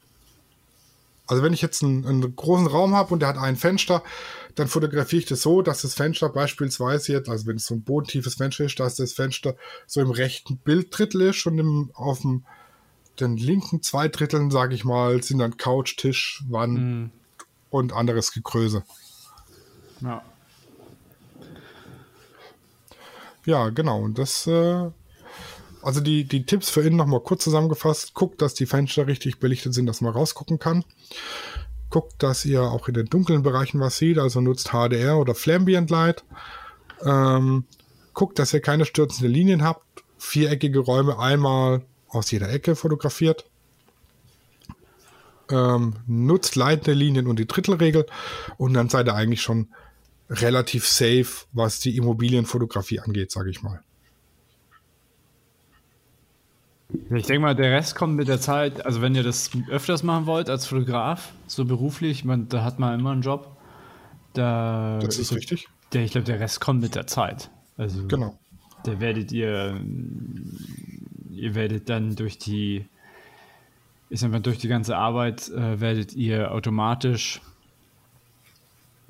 Also 1.27 1.43
wenn 1.43 1.53
ich 1.53 1.63
jetzt 1.63 1.83
einen, 1.83 2.07
einen 2.07 2.37
großen 2.37 2.67
Raum 2.67 2.95
habe 2.95 3.15
und 3.15 3.21
der 3.21 3.29
hat 3.29 3.39
ein 3.39 3.57
Fenster, 3.57 4.03
dann 4.55 4.69
fotografiere 4.69 5.21
ich 5.21 5.29
das 5.29 5.43
so, 5.43 5.63
dass 5.63 5.83
das 5.83 5.95
Fenster 5.95 6.29
beispielsweise 6.29 7.13
jetzt, 7.13 7.29
also 7.29 7.47
wenn 7.47 7.57
es 7.57 7.67
so 7.67 7.75
ein 7.75 7.83
bodentiefes 7.83 8.35
Fenster 8.35 8.65
ist, 8.65 8.79
dass 8.81 8.97
das 8.97 9.13
Fenster 9.13 9.57
so 9.87 10.01
im 10.01 10.11
rechten 10.11 10.59
Bilddrittel 10.59 11.23
ist 11.23 11.47
und 11.47 11.59
im, 11.59 11.91
auf 11.95 12.21
dem 12.21 12.45
den 13.21 13.37
linken 13.37 13.83
zwei 13.83 14.09
Dritteln, 14.09 14.51
sage 14.51 14.75
ich 14.75 14.85
mal, 14.85 15.23
sind 15.23 15.39
dann 15.39 15.57
Couch, 15.57 15.97
Tisch, 15.97 16.43
Wand 16.49 16.79
Mhm. 16.79 17.11
und 17.71 17.93
anderes 17.93 18.33
Gekröse. 18.33 18.85
Ja. 20.01 20.23
Ja, 23.45 23.71
genau. 23.71 24.01
Und 24.03 24.19
das, 24.19 24.47
äh, 24.47 24.91
also 25.83 26.01
die, 26.01 26.25
die 26.25 26.47
Tipps 26.47 26.71
für 26.71 26.83
innen 26.83 26.97
nochmal 26.97 27.21
kurz 27.21 27.45
zusammengefasst. 27.45 28.15
Guckt, 28.15 28.41
dass 28.41 28.55
die 28.55 28.67
Fenster 28.67 29.07
richtig 29.07 29.41
belichtet 29.41 29.75
sind, 29.75 29.87
dass 29.87 30.01
man 30.01 30.13
rausgucken 30.13 30.59
kann. 30.59 30.85
Guckt, 31.91 32.23
dass 32.23 32.45
ihr 32.45 32.63
auch 32.63 32.89
in 32.89 32.95
den 32.95 33.07
dunklen 33.07 33.43
Bereichen 33.43 33.81
was 33.81 33.99
seht, 33.99 34.19
also 34.19 34.41
nutzt 34.41 34.71
HDR 34.71 35.19
oder 35.19 35.35
Flambient 35.35 35.91
Light. 35.91 36.25
Ähm, 37.05 37.65
guckt, 38.15 38.39
dass 38.39 38.55
ihr 38.55 38.61
keine 38.61 38.85
stürzenden 38.85 39.33
Linien 39.33 39.63
habt. 39.63 39.83
Viereckige 40.19 40.79
Räume 40.79 41.19
einmal 41.19 41.83
aus 42.09 42.31
jeder 42.31 42.51
Ecke 42.51 42.77
fotografiert. 42.77 43.45
Ähm, 45.51 45.97
nutzt 46.07 46.57
leitende 46.57 46.93
Linien 46.93 47.27
und 47.27 47.39
die 47.39 47.47
Drittelregel 47.47 48.07
und 48.57 48.75
dann 48.75 48.89
seid 48.89 49.09
ihr 49.09 49.15
eigentlich 49.15 49.43
schon 49.43 49.69
relativ 50.41 50.87
safe, 50.87 51.47
was 51.53 51.81
die 51.81 51.97
Immobilienfotografie 51.97 53.01
angeht, 53.01 53.31
sage 53.31 53.51
ich 53.51 53.63
mal. 53.63 53.83
Ich 57.11 57.27
denke 57.27 57.41
mal, 57.41 57.55
der 57.55 57.73
Rest 57.73 57.95
kommt 57.95 58.17
mit 58.17 58.29
der 58.29 58.41
Zeit. 58.41 58.85
Also, 58.85 59.01
wenn 59.01 59.15
ihr 59.15 59.23
das 59.23 59.51
öfters 59.71 60.03
machen 60.03 60.27
wollt 60.27 60.51
als 60.51 60.67
Fotograf, 60.67 61.33
so 61.47 61.65
beruflich, 61.65 62.25
man, 62.25 62.49
da 62.49 62.65
hat 62.65 62.79
man 62.79 62.99
immer 62.99 63.13
einen 63.13 63.23
Job. 63.23 63.57
Da 64.35 64.99
Das 65.01 65.19
ist 65.19 65.31
ich, 65.31 65.39
richtig. 65.39 65.69
Der, 65.93 66.05
ich 66.05 66.13
glaube, 66.13 66.27
der 66.27 66.41
Rest 66.41 66.61
kommt 66.61 66.81
mit 66.83 66.95
der 66.95 67.07
Zeit. 67.07 67.51
Also, 67.79 68.07
Genau. 68.09 68.39
da 68.85 69.01
werdet 69.01 69.33
ihr, 69.33 69.81
ihr 71.31 71.55
werdet 71.55 71.89
dann 71.89 72.15
durch 72.15 72.39
die, 72.39 72.85
ich 74.11 74.21
sag 74.21 74.31
mal, 74.31 74.41
durch 74.41 74.59
die 74.59 74.69
ganze 74.69 74.97
Arbeit 74.97 75.49
äh, 75.49 75.81
werdet 75.81 76.13
ihr 76.15 76.53
automatisch, 76.53 77.41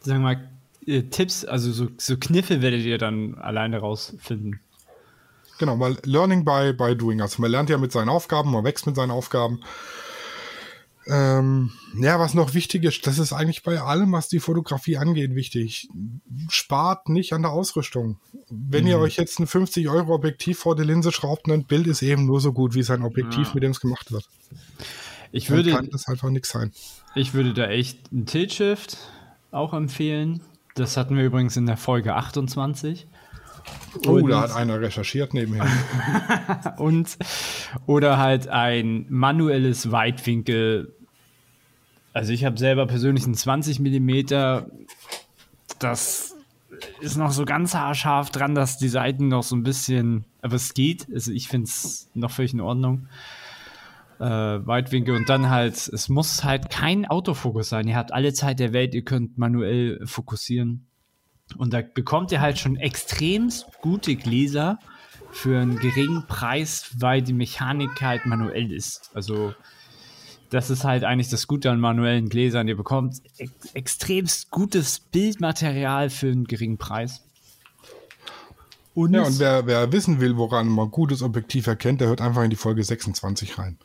sagen 0.00 0.22
wir 0.22 0.34
mal, 0.34 0.48
äh, 0.86 1.02
Tipps, 1.02 1.44
also 1.44 1.72
so, 1.72 1.88
so 1.98 2.16
Kniffe 2.16 2.62
werdet 2.62 2.82
ihr 2.82 2.98
dann 2.98 3.34
alleine 3.36 3.78
rausfinden. 3.78 4.60
Genau, 5.58 5.78
weil 5.78 5.96
Learning 6.04 6.44
by, 6.44 6.72
by 6.72 6.96
Doing. 6.96 7.20
Also 7.20 7.40
man 7.40 7.50
lernt 7.50 7.70
ja 7.70 7.78
mit 7.78 7.92
seinen 7.92 8.08
Aufgaben, 8.08 8.50
man 8.50 8.64
wächst 8.64 8.86
mit 8.86 8.96
seinen 8.96 9.10
Aufgaben. 9.10 9.60
Ähm, 11.06 11.72
ja, 12.00 12.20
was 12.20 12.34
noch 12.34 12.54
wichtig 12.54 12.84
ist, 12.84 13.06
das 13.06 13.18
ist 13.18 13.32
eigentlich 13.32 13.64
bei 13.64 13.80
allem, 13.80 14.12
was 14.12 14.28
die 14.28 14.38
Fotografie 14.38 14.98
angeht, 14.98 15.34
wichtig. 15.34 15.88
Spart 16.48 17.08
nicht 17.08 17.32
an 17.32 17.42
der 17.42 17.50
Ausrüstung. 17.50 18.18
Wenn 18.48 18.86
ihr 18.86 18.98
euch 18.98 19.16
jetzt 19.16 19.40
ein 19.40 19.48
50 19.48 19.88
Euro 19.88 20.14
Objektiv 20.14 20.60
vor 20.60 20.76
die 20.76 20.84
Linse 20.84 21.10
schraubt, 21.10 21.48
ein 21.48 21.64
Bild 21.64 21.88
ist 21.88 22.02
eben 22.02 22.26
nur 22.26 22.40
so 22.40 22.52
gut 22.52 22.74
wie 22.74 22.84
sein 22.84 23.02
Objektiv, 23.02 23.48
Ja. 23.48 23.54
mit 23.54 23.62
dem 23.64 23.72
es 23.72 23.80
gemacht 23.80 24.12
wird. 24.12 24.28
Ich 25.32 25.46
Dann 25.46 25.56
würde, 25.56 25.72
kann 25.72 25.90
das 25.90 26.06
einfach 26.06 26.30
nichts 26.30 26.50
sein. 26.50 26.72
Ich 27.16 27.34
würde 27.34 27.52
da 27.52 27.66
echt 27.66 28.12
ein 28.12 28.26
Tilt-Shift 28.26 28.96
auch 29.50 29.74
empfehlen. 29.74 30.40
Das 30.74 30.96
hatten 30.96 31.16
wir 31.16 31.24
übrigens 31.24 31.56
in 31.56 31.66
der 31.66 31.76
Folge 31.76 32.14
28. 32.14 33.06
Oh, 34.06 34.12
Und- 34.12 34.28
da 34.30 34.40
hat 34.42 34.56
einer 34.56 34.80
recherchiert 34.80 35.34
nebenher. 35.34 35.66
Und 36.78 37.16
oder 37.86 38.18
halt 38.18 38.48
ein 38.48 39.06
manuelles 39.08 39.92
Weitwinkel. 39.92 40.92
Also 42.12 42.32
ich 42.32 42.44
habe 42.44 42.58
selber 42.58 42.86
persönlich 42.86 43.24
einen 43.24 43.34
20 43.34 43.80
Millimeter. 43.80 44.66
Das 45.78 46.34
ist 47.00 47.16
noch 47.16 47.32
so 47.32 47.44
ganz 47.44 47.74
haarscharf 47.74 48.30
dran, 48.30 48.54
dass 48.54 48.78
die 48.78 48.88
Seiten 48.88 49.28
noch 49.28 49.42
so 49.42 49.54
ein 49.56 49.62
bisschen, 49.62 50.24
aber 50.40 50.56
es 50.56 50.74
geht. 50.74 51.06
Also 51.14 51.30
ich 51.32 51.48
finde 51.48 51.66
es 51.66 52.08
noch 52.14 52.30
völlig 52.30 52.54
in 52.54 52.60
Ordnung. 52.60 53.08
Äh, 54.22 54.64
Weitwinkel 54.68 55.16
und 55.16 55.28
dann 55.28 55.50
halt, 55.50 55.74
es 55.74 56.08
muss 56.08 56.44
halt 56.44 56.70
kein 56.70 57.06
Autofokus 57.06 57.68
sein. 57.70 57.88
Ihr 57.88 57.96
habt 57.96 58.12
alle 58.12 58.32
Zeit 58.32 58.60
der 58.60 58.72
Welt, 58.72 58.94
ihr 58.94 59.02
könnt 59.02 59.36
manuell 59.36 59.98
fokussieren. 60.06 60.86
Und 61.56 61.72
da 61.72 61.82
bekommt 61.82 62.30
ihr 62.30 62.40
halt 62.40 62.56
schon 62.56 62.76
extremst 62.76 63.66
gute 63.80 64.14
Gläser 64.14 64.78
für 65.32 65.58
einen 65.58 65.76
geringen 65.76 66.24
Preis, 66.28 66.94
weil 66.98 67.20
die 67.20 67.32
Mechanik 67.32 68.00
halt 68.00 68.24
manuell 68.24 68.72
ist. 68.72 69.10
Also 69.12 69.54
das 70.50 70.70
ist 70.70 70.84
halt 70.84 71.02
eigentlich 71.02 71.30
das 71.30 71.48
Gute 71.48 71.72
an 71.72 71.80
manuellen 71.80 72.28
Gläsern. 72.28 72.68
Ihr 72.68 72.76
bekommt 72.76 73.16
ex 73.38 73.74
extremst 73.74 74.52
gutes 74.52 75.00
Bildmaterial 75.00 76.10
für 76.10 76.30
einen 76.30 76.44
geringen 76.44 76.78
Preis. 76.78 77.24
Und, 78.94 79.14
Ja, 79.14 79.22
und 79.22 79.38
wer, 79.38 79.66
wer 79.66 79.90
wissen 79.92 80.20
will, 80.20 80.36
woran 80.36 80.68
man 80.68 80.90
gutes 80.90 81.22
Objektiv 81.22 81.66
erkennt, 81.66 82.00
der 82.02 82.08
hört 82.08 82.20
einfach 82.20 82.42
in 82.42 82.50
die 82.50 82.56
Folge 82.56 82.84
26 82.84 83.58
rein. 83.58 83.78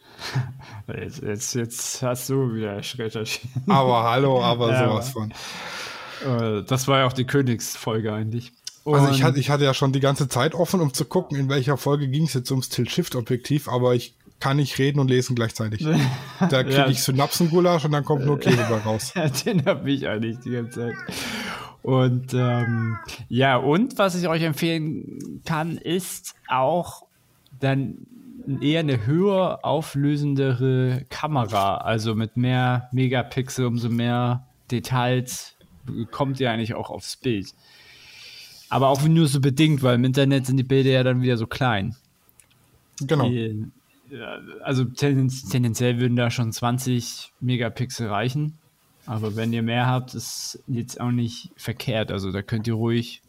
jetzt, 0.99 1.21
jetzt, 1.23 1.55
jetzt 1.55 2.01
hast 2.01 2.29
du 2.29 2.53
wieder 2.53 2.77
recherchiert. 2.77 3.39
Aber 3.67 4.03
hallo, 4.03 4.43
aber 4.43 4.71
Ja, 4.71 4.89
sowas 4.89 5.15
aber- 5.15 5.31
von. 6.25 6.59
Äh, 6.59 6.63
das 6.63 6.87
war 6.87 6.99
ja 6.99 7.05
auch 7.07 7.13
die 7.13 7.25
Königsfolge 7.25 8.11
eigentlich. 8.11 8.51
Also 8.85 9.09
ich 9.09 9.17
Und- 9.17 9.23
hatte, 9.23 9.39
ich 9.39 9.49
hatte 9.49 9.63
ja 9.63 9.73
schon 9.73 9.93
die 9.93 9.99
ganze 9.99 10.27
Zeit 10.27 10.55
offen, 10.55 10.79
um 10.81 10.93
zu 10.93 11.05
gucken, 11.05 11.37
in 11.37 11.47
welcher 11.49 11.77
Folge 11.77 12.07
ging 12.07 12.23
es 12.25 12.33
jetzt 12.33 12.51
ums 12.51 12.69
Tilt-Shift-Objektiv, 12.69 13.67
aber 13.69 13.95
ich 13.95 14.15
kann 14.39 14.57
nicht 14.57 14.77
reden 14.77 14.99
und 14.99 15.07
lesen 15.09 15.35
gleichzeitig. 15.35 15.85
Da 16.39 16.63
kriege 16.63 16.75
Ja. 16.77 16.87
ich 16.87 17.01
Synapsengulasch 17.01 17.85
und 17.85 17.91
dann 17.91 18.05
kommt 18.05 18.25
nur 18.25 18.39
Käse 18.39 18.61
raus. 18.85 19.13
Den 19.45 19.65
habe 19.65 19.89
ich 19.91 20.07
eigentlich 20.07 20.37
die 20.39 20.51
ganze 20.51 20.79
Zeit. 20.79 20.95
Und 21.87 22.33
ähm, 22.33 22.97
ja, 23.29 23.55
und 23.55 23.97
was 23.97 24.13
ich 24.15 24.27
euch 24.27 24.41
empfehlen 24.41 25.41
kann, 25.45 25.77
ist 25.77 26.35
auch 26.49 27.05
dann 27.61 27.99
eher 28.59 28.81
eine 28.81 29.07
höher 29.07 29.59
auflösendere 29.63 31.05
Kamera, 31.09 31.77
also 31.77 32.13
mit 32.13 32.35
mehr 32.35 32.89
Megapixel, 32.91 33.65
umso 33.65 33.87
mehr 33.87 34.45
Details 34.69 35.55
kommt 36.11 36.41
ihr 36.41 36.51
eigentlich 36.51 36.73
auch 36.73 36.89
aufs 36.89 37.15
Bild. 37.15 37.53
Aber 38.67 38.89
auch 38.89 39.01
nur 39.03 39.29
so 39.29 39.39
bedingt, 39.39 39.81
weil 39.81 39.95
im 39.95 40.03
Internet 40.03 40.45
sind 40.45 40.57
die 40.57 40.63
Bilder 40.63 40.89
ja 40.89 41.03
dann 41.03 41.21
wieder 41.21 41.37
so 41.37 41.47
klein. 41.47 41.95
Genau. 42.99 43.29
Äh, 43.29 43.55
ja, 44.09 44.39
Also 44.61 44.83
tendenz 44.83 45.47
tendenziell 45.47 46.01
würden 46.01 46.17
da 46.17 46.31
schon 46.31 46.51
20 46.51 47.31
Megapixel 47.39 48.09
reichen. 48.09 48.57
Aber 49.07 49.35
wenn 49.35 49.53
ihr 49.53 49.63
mehr 49.63 49.87
habt, 49.87 50.13
ist 50.13 50.59
jetzt 50.67 50.99
auch 50.99 51.11
nicht 51.11 51.51
verkehrt. 51.55 52.11
Also 52.11 52.31
da 52.31 52.41
könnt 52.41 52.67
ihr 52.67 52.73
ruhig 52.73 53.21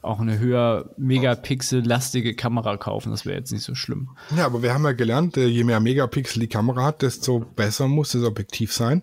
auch 0.00 0.18
eine 0.18 0.38
höher 0.40 0.90
Megapixel-lastige 0.96 2.34
Kamera 2.34 2.76
kaufen. 2.76 3.10
Das 3.10 3.24
wäre 3.24 3.38
jetzt 3.38 3.52
nicht 3.52 3.62
so 3.62 3.74
schlimm. 3.74 4.08
Ja, 4.36 4.46
aber 4.46 4.62
wir 4.62 4.74
haben 4.74 4.84
ja 4.84 4.92
gelernt, 4.92 5.36
äh, 5.36 5.46
je 5.46 5.62
mehr 5.62 5.78
Megapixel 5.78 6.40
die 6.40 6.48
Kamera 6.48 6.84
hat, 6.84 7.02
desto 7.02 7.40
besser 7.40 7.86
muss 7.86 8.12
das 8.12 8.24
Objektiv 8.24 8.72
sein, 8.72 9.02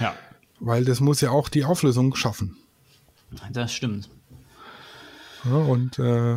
Ja, 0.00 0.14
weil 0.60 0.84
das 0.84 1.00
muss 1.00 1.20
ja 1.20 1.30
auch 1.30 1.48
die 1.48 1.64
Auflösung 1.64 2.14
schaffen. 2.14 2.56
das 3.52 3.72
stimmt. 3.72 4.08
Ja, 5.44 5.56
und 5.56 5.98
äh, 5.98 6.36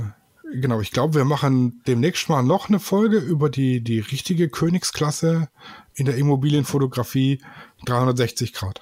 genau, 0.53 0.81
ich 0.81 0.91
glaube, 0.91 1.13
wir 1.15 1.25
machen 1.25 1.81
demnächst 1.85 2.29
mal 2.29 2.41
noch 2.41 2.69
eine 2.69 2.79
Folge 2.79 3.17
über 3.17 3.49
die, 3.49 3.81
die 3.81 3.99
richtige 3.99 4.49
Königsklasse 4.49 5.49
in 5.93 6.05
der 6.05 6.17
Immobilienfotografie 6.17 7.41
360 7.85 8.53
Grad. 8.53 8.81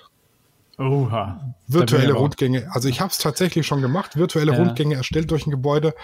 Oha. 0.77 1.53
Virtuelle 1.67 2.13
Rundgänge. 2.13 2.67
Also 2.71 2.87
ich 2.87 3.01
habe 3.01 3.11
es 3.11 3.17
tatsächlich 3.17 3.65
schon 3.65 3.81
gemacht. 3.81 4.15
Virtuelle 4.15 4.51
Ja. 4.53 4.59
Rundgänge 4.59 4.95
erstellt 4.95 5.31
durch 5.31 5.47
ein 5.47 5.51
Gebäude. 5.51 5.95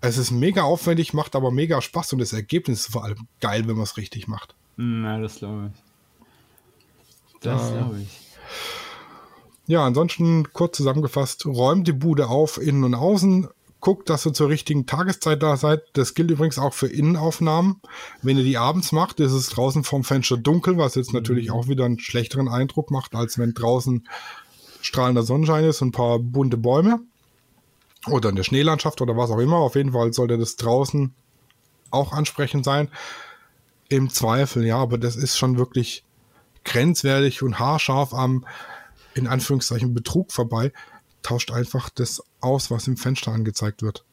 Es 0.00 0.16
ist 0.18 0.30
mega 0.30 0.62
aufwendig, 0.62 1.12
macht 1.14 1.36
aber 1.36 1.50
mega 1.50 1.80
Spaß 1.82 2.12
und 2.14 2.20
das 2.20 2.32
Ergebnis 2.32 2.80
ist 2.80 2.92
vor 2.92 3.04
allem 3.04 3.26
geil, 3.40 3.66
wenn 3.66 3.74
man 3.76 3.84
es 3.84 3.96
richtig 3.96 4.26
macht. 4.28 4.54
Ja, 4.78 5.18
das 5.18 5.36
glaube 5.38 5.70
ich. 5.72 5.82
Das 7.42 7.70
Da- 7.70 7.76
glaube 7.78 8.00
ich. 8.00 8.20
Ja, 9.68 9.84
ansonsten 9.84 10.52
kurz 10.52 10.76
zusammengefasst, 10.76 11.44
räumt 11.44 11.88
die 11.88 11.92
Bude 11.92 12.28
auf, 12.28 12.58
innen 12.58 12.84
und 12.84 12.94
außen, 12.94 13.48
guckt, 13.80 14.10
dass 14.10 14.26
ihr 14.26 14.32
zur 14.32 14.48
richtigen 14.48 14.86
Tageszeit 14.86 15.42
da 15.42 15.56
seid. 15.56 15.82
Das 15.92 16.14
gilt 16.14 16.30
übrigens 16.30 16.58
auch 16.58 16.74
für 16.74 16.88
Innenaufnahmen. 16.88 17.80
Wenn 18.22 18.38
ihr 18.38 18.44
die 18.44 18.58
abends 18.58 18.92
macht, 18.92 19.20
ist 19.20 19.32
es 19.32 19.48
draußen 19.48 19.84
vorm 19.84 20.04
Fenster 20.04 20.36
dunkel, 20.36 20.78
was 20.78 20.94
jetzt 20.94 21.12
natürlich 21.12 21.50
auch 21.50 21.68
wieder 21.68 21.84
einen 21.84 21.98
schlechteren 21.98 22.48
Eindruck 22.48 22.90
macht, 22.90 23.14
als 23.14 23.38
wenn 23.38 23.54
draußen 23.54 24.08
strahlender 24.80 25.22
Sonnenschein 25.22 25.64
ist 25.64 25.82
und 25.82 25.88
ein 25.88 25.92
paar 25.92 26.18
bunte 26.18 26.56
Bäume. 26.56 27.00
Oder 28.08 28.28
eine 28.28 28.44
Schneelandschaft 28.44 29.00
oder 29.00 29.16
was 29.16 29.30
auch 29.30 29.38
immer. 29.38 29.56
Auf 29.56 29.74
jeden 29.74 29.92
Fall 29.92 30.12
sollte 30.12 30.38
das 30.38 30.56
draußen 30.56 31.14
auch 31.90 32.12
ansprechend 32.12 32.64
sein. 32.64 32.88
Im 33.88 34.10
Zweifel, 34.10 34.64
ja, 34.64 34.78
aber 34.78 34.98
das 34.98 35.16
ist 35.16 35.36
schon 35.36 35.58
wirklich 35.58 36.04
grenzwertig 36.64 37.42
und 37.42 37.58
haarscharf 37.58 38.12
am, 38.14 38.44
in 39.14 39.26
Anführungszeichen, 39.26 39.94
Betrug 39.94 40.32
vorbei. 40.32 40.72
Tauscht 41.26 41.50
einfach 41.50 41.90
das 41.90 42.22
aus, 42.40 42.70
was 42.70 42.86
im 42.86 42.96
Fenster 42.96 43.32
angezeigt 43.32 43.82
wird. 43.82 44.04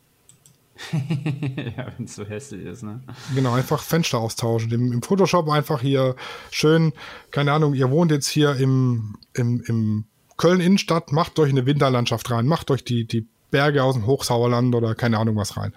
ja, 0.91 1.93
wenn 1.95 2.05
es 2.05 2.16
so 2.16 2.26
hässlich 2.26 2.66
ist, 2.66 2.82
ne? 2.82 3.01
Genau, 3.36 3.53
einfach 3.53 3.84
Fenster 3.84 4.18
austauschen. 4.18 4.72
Im, 4.72 4.91
Im, 4.91 5.03
Photoshop 5.03 5.47
einfach 5.47 5.80
hier 5.80 6.16
schön, 6.49 6.91
keine 7.30 7.51
Ahnung, 7.51 7.76
ihr 7.76 7.91
wohnt 7.91 8.09
jetzt 8.09 8.30
hier 8.30 8.55
im, 8.55 9.16
im, 9.36 9.61
im 9.68 10.05
Köln 10.38 10.59
Innenstadt, 10.59 11.11
macht 11.11 11.38
euch 11.38 11.51
eine 11.51 11.68
Winterlandschaft 11.68 12.32
rein, 12.32 12.47
macht 12.47 12.72
euch 12.72 12.84
die, 12.84 13.05
die 13.05 13.28
Berge 13.51 13.84
aus 13.84 13.93
dem 13.93 14.07
Hochsauerland 14.07 14.74
oder 14.74 14.95
keine 14.95 15.20
Ahnung 15.20 15.36
was 15.36 15.55
rein. 15.55 15.76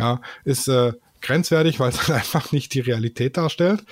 Ja, 0.00 0.20
ist 0.42 0.66
äh, 0.66 0.94
grenzwertig, 1.20 1.78
weil 1.78 1.90
es 1.90 2.10
einfach 2.10 2.50
nicht 2.50 2.74
die 2.74 2.80
Realität 2.80 3.36
darstellt. 3.36 3.84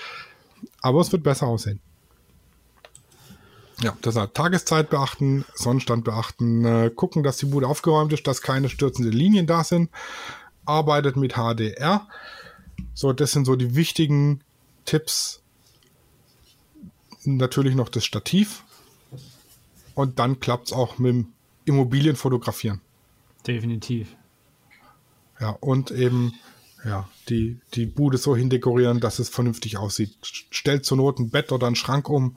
Aber 0.83 1.01
es 1.03 1.13
wird 1.13 1.23
besser 1.23 1.47
aussehen. 1.47 1.81
Ja, 3.83 3.97
deshalb 4.05 4.35
Tageszeit 4.35 4.91
beachten, 4.91 5.47
Sonnenstand 5.55 6.05
beachten, 6.05 6.65
äh, 6.65 6.91
gucken, 6.95 7.23
dass 7.23 7.39
die 7.39 7.47
Bude 7.47 7.67
aufgeräumt 7.67 8.13
ist, 8.13 8.27
dass 8.27 8.43
keine 8.43 8.69
stürzenden 8.69 9.13
Linien 9.13 9.47
da 9.47 9.65
sind. 9.65 9.91
Arbeitet 10.67 11.17
mit 11.17 11.35
HDR. 11.35 12.07
So, 12.93 13.13
das 13.13 13.33
sind 13.33 13.47
so 13.47 13.57
die 13.57 13.75
wichtigen 13.75 14.43
Tipps. 14.85 15.41
Natürlich 17.25 17.75
noch 17.75 17.89
das 17.89 18.05
Stativ. 18.05 18.65
Und 19.95 20.19
dann 20.19 20.41
klappt 20.41 20.69
es 20.69 20.73
auch 20.73 20.99
mit 20.99 21.15
dem 21.15 21.33
Immobilienfotografieren. 21.65 22.81
Definitiv. 23.47 24.15
Ja, 25.41 25.57
und 25.61 25.91
eben 25.91 26.35
ja, 26.85 27.09
die, 27.29 27.59
die 27.75 27.87
Bude 27.87 28.19
so 28.19 28.37
hindekorieren, 28.37 29.01
dass 29.01 29.19
es 29.19 29.29
vernünftig 29.29 29.79
aussieht. 29.79 30.17
Stellt 30.23 30.85
zur 30.85 30.99
Not 30.99 31.19
ein 31.19 31.31
Bett 31.31 31.53
oder 31.53 31.67
einen 31.67 31.77
Schrank 31.77 32.09
um 32.09 32.37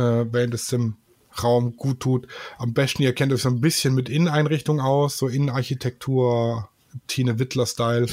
äh, 0.00 0.32
wenn 0.32 0.52
es 0.52 0.66
dem 0.68 0.96
Raum 1.42 1.76
gut 1.76 2.00
tut. 2.00 2.26
Am 2.58 2.72
besten, 2.72 3.02
ihr 3.02 3.14
kennt 3.14 3.32
euch 3.32 3.42
so 3.42 3.48
ein 3.48 3.60
bisschen 3.60 3.94
mit 3.94 4.08
Inneneinrichtung 4.08 4.80
aus, 4.80 5.18
so 5.18 5.28
Innenarchitektur, 5.28 6.68
Tine 7.06 7.38
Wittler-Style. 7.38 8.06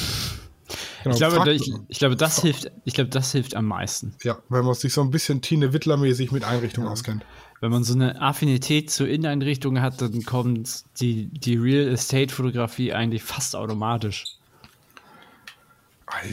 Genau, 1.03 1.15
ich, 1.15 1.19
glaube, 1.19 1.53
ich, 1.53 1.73
ich, 1.88 1.99
glaube, 1.99 2.15
das 2.15 2.41
hilft, 2.41 2.71
ich 2.83 2.93
glaube, 2.93 3.09
das 3.09 3.31
hilft 3.31 3.55
am 3.55 3.65
meisten. 3.65 4.13
Ja, 4.23 4.38
wenn 4.49 4.65
man 4.65 4.75
sich 4.75 4.93
so 4.93 5.01
ein 5.01 5.09
bisschen 5.09 5.41
Tine 5.41 5.73
Wittler-mäßig 5.73 6.31
mit 6.31 6.43
Einrichtung 6.43 6.83
ja. 6.83 6.91
auskennt. 6.91 7.25
Wenn 7.59 7.71
man 7.71 7.83
so 7.83 7.93
eine 7.93 8.21
Affinität 8.21 8.91
zur 8.91 9.07
Inneneinrichtung 9.07 9.81
hat, 9.81 10.01
dann 10.01 10.23
kommt 10.23 10.83
die, 10.99 11.27
die 11.27 11.55
Real 11.55 11.88
Estate-Fotografie 11.88 12.93
eigentlich 12.93 13.23
fast 13.23 13.55
automatisch. 13.55 14.25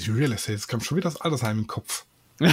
Die 0.04 0.10
Real 0.10 0.32
Estate, 0.32 0.52
jetzt 0.52 0.68
kommt 0.68 0.84
schon 0.84 0.96
wieder 0.98 1.10
das 1.10 1.20
Altersheim 1.20 1.60
im 1.60 1.66
Kopf. 1.66 2.04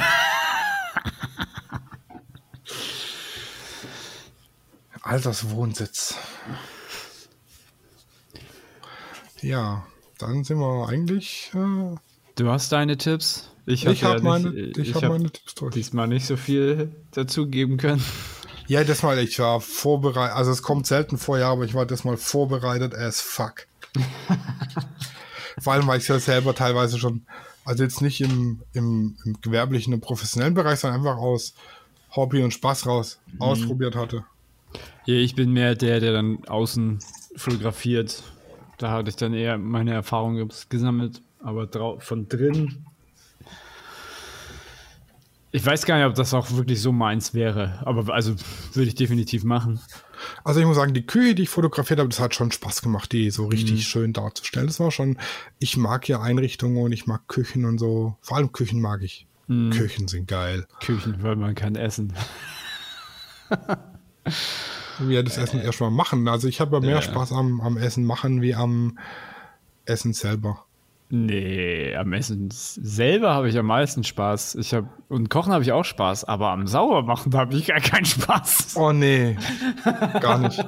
Alterswohnsitz. 5.11 6.15
Ja, 9.41 9.85
dann 10.17 10.45
sind 10.45 10.59
wir 10.59 10.87
eigentlich. 10.87 11.51
Äh, 11.53 11.97
du 12.35 12.49
hast 12.49 12.71
deine 12.71 12.95
Tipps. 12.95 13.49
Ich 13.65 13.85
habe 13.85 13.97
hab 13.97 14.17
ja 14.19 14.23
meine, 14.23 14.53
ich, 14.53 14.77
ich 14.77 14.95
hab 14.95 15.03
meine 15.03 15.29
Tipps 15.29 15.53
durch. 15.55 15.73
Diesmal 15.73 16.07
nicht 16.07 16.25
so 16.25 16.37
viel 16.37 16.95
dazugeben 17.11 17.75
können. 17.75 18.01
Ja, 18.67 18.85
das 18.85 19.03
mal, 19.03 19.19
ich 19.19 19.37
war 19.39 19.59
vorbereitet. 19.59 20.37
Also, 20.37 20.51
es 20.51 20.61
kommt 20.61 20.87
selten 20.87 21.17
vor, 21.17 21.37
ja, 21.37 21.51
aber 21.51 21.65
ich 21.65 21.73
war 21.73 21.85
das 21.85 22.05
mal 22.05 22.15
vorbereitet 22.15 22.95
as 22.95 23.19
fuck. 23.19 23.67
Vor 25.59 25.73
allem, 25.73 25.87
weil 25.87 25.99
ich 25.99 26.07
ja 26.07 26.17
selber 26.19 26.55
teilweise 26.55 26.97
schon, 26.97 27.25
also 27.65 27.83
jetzt 27.83 28.01
nicht 28.01 28.21
im, 28.21 28.61
im, 28.71 29.17
im 29.25 29.41
gewerblichen 29.41 29.93
und 29.93 29.99
professionellen 29.99 30.53
Bereich, 30.53 30.79
sondern 30.79 31.01
einfach 31.01 31.17
aus 31.17 31.53
Hobby 32.15 32.41
und 32.41 32.53
Spaß 32.53 32.85
raus 32.87 33.19
mhm. 33.33 33.41
ausprobiert 33.41 33.97
hatte. 33.97 34.23
Ja, 35.05 35.15
ich 35.15 35.35
bin 35.35 35.51
mehr 35.51 35.75
der, 35.75 35.99
der 35.99 36.13
dann 36.13 36.45
außen 36.45 36.99
fotografiert. 37.35 38.23
Da 38.77 38.91
hatte 38.91 39.09
ich 39.09 39.15
dann 39.15 39.33
eher 39.33 39.57
meine 39.57 39.93
Erfahrungen 39.93 40.49
gesammelt. 40.69 41.21
Aber 41.39 41.67
von 41.99 42.27
drin. 42.27 42.85
Ich 45.53 45.65
weiß 45.65 45.85
gar 45.85 45.97
nicht, 45.97 46.05
ob 46.05 46.15
das 46.15 46.33
auch 46.33 46.51
wirklich 46.51 46.81
so 46.81 46.91
meins 46.91 47.33
wäre. 47.33 47.81
Aber 47.83 48.13
also 48.13 48.35
würde 48.73 48.87
ich 48.87 48.95
definitiv 48.95 49.43
machen. 49.43 49.81
Also 50.43 50.59
ich 50.59 50.65
muss 50.65 50.77
sagen, 50.77 50.93
die 50.93 51.05
Küche, 51.05 51.35
die 51.35 51.43
ich 51.43 51.49
fotografiert 51.49 51.99
habe, 51.99 52.09
das 52.09 52.19
hat 52.19 52.35
schon 52.35 52.51
Spaß 52.51 52.83
gemacht, 52.83 53.11
die 53.11 53.31
so 53.31 53.47
richtig 53.47 53.73
mhm. 53.73 53.81
schön 53.81 54.13
darzustellen. 54.13 54.67
Das 54.67 54.79
war 54.79 54.91
schon, 54.91 55.17
ich 55.59 55.77
mag 55.77 56.07
ja 56.07 56.21
Einrichtungen 56.21 56.81
und 56.81 56.91
ich 56.91 57.07
mag 57.07 57.27
Küchen 57.27 57.65
und 57.65 57.79
so. 57.79 58.17
Vor 58.21 58.37
allem 58.37 58.51
Küchen 58.51 58.79
mag 58.79 59.01
ich. 59.01 59.27
Mhm. 59.47 59.71
Küchen 59.71 60.07
sind 60.07 60.27
geil. 60.27 60.67
Küchen, 60.79 61.21
weil 61.21 61.35
man 61.35 61.55
kann 61.55 61.75
essen. 61.75 62.13
wir 65.07 65.23
das 65.23 65.37
Essen 65.37 65.61
erstmal 65.61 65.91
machen. 65.91 66.27
Also 66.27 66.47
ich 66.47 66.61
habe 66.61 66.77
ja 66.77 66.81
mehr 66.81 66.95
ja. 66.95 67.01
Spaß 67.01 67.31
am, 67.33 67.61
am 67.61 67.77
Essen 67.77 68.05
machen 68.05 68.41
wie 68.41 68.55
am 68.55 68.97
Essen 69.85 70.13
selber. 70.13 70.65
Nee, 71.13 71.93
am 71.95 72.13
Essen 72.13 72.47
selber 72.51 73.33
habe 73.33 73.49
ich 73.49 73.57
am 73.57 73.65
meisten 73.65 74.05
Spaß. 74.05 74.55
Ich 74.55 74.73
hab, 74.73 74.85
und 75.09 75.29
Kochen 75.29 75.51
habe 75.51 75.61
ich 75.61 75.73
auch 75.73 75.83
Spaß, 75.83 76.23
aber 76.23 76.51
am 76.51 76.67
Saubermachen 76.67 77.33
habe 77.35 77.53
ich 77.55 77.67
gar 77.67 77.81
keinen 77.81 78.05
Spaß. 78.05 78.75
Oh 78.77 78.93
nee, 78.93 79.37
gar 80.21 80.37
nicht. 80.37 80.63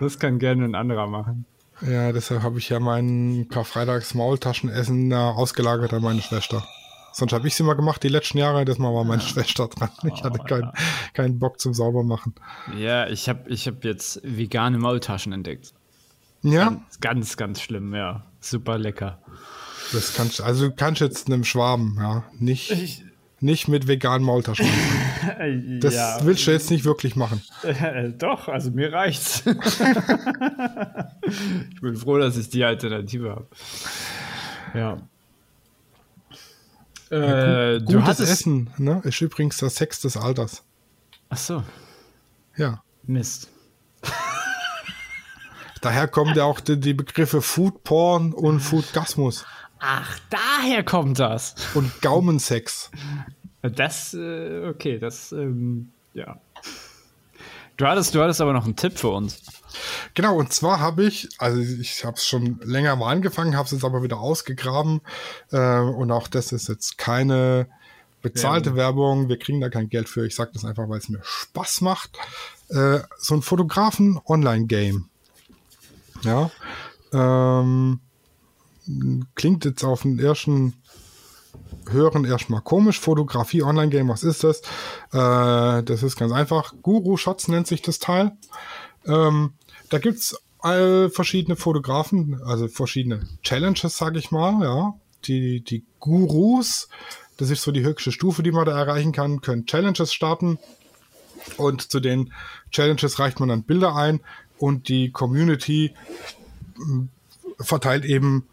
Das 0.00 0.18
kann 0.18 0.38
gerne 0.38 0.64
ein 0.64 0.74
anderer 0.74 1.06
machen. 1.06 1.46
Ja, 1.80 2.12
deshalb 2.12 2.42
habe 2.42 2.58
ich 2.58 2.68
ja 2.68 2.78
mein 2.78 3.46
Karfreitags 3.48 4.14
Maultaschenessen 4.14 5.10
äh, 5.12 5.14
ausgelagert 5.14 5.94
an 5.94 6.02
meine 6.02 6.20
Schwester. 6.20 6.66
Sonst 7.12 7.32
habe 7.32 7.46
ich 7.48 7.54
es 7.54 7.60
immer 7.60 7.74
gemacht 7.74 8.02
die 8.02 8.08
letzten 8.08 8.38
Jahre. 8.38 8.64
Das 8.64 8.78
Mal 8.78 8.94
war 8.94 9.04
meine 9.04 9.20
Schwester 9.22 9.68
dran. 9.68 9.90
Ich 10.04 10.22
hatte 10.22 10.40
oh, 10.40 10.44
keinen, 10.44 10.62
ja. 10.62 10.72
keinen 11.12 11.38
Bock 11.38 11.60
zum 11.60 11.74
Saubermachen. 11.74 12.34
Ja, 12.78 13.08
ich 13.08 13.28
habe 13.28 13.50
ich 13.50 13.66
hab 13.66 13.84
jetzt 13.84 14.20
vegane 14.22 14.78
Maultaschen 14.78 15.32
entdeckt. 15.32 15.74
Ja? 16.42 16.64
Ganz, 16.70 17.00
ganz, 17.00 17.36
ganz 17.36 17.60
schlimm, 17.60 17.94
ja. 17.94 18.24
Super 18.40 18.78
lecker. 18.78 19.18
Das 19.92 20.14
kannst 20.14 20.40
also 20.40 20.68
du 20.68 20.74
kannst 20.74 21.00
jetzt 21.00 21.26
einem 21.26 21.44
Schwaben, 21.44 21.96
ja. 21.98 22.24
Nicht, 22.38 22.70
ich, 22.70 23.04
nicht 23.40 23.68
mit 23.68 23.88
veganen 23.88 24.24
Maultaschen. 24.24 24.66
das 25.80 25.94
ja. 25.94 26.18
willst 26.22 26.46
du 26.46 26.52
jetzt 26.52 26.70
nicht 26.70 26.84
wirklich 26.84 27.16
machen. 27.16 27.42
Äh, 27.62 28.10
doch, 28.10 28.48
also 28.48 28.70
mir 28.70 28.92
reicht's. 28.92 29.42
ich 31.72 31.80
bin 31.80 31.96
froh, 31.96 32.18
dass 32.18 32.36
ich 32.36 32.50
die 32.50 32.62
Alternative 32.64 33.30
habe. 33.30 33.48
Ja. 34.74 34.98
Äh, 37.10 37.78
Gut, 37.80 37.86
gutes 37.86 38.04
hattest... 38.06 38.32
Essen, 38.32 38.70
ne? 38.78 39.00
Ist 39.04 39.20
übrigens 39.20 39.58
der 39.58 39.70
Sex 39.70 40.00
des 40.00 40.16
Alters. 40.16 40.62
Ach 41.28 41.36
so. 41.36 41.64
Ja. 42.56 42.82
Mist. 43.04 43.50
Daher 45.80 46.08
kommen 46.08 46.34
ja 46.36 46.44
auch 46.44 46.60
die, 46.60 46.78
die 46.78 46.94
Begriffe 46.94 47.40
Food 47.42 47.84
Porn 47.84 48.32
und 48.32 48.60
Foodgasmus. 48.60 49.46
Ach, 49.78 50.18
daher 50.28 50.84
kommt 50.84 51.18
das. 51.18 51.54
Und 51.74 52.02
Gaumensex. 52.02 52.90
Das, 53.62 54.14
äh, 54.14 54.68
okay, 54.68 54.98
das, 54.98 55.32
ähm, 55.32 55.90
ja. 56.12 56.38
Du 57.76 57.86
hattest, 57.86 58.14
du 58.14 58.22
hattest 58.22 58.40
aber 58.42 58.52
noch 58.52 58.66
einen 58.66 58.76
Tipp 58.76 58.98
für 58.98 59.08
uns. 59.08 59.42
Genau, 60.14 60.36
und 60.36 60.52
zwar 60.52 60.80
habe 60.80 61.04
ich, 61.04 61.28
also 61.38 61.60
ich 61.60 62.04
habe 62.04 62.16
es 62.16 62.26
schon 62.26 62.60
länger 62.62 62.96
mal 62.96 63.12
angefangen, 63.12 63.56
habe 63.56 63.66
es 63.66 63.72
jetzt 63.72 63.84
aber 63.84 64.02
wieder 64.02 64.18
ausgegraben. 64.18 65.00
Äh, 65.50 65.78
und 65.78 66.10
auch 66.10 66.28
das 66.28 66.52
ist 66.52 66.68
jetzt 66.68 66.98
keine 66.98 67.68
bezahlte 68.22 68.76
Werbung. 68.76 69.18
Werbung. 69.18 69.28
Wir 69.28 69.38
kriegen 69.38 69.60
da 69.60 69.68
kein 69.68 69.88
Geld 69.88 70.08
für. 70.08 70.26
Ich 70.26 70.34
sage 70.34 70.50
das 70.52 70.64
einfach, 70.64 70.88
weil 70.88 70.98
es 70.98 71.08
mir 71.08 71.20
Spaß 71.22 71.80
macht. 71.80 72.18
Äh, 72.68 73.00
so 73.18 73.34
ein 73.34 73.42
Fotografen-Online-Game. 73.42 75.08
Ja. 76.22 76.50
Ähm, 77.12 78.00
klingt 79.34 79.64
jetzt 79.64 79.84
auf 79.84 80.02
den 80.02 80.18
ersten 80.18 80.74
Hören 81.88 82.24
erstmal 82.24 82.60
komisch. 82.60 83.00
Fotografie 83.00 83.62
Online-Game, 83.62 84.08
was 84.08 84.22
ist 84.22 84.44
das? 84.44 84.60
Äh, 85.12 85.82
das 85.82 86.02
ist 86.02 86.16
ganz 86.16 86.32
einfach. 86.32 86.74
Guru 86.82 87.16
Shots 87.16 87.48
nennt 87.48 87.66
sich 87.66 87.82
das 87.82 87.98
Teil. 87.98 88.32
Ähm, 89.06 89.54
da 89.90 89.98
gibt's 89.98 90.40
all 90.60 91.10
verschiedene 91.10 91.56
Fotografen, 91.56 92.40
also 92.42 92.68
verschiedene 92.68 93.28
Challenges, 93.42 93.96
sage 93.96 94.18
ich 94.18 94.30
mal, 94.30 94.62
ja. 94.62 94.94
Die, 95.26 95.60
die 95.60 95.84
Gurus, 95.98 96.88
das 97.36 97.50
ist 97.50 97.62
so 97.62 97.72
die 97.72 97.82
höchste 97.82 98.10
Stufe, 98.10 98.42
die 98.42 98.52
man 98.52 98.64
da 98.64 98.78
erreichen 98.78 99.12
kann, 99.12 99.42
können 99.42 99.66
Challenges 99.66 100.14
starten. 100.14 100.58
Und 101.56 101.90
zu 101.90 102.00
den 102.00 102.32
Challenges 102.70 103.18
reicht 103.18 103.40
man 103.40 103.50
dann 103.50 103.64
Bilder 103.64 103.94
ein 103.96 104.20
und 104.58 104.88
die 104.88 105.10
Community 105.10 105.94
verteilt 107.58 108.04
eben 108.04 108.46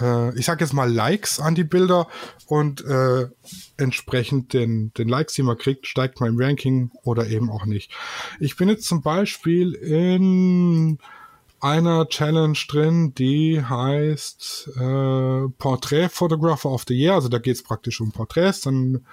äh, 0.00 0.36
ich 0.38 0.46
sage 0.46 0.64
jetzt 0.64 0.72
mal 0.72 0.92
Likes 0.92 1.40
an 1.40 1.54
die 1.54 1.64
Bilder 1.64 2.08
und 2.46 2.84
äh, 2.84 3.28
entsprechend 3.76 4.52
den, 4.52 4.92
den 4.94 5.08
Likes, 5.08 5.34
die 5.34 5.42
man 5.42 5.58
kriegt, 5.58 5.86
steigt 5.86 6.20
mein 6.20 6.34
Ranking 6.36 6.90
oder 7.02 7.26
eben 7.26 7.50
auch 7.50 7.66
nicht. 7.66 7.92
Ich 8.40 8.56
bin 8.56 8.68
jetzt 8.68 8.86
zum 8.86 9.02
Beispiel 9.02 9.72
in 9.74 10.98
einer 11.60 12.08
Challenge 12.08 12.58
drin, 12.68 13.14
die 13.14 13.62
heißt 13.64 14.72
äh, 14.76 15.48
Portrait 15.58 16.10
Photographer 16.12 16.70
of 16.70 16.84
the 16.86 16.94
Year. 16.94 17.14
Also 17.14 17.28
da 17.28 17.38
geht 17.38 17.56
es 17.56 17.62
praktisch 17.62 18.00
um 18.00 18.12
Porträts. 18.12 18.60
Dann 18.62 19.06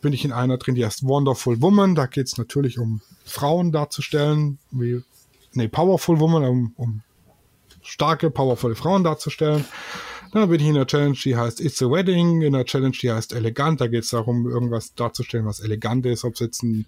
bin 0.00 0.14
ich 0.14 0.24
in 0.24 0.32
einer 0.32 0.56
drin, 0.56 0.76
die 0.76 0.86
heißt 0.86 1.06
Wonderful 1.06 1.60
Woman. 1.60 1.94
Da 1.94 2.06
geht 2.06 2.26
es 2.26 2.38
natürlich 2.38 2.78
um 2.78 3.02
Frauen 3.26 3.70
darzustellen, 3.70 4.58
wie 4.70 5.02
nee, 5.52 5.68
Powerful 5.68 6.18
Woman, 6.20 6.44
um, 6.44 6.72
um 6.76 7.02
starke, 7.82 8.30
powervolle 8.30 8.76
Frauen 8.76 9.04
darzustellen. 9.04 9.66
Dann 10.32 10.48
bin 10.48 10.60
ich 10.60 10.66
in 10.66 10.74
der 10.74 10.86
Challenge, 10.86 11.16
die 11.24 11.36
heißt 11.36 11.60
It's 11.60 11.82
a 11.82 11.90
Wedding, 11.90 12.42
in 12.42 12.52
der 12.52 12.64
Challenge, 12.64 12.96
die 13.00 13.10
heißt 13.10 13.32
Elegant. 13.32 13.80
Da 13.80 13.88
geht 13.88 14.04
es 14.04 14.10
darum, 14.10 14.48
irgendwas 14.48 14.94
darzustellen, 14.94 15.46
was 15.46 15.60
elegant 15.60 16.06
ist, 16.06 16.24
ob 16.24 16.34
es 16.34 16.40
jetzt 16.40 16.62
ein, 16.62 16.86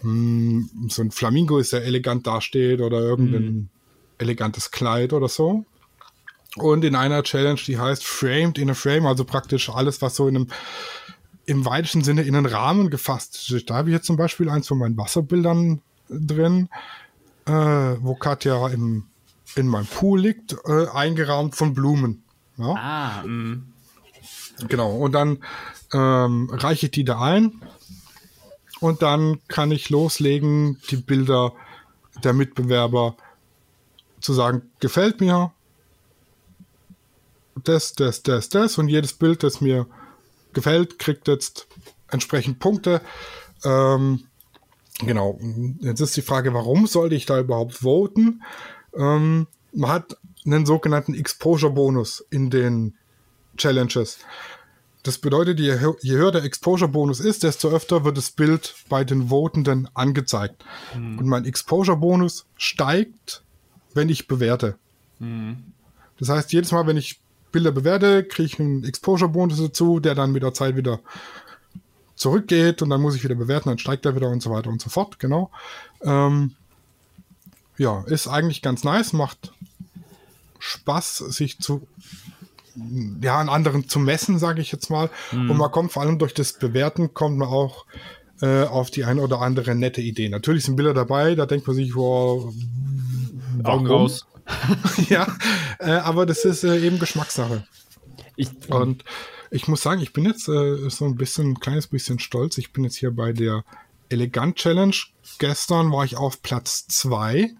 hm, 0.00 0.88
so 0.88 1.02
ein 1.02 1.10
Flamingo 1.10 1.58
ist, 1.58 1.72
der 1.72 1.84
elegant 1.84 2.26
dasteht 2.26 2.80
oder 2.80 3.00
irgendein 3.00 3.42
mhm. 3.42 3.68
elegantes 4.18 4.70
Kleid 4.70 5.12
oder 5.12 5.28
so. 5.28 5.64
Und 6.56 6.84
in 6.84 6.94
einer 6.94 7.22
Challenge, 7.24 7.60
die 7.66 7.78
heißt 7.78 8.04
Framed 8.04 8.58
in 8.58 8.70
a 8.70 8.74
Frame, 8.74 9.06
also 9.06 9.24
praktisch 9.24 9.68
alles, 9.70 10.00
was 10.02 10.14
so 10.14 10.28
in 10.28 10.36
einem 10.36 10.48
im 11.46 11.66
weitesten 11.66 12.02
Sinne 12.02 12.22
in 12.22 12.34
einen 12.36 12.46
Rahmen 12.46 12.90
gefasst. 12.90 13.54
Da 13.66 13.74
habe 13.74 13.90
ich 13.90 13.94
jetzt 13.94 14.06
zum 14.06 14.16
Beispiel 14.16 14.48
eins 14.48 14.68
von 14.68 14.78
meinen 14.78 14.96
Wasserbildern 14.96 15.82
drin, 16.08 16.68
äh, 17.46 17.52
wo 17.52 18.14
Katja 18.14 18.68
im, 18.68 19.04
in 19.56 19.68
meinem 19.68 19.86
Pool 19.86 20.20
liegt, 20.20 20.56
äh, 20.64 20.86
eingerahmt 20.88 21.54
von 21.54 21.74
Blumen. 21.74 22.23
Ja? 22.56 22.74
Ah, 22.74 23.22
mh. 23.24 23.62
Genau, 24.68 24.96
und 24.96 25.12
dann 25.12 25.38
ähm, 25.92 26.48
reiche 26.52 26.86
ich 26.86 26.92
die 26.92 27.04
da 27.04 27.20
ein 27.20 27.60
und 28.80 29.02
dann 29.02 29.40
kann 29.48 29.70
ich 29.70 29.90
loslegen, 29.90 30.78
die 30.90 30.96
Bilder 30.96 31.52
der 32.22 32.32
Mitbewerber 32.32 33.16
zu 34.20 34.32
sagen, 34.32 34.70
gefällt 34.78 35.20
mir, 35.20 35.52
das, 37.62 37.94
das, 37.94 38.22
das, 38.22 38.48
das 38.48 38.78
und 38.78 38.88
jedes 38.88 39.12
Bild, 39.12 39.42
das 39.42 39.60
mir 39.60 39.86
gefällt, 40.52 40.98
kriegt 40.98 41.28
jetzt 41.28 41.66
entsprechend 42.10 42.58
Punkte. 42.58 43.00
Ähm, 43.64 44.24
genau, 45.00 45.38
jetzt 45.80 46.00
ist 46.00 46.16
die 46.16 46.22
Frage, 46.22 46.54
warum 46.54 46.86
sollte 46.86 47.14
ich 47.14 47.26
da 47.26 47.38
überhaupt 47.40 47.74
voten? 47.74 48.42
Ähm, 48.96 49.46
man 49.72 49.90
hat 49.90 50.16
einen 50.44 50.66
sogenannten 50.66 51.14
Exposure-Bonus 51.14 52.24
in 52.30 52.50
den 52.50 52.94
Challenges. 53.56 54.18
Das 55.02 55.18
bedeutet, 55.18 55.60
je, 55.60 55.76
je 56.00 56.16
höher 56.16 56.32
der 56.32 56.44
Exposure-Bonus 56.44 57.20
ist, 57.20 57.42
desto 57.42 57.68
öfter 57.68 58.04
wird 58.04 58.16
das 58.16 58.30
Bild 58.30 58.74
bei 58.88 59.04
den 59.04 59.28
Votenden 59.30 59.88
angezeigt. 59.94 60.64
Mhm. 60.96 61.18
Und 61.18 61.26
mein 61.26 61.44
Exposure-Bonus 61.44 62.46
steigt, 62.56 63.42
wenn 63.92 64.08
ich 64.08 64.26
bewerte. 64.26 64.76
Mhm. 65.18 65.72
Das 66.18 66.28
heißt, 66.28 66.52
jedes 66.52 66.72
Mal, 66.72 66.86
wenn 66.86 66.96
ich 66.96 67.20
Bilder 67.52 67.70
bewerte, 67.70 68.24
kriege 68.24 68.46
ich 68.46 68.58
einen 68.58 68.84
Exposure-Bonus 68.84 69.58
dazu, 69.58 70.00
der 70.00 70.14
dann 70.14 70.32
mit 70.32 70.42
der 70.42 70.54
Zeit 70.54 70.76
wieder 70.76 71.00
zurückgeht 72.16 72.80
und 72.82 72.90
dann 72.90 73.00
muss 73.00 73.14
ich 73.14 73.24
wieder 73.24 73.34
bewerten, 73.34 73.68
dann 73.68 73.78
steigt 73.78 74.06
er 74.06 74.16
wieder 74.16 74.28
und 74.28 74.42
so 74.42 74.50
weiter 74.50 74.70
und 74.70 74.80
so 74.80 74.88
fort, 74.88 75.18
genau. 75.18 75.50
Ähm, 76.02 76.52
ja, 77.76 78.02
ist 78.06 78.28
eigentlich 78.28 78.62
ganz 78.62 78.84
nice, 78.84 79.12
macht 79.12 79.52
Spaß, 80.64 81.18
sich 81.18 81.58
zu 81.58 81.86
ja, 83.20 83.38
an 83.38 83.48
anderen 83.48 83.88
zu 83.88 83.98
messen, 83.98 84.38
sage 84.38 84.60
ich 84.60 84.72
jetzt 84.72 84.90
mal. 84.90 85.10
Mhm. 85.30 85.50
Und 85.50 85.56
man 85.58 85.70
kommt 85.70 85.92
vor 85.92 86.02
allem 86.02 86.18
durch 86.18 86.34
das 86.34 86.54
Bewerten, 86.54 87.12
kommt 87.14 87.36
man 87.36 87.48
auch 87.48 87.86
äh, 88.40 88.64
auf 88.64 88.90
die 88.90 89.04
eine 89.04 89.20
oder 89.20 89.40
andere 89.40 89.74
nette 89.74 90.00
Idee. 90.00 90.28
Natürlich 90.28 90.64
sind 90.64 90.76
Bilder 90.76 90.94
dabei, 90.94 91.34
da 91.34 91.46
denkt 91.46 91.66
man 91.66 91.76
sich, 91.76 91.94
wow, 91.94 92.52
warum? 93.58 93.86
raus. 93.86 94.26
ja, 95.08 95.26
äh, 95.78 95.90
aber 95.90 96.26
das 96.26 96.44
ist 96.44 96.64
äh, 96.64 96.78
eben 96.80 96.98
Geschmackssache. 96.98 97.66
Ich, 98.36 98.48
und 98.70 99.04
ich 99.50 99.68
muss 99.68 99.82
sagen, 99.82 100.00
ich 100.00 100.12
bin 100.12 100.24
jetzt 100.24 100.48
äh, 100.48 100.88
so 100.90 101.04
ein 101.04 101.16
bisschen, 101.16 101.52
ein 101.52 101.60
kleines 101.60 101.86
bisschen 101.86 102.18
stolz. 102.18 102.58
Ich 102.58 102.72
bin 102.72 102.84
jetzt 102.84 102.96
hier 102.96 103.12
bei 103.12 103.32
der 103.32 103.64
Elegant 104.08 104.56
Challenge. 104.56 104.96
Gestern 105.38 105.92
war 105.92 106.04
ich 106.04 106.16
auf 106.16 106.42
Platz 106.42 106.86
2 106.88 107.54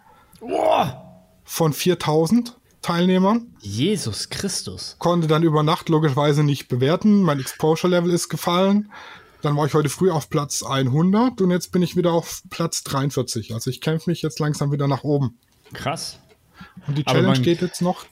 von 1.44 1.72
4000 1.72 2.56
Teilnehmern. 2.84 3.46
Jesus 3.60 4.28
Christus. 4.28 4.96
Konnte 4.98 5.26
dann 5.26 5.42
über 5.42 5.62
Nacht 5.62 5.88
logischerweise 5.88 6.44
nicht 6.44 6.68
bewerten. 6.68 7.22
Mein 7.22 7.40
Exposure 7.40 7.90
Level 7.90 8.10
ist 8.10 8.28
gefallen. 8.28 8.92
Dann 9.40 9.56
war 9.56 9.64
ich 9.64 9.72
heute 9.72 9.88
früh 9.88 10.10
auf 10.10 10.28
Platz 10.28 10.62
100 10.62 11.40
und 11.40 11.50
jetzt 11.50 11.72
bin 11.72 11.80
ich 11.80 11.96
wieder 11.96 12.12
auf 12.12 12.42
Platz 12.50 12.84
43. 12.84 13.54
Also 13.54 13.70
ich 13.70 13.80
kämpfe 13.80 14.10
mich 14.10 14.20
jetzt 14.20 14.38
langsam 14.38 14.70
wieder 14.70 14.86
nach 14.86 15.02
oben. 15.02 15.38
Krass. 15.72 16.18
Und 16.86 16.98
die 16.98 17.04
Challenge 17.04 17.40
geht 17.40 17.62
jetzt 17.62 17.80
noch 17.80 18.04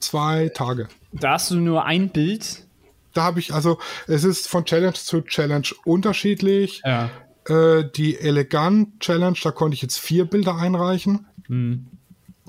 zwei 0.00 0.48
Tage. 0.54 0.88
Da 1.12 1.32
hast 1.32 1.50
du 1.50 1.56
nur 1.56 1.84
ein 1.84 2.08
Bild. 2.08 2.66
Da 3.12 3.24
habe 3.24 3.40
ich, 3.40 3.52
also 3.52 3.78
es 4.06 4.24
ist 4.24 4.48
von 4.48 4.64
Challenge 4.64 4.94
zu 4.94 5.20
Challenge 5.20 5.68
unterschiedlich. 5.84 6.80
Ja. 6.82 7.10
Äh, 7.46 7.84
die 7.94 8.18
Elegant 8.18 9.00
Challenge, 9.00 9.36
da 9.42 9.50
konnte 9.50 9.74
ich 9.74 9.82
jetzt 9.82 9.98
vier 9.98 10.24
Bilder 10.24 10.56
einreichen. 10.56 11.26
Hm. 11.46 11.88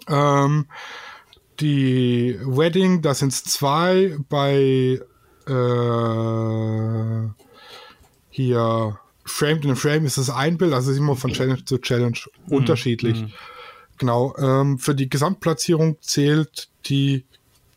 Ähm, 0.08 0.66
die 1.60 2.40
Wedding, 2.42 3.02
da 3.02 3.14
sind 3.14 3.34
es 3.34 3.44
zwei. 3.44 4.18
Bei 4.30 5.00
äh, 5.48 7.30
hier 8.30 9.00
Framed 9.26 9.66
in 9.66 9.72
a 9.72 9.76
Frame 9.76 10.06
ist 10.06 10.18
es 10.18 10.30
ein 10.30 10.58
Bild, 10.58 10.74
also 10.74 10.92
ist 10.92 10.98
immer 10.98 11.16
von 11.16 11.32
Challenge 11.32 11.64
zu 11.66 11.78
Challenge 11.78 12.18
mhm. 12.48 12.54
unterschiedlich. 12.54 13.22
Mhm. 13.22 13.32
Genau, 13.98 14.36
ähm, 14.38 14.80
für 14.80 14.96
die 14.96 15.10
Gesamtplatzierung 15.10 15.98
zählt 16.02 16.70
die 16.86 17.26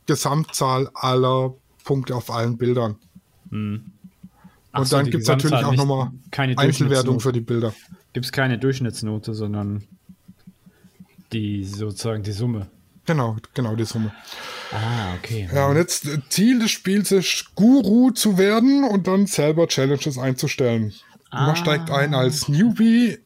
Gesamtzahl 0.07 0.89
aller 0.95 1.55
Punkte 1.85 2.14
auf 2.14 2.30
allen 2.30 2.57
Bildern. 2.57 2.97
Hm. 3.51 3.85
Und 4.72 4.87
so, 4.87 4.97
dann 4.97 5.11
gibt 5.11 5.22
es 5.22 5.28
natürlich 5.28 5.64
auch 5.64 5.74
nochmal 5.74 6.12
Einzelwertung 6.37 7.20
für 7.20 7.33
die 7.33 7.41
Bilder. 7.41 7.74
Gibt 8.12 8.26
es 8.26 8.33
keine 8.33 8.59
Durchschnittsnote, 8.59 9.35
sondern 9.35 9.85
die 11.33 11.64
sozusagen 11.64 12.22
die 12.22 12.33
Summe. 12.33 12.68
Genau, 13.05 13.36
genau 13.55 13.74
die 13.74 13.84
Summe. 13.84 14.12
Ah, 14.70 15.14
okay. 15.18 15.48
Ja, 15.53 15.66
und 15.66 15.76
jetzt 15.76 16.07
äh, 16.07 16.18
Ziel 16.28 16.61
des 16.61 16.70
Spiels 16.70 17.11
ist, 17.11 17.55
Guru 17.55 18.11
zu 18.11 18.38
werden 18.38 18.84
und 18.84 19.07
dann 19.07 19.26
selber 19.26 19.66
Challenges 19.66 20.18
einzustellen. 20.18 20.94
Ah. 21.30 21.46
Man 21.46 21.57
steigt 21.57 21.90
ein 21.90 22.14
als 22.14 22.48
Newbie 22.48 23.18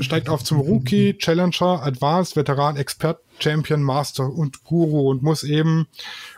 steigt 0.00 0.28
auf 0.28 0.44
zum 0.44 0.60
Rookie, 0.60 1.14
Challenger, 1.18 1.82
Advanced, 1.82 2.36
Veteran, 2.36 2.76
Expert, 2.76 3.18
Champion, 3.38 3.82
Master 3.82 4.32
und 4.32 4.64
Guru 4.64 5.10
und 5.10 5.22
muss 5.22 5.42
eben, 5.42 5.86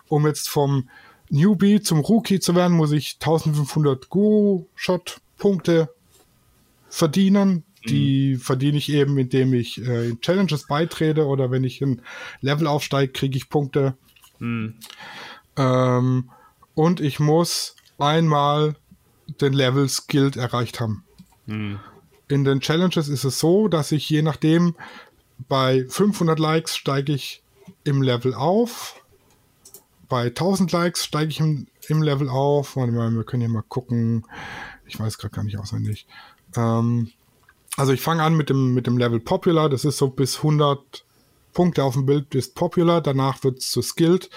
um 0.08 0.26
jetzt 0.26 0.48
vom 0.48 0.88
Newbie 1.30 1.80
zum 1.80 2.00
Rookie 2.00 2.40
zu 2.40 2.54
werden, 2.54 2.76
muss 2.76 2.92
ich 2.92 3.18
1500 3.20 4.08
Guru-Shot-Punkte 4.08 5.90
verdienen. 6.88 7.64
Die 7.86 8.34
mhm. 8.34 8.40
verdiene 8.40 8.78
ich 8.78 8.90
eben, 8.90 9.18
indem 9.18 9.54
ich 9.54 9.80
äh, 9.80 10.08
in 10.10 10.20
Challenges 10.20 10.66
beitrete 10.66 11.26
oder 11.26 11.50
wenn 11.50 11.64
ich 11.64 11.80
ein 11.82 12.02
Level 12.40 12.66
aufsteige, 12.66 13.12
kriege 13.12 13.36
ich 13.36 13.48
Punkte. 13.48 13.96
Mhm. 14.38 14.76
Ähm, 15.56 16.30
und 16.74 17.00
ich 17.00 17.20
muss 17.20 17.76
einmal 17.98 18.76
den 19.40 19.52
Level 19.52 19.88
Skilled 19.88 20.36
erreicht 20.36 20.80
haben. 20.80 21.04
Mhm 21.46 21.78
in 22.28 22.44
den 22.44 22.60
Challenges 22.60 23.08
ist 23.08 23.24
es 23.24 23.38
so, 23.38 23.68
dass 23.68 23.92
ich 23.92 24.08
je 24.08 24.22
nachdem 24.22 24.74
bei 25.48 25.84
500 25.88 26.38
Likes 26.38 26.76
steige 26.76 27.12
ich 27.12 27.42
im 27.84 28.02
Level 28.02 28.34
auf. 28.34 29.02
Bei 30.08 30.26
1000 30.26 30.72
Likes 30.72 31.04
steige 31.04 31.30
ich 31.30 31.40
im, 31.40 31.66
im 31.88 32.02
Level 32.02 32.28
auf. 32.28 32.76
Warte 32.76 32.92
mal, 32.92 33.10
wir 33.10 33.24
können 33.24 33.42
hier 33.42 33.50
mal 33.50 33.62
gucken. 33.62 34.26
Ich 34.86 34.98
weiß 34.98 35.18
gerade 35.18 35.34
gar 35.34 35.44
nicht 35.44 35.58
auswendig. 35.58 36.06
Ähm, 36.56 37.10
also 37.76 37.92
ich 37.92 38.00
fange 38.00 38.22
an 38.22 38.36
mit 38.36 38.50
dem, 38.50 38.74
mit 38.74 38.86
dem 38.86 38.98
Level 38.98 39.20
Popular. 39.20 39.68
Das 39.68 39.84
ist 39.84 39.98
so 39.98 40.08
bis 40.08 40.38
100 40.38 41.04
Punkte 41.52 41.84
auf 41.84 41.94
dem 41.94 42.06
Bild 42.06 42.34
ist 42.34 42.54
Popular. 42.54 43.00
Danach 43.00 43.42
wird 43.44 43.58
es 43.58 43.70
zu 43.70 43.82
Skilled, 43.82 44.30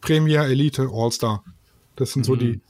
Premier, 0.00 0.42
Elite, 0.44 0.88
All-Star. 0.92 1.44
Das 1.96 2.12
sind 2.12 2.22
mhm. 2.22 2.24
so 2.24 2.36
die, 2.36 2.60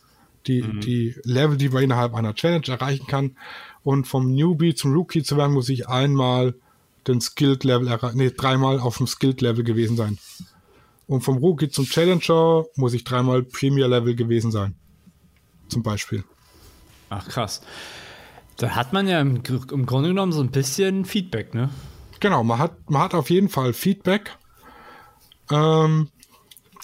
die, 0.47 0.63
mhm. 0.63 0.81
die 0.81 1.15
Level, 1.25 1.57
die 1.57 1.69
man 1.69 1.83
innerhalb 1.83 2.15
einer 2.15 2.35
Challenge 2.35 2.67
erreichen 2.67 3.07
kann. 3.07 3.37
Und 3.83 4.07
vom 4.07 4.33
Newbie 4.33 4.75
zum 4.75 4.93
Rookie 4.93 5.23
zu 5.23 5.37
werden, 5.37 5.53
muss 5.53 5.69
ich 5.69 5.89
einmal 5.89 6.55
den 7.07 7.21
Skilled 7.21 7.65
Level 7.65 7.89
erreichen, 7.89 8.19
nee, 8.19 8.31
dreimal 8.31 8.81
auf 8.81 8.99
dem 8.99 9.07
Skilled 9.07 9.41
Level 9.41 9.65
gewesen 9.65 9.97
sein. 9.97 10.19
Und 11.07 11.23
vom 11.23 11.39
Rookie 11.39 11.71
zum 11.71 11.87
Challenger 11.87 12.67
muss 12.77 12.93
ich 12.93 13.05
dreimal 13.05 13.43
Premier 13.43 13.87
Level 13.87 14.15
gewesen 14.15 14.51
sein. 14.51 14.75
Zum 15.69 15.83
Beispiel. 15.83 16.25
Ach 17.09 17.27
krass. 17.27 17.63
Da 18.59 18.71
hat 18.71 18.93
man 18.93 19.07
ja 19.07 19.21
im, 19.21 19.43
im 19.71 19.87
Grunde 19.87 20.11
genommen 20.11 20.33
so 20.33 20.43
ein 20.43 20.51
bisschen 20.51 21.05
Feedback, 21.05 21.55
ne? 21.55 21.71
Genau, 22.21 22.43
man 22.43 22.59
hat, 22.59 22.91
man 22.91 23.03
hat 23.03 23.15
auf 23.15 23.31
jeden 23.31 23.49
Fall 23.49 23.73
Feedback. 23.73 24.37
Ähm, 25.51 26.09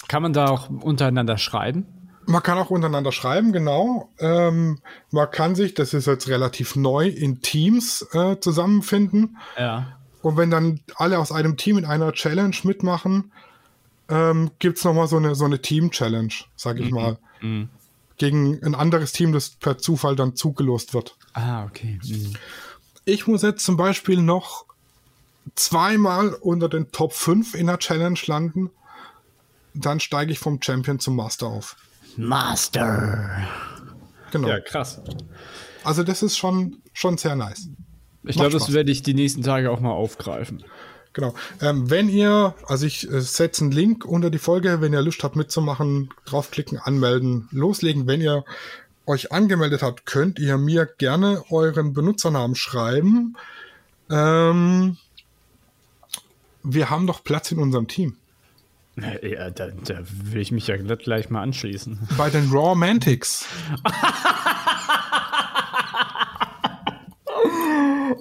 Kann 0.07 0.23
man 0.23 0.31
da 0.31 0.47
auch 0.47 0.69
untereinander 0.69 1.37
schreiben? 1.37 1.85
Man 2.27 2.41
kann 2.41 2.57
auch 2.57 2.69
untereinander 2.69 3.11
schreiben, 3.11 3.51
genau. 3.51 4.09
Ähm, 4.19 4.79
man 5.11 5.29
kann 5.29 5.53
sich, 5.53 5.73
das 5.73 5.93
ist 5.93 6.07
jetzt 6.07 6.29
relativ 6.29 6.75
neu, 6.77 7.07
in 7.07 7.41
Teams 7.41 8.07
äh, 8.13 8.39
zusammenfinden. 8.39 9.37
Ja. 9.57 9.97
Und 10.21 10.37
wenn 10.37 10.49
dann 10.49 10.79
alle 10.95 11.19
aus 11.19 11.31
einem 11.31 11.57
Team 11.57 11.77
in 11.77 11.85
einer 11.85 12.13
Challenge 12.13 12.55
mitmachen, 12.63 13.31
ähm, 14.09 14.51
gibt 14.59 14.77
es 14.77 14.83
nochmal 14.85 15.07
so 15.07 15.17
eine, 15.17 15.35
so 15.35 15.45
eine 15.45 15.61
Team-Challenge, 15.61 16.33
sag 16.55 16.79
ich 16.79 16.89
mhm. 16.89 16.95
mal. 16.95 17.17
Mhm. 17.41 17.69
Gegen 18.17 18.63
ein 18.63 18.75
anderes 18.75 19.11
Team, 19.11 19.33
das 19.33 19.49
per 19.49 19.77
Zufall 19.77 20.15
dann 20.15 20.35
zugelost 20.35 20.93
wird. 20.93 21.17
Ah, 21.33 21.65
okay. 21.65 21.99
Mhm. 22.03 22.33
Ich 23.03 23.27
muss 23.27 23.41
jetzt 23.41 23.65
zum 23.65 23.77
Beispiel 23.77 24.21
noch 24.21 24.65
zweimal 25.53 26.29
unter 26.33 26.69
den 26.69 26.91
Top 26.91 27.13
5 27.13 27.53
in 27.53 27.67
der 27.67 27.77
Challenge 27.77 28.19
landen, 28.25 28.71
dann 29.73 29.99
steige 29.99 30.31
ich 30.31 30.39
vom 30.39 30.61
Champion 30.61 30.99
zum 30.99 31.15
Master 31.15 31.47
auf. 31.47 31.75
Master. 32.17 33.45
Genau. 34.31 34.47
Ja, 34.47 34.59
krass. 34.59 35.01
Also 35.83 36.03
das 36.03 36.23
ist 36.23 36.37
schon, 36.37 36.81
schon 36.93 37.17
sehr 37.17 37.35
nice. 37.35 37.69
Ich 38.23 38.37
glaube, 38.37 38.53
das 38.53 38.73
werde 38.73 38.91
ich 38.91 39.03
die 39.03 39.13
nächsten 39.13 39.43
Tage 39.43 39.69
auch 39.69 39.79
mal 39.79 39.91
aufgreifen. 39.91 40.63
Genau. 41.15 41.33
Ähm, 41.61 41.89
wenn 41.89 42.09
ihr, 42.09 42.53
also 42.67 42.85
ich 42.85 43.09
äh, 43.09 43.21
setze 43.21 43.63
einen 43.63 43.71
Link 43.71 44.03
unter 44.03 44.29
die 44.29 44.37
Folge, 44.37 44.81
wenn 44.81 44.91
ihr 44.91 45.01
Lust 45.01 45.23
habt 45.23 45.37
mitzumachen, 45.37 46.09
draufklicken, 46.25 46.77
anmelden, 46.77 47.47
loslegen. 47.51 48.05
Wenn 48.05 48.19
ihr 48.19 48.43
euch 49.05 49.31
angemeldet 49.31 49.81
habt, 49.81 50.05
könnt 50.05 50.39
ihr 50.39 50.57
mir 50.57 50.85
gerne 50.85 51.45
euren 51.49 51.93
Benutzernamen 51.93 52.55
schreiben. 52.55 53.37
Ähm, 54.11 54.97
wir 56.63 56.89
haben 56.89 57.07
doch 57.07 57.23
Platz 57.23 57.49
in 57.49 57.59
unserem 57.59 57.87
Team. 57.87 58.17
Ja, 58.97 59.49
da, 59.51 59.69
da 59.69 59.99
will 60.09 60.41
ich 60.41 60.51
mich 60.51 60.67
ja 60.67 60.75
gleich 60.75 61.29
mal 61.29 61.41
anschließen. 61.43 62.09
Bei 62.17 62.29
den 62.29 62.51
Raw 62.51 62.75
Mantics. 62.75 63.47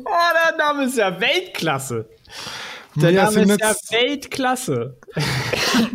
Oh, 0.07 0.49
der 0.49 0.57
Name 0.57 0.85
ist 0.85 0.97
ja 0.97 1.21
Weltklasse. 1.21 2.09
Der 2.97 3.11
Wir 3.13 3.23
Name 3.23 3.33
sind 3.33 3.51
ist 3.51 3.61
ja 3.61 3.69
jetzt- 3.69 3.93
Weltklasse. 3.93 4.97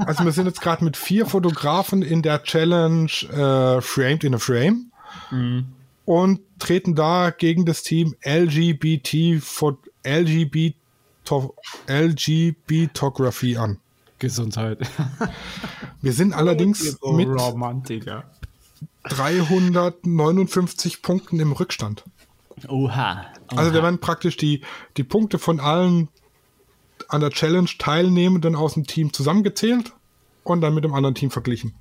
Also 0.05 0.25
wir 0.25 0.33
sind 0.33 0.45
jetzt 0.45 0.59
gerade 0.59 0.83
mit 0.83 0.97
vier 0.97 1.25
Fotografen 1.25 2.01
in 2.01 2.21
der 2.21 2.43
Challenge 2.43 3.09
äh, 3.31 3.79
Framed 3.81 4.25
in 4.25 4.35
a 4.35 4.37
Frame 4.37 4.91
und 6.03 6.41
treten 6.59 6.95
da 6.95 7.29
gegen 7.29 7.65
das 7.65 7.81
Team 7.83 8.13
LGBT 8.25 9.41
LGBTography 11.87 13.57
an. 13.57 13.77
Gesundheit. 14.19 14.79
Wir 16.01 16.11
sind 16.13 16.33
allerdings 16.33 16.97
So 16.99 17.13
mit 17.13 17.29
Romantiker. 17.29 18.25
359 19.03 21.01
Punkten 21.01 21.39
im 21.39 21.53
Rückstand. 21.53 22.03
Oha. 22.67 23.25
Also 23.47 23.71
da 23.71 23.81
werden 23.81 23.99
praktisch 23.99 24.35
die, 24.35 24.61
die 24.97 25.03
Punkte 25.05 25.39
von 25.39 25.61
allen 25.61 26.09
an 27.09 27.21
der 27.21 27.31
Challenge 27.31 27.69
Teilnehmenden 27.77 28.55
aus 28.55 28.75
dem 28.75 28.85
Team 28.85 29.11
zusammengezählt 29.11 29.93
und 30.43 30.61
dann 30.61 30.73
mit 30.73 30.83
dem 30.83 30.93
anderen 30.93 31.15
Team 31.15 31.31
verglichen. 31.31 31.73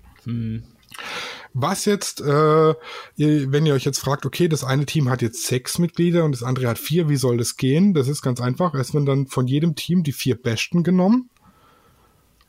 Was 1.54 1.84
jetzt, 1.84 2.20
äh, 2.20 2.74
wenn 3.16 3.66
ihr 3.66 3.74
euch 3.74 3.84
jetzt 3.84 4.00
fragt, 4.00 4.26
okay, 4.26 4.48
das 4.48 4.64
eine 4.64 4.86
Team 4.86 5.08
hat 5.08 5.22
jetzt 5.22 5.46
sechs 5.46 5.78
Mitglieder 5.78 6.24
und 6.24 6.32
das 6.32 6.42
andere 6.42 6.68
hat 6.68 6.78
vier, 6.78 7.08
wie 7.08 7.16
soll 7.16 7.36
das 7.36 7.56
gehen? 7.56 7.94
Das 7.94 8.08
ist 8.08 8.22
ganz 8.22 8.40
einfach. 8.40 8.74
Es 8.74 8.92
werden 8.92 9.06
dann 9.06 9.26
von 9.26 9.46
jedem 9.46 9.74
Team 9.74 10.02
die 10.02 10.12
vier 10.12 10.40
Besten 10.40 10.82
genommen 10.82 11.30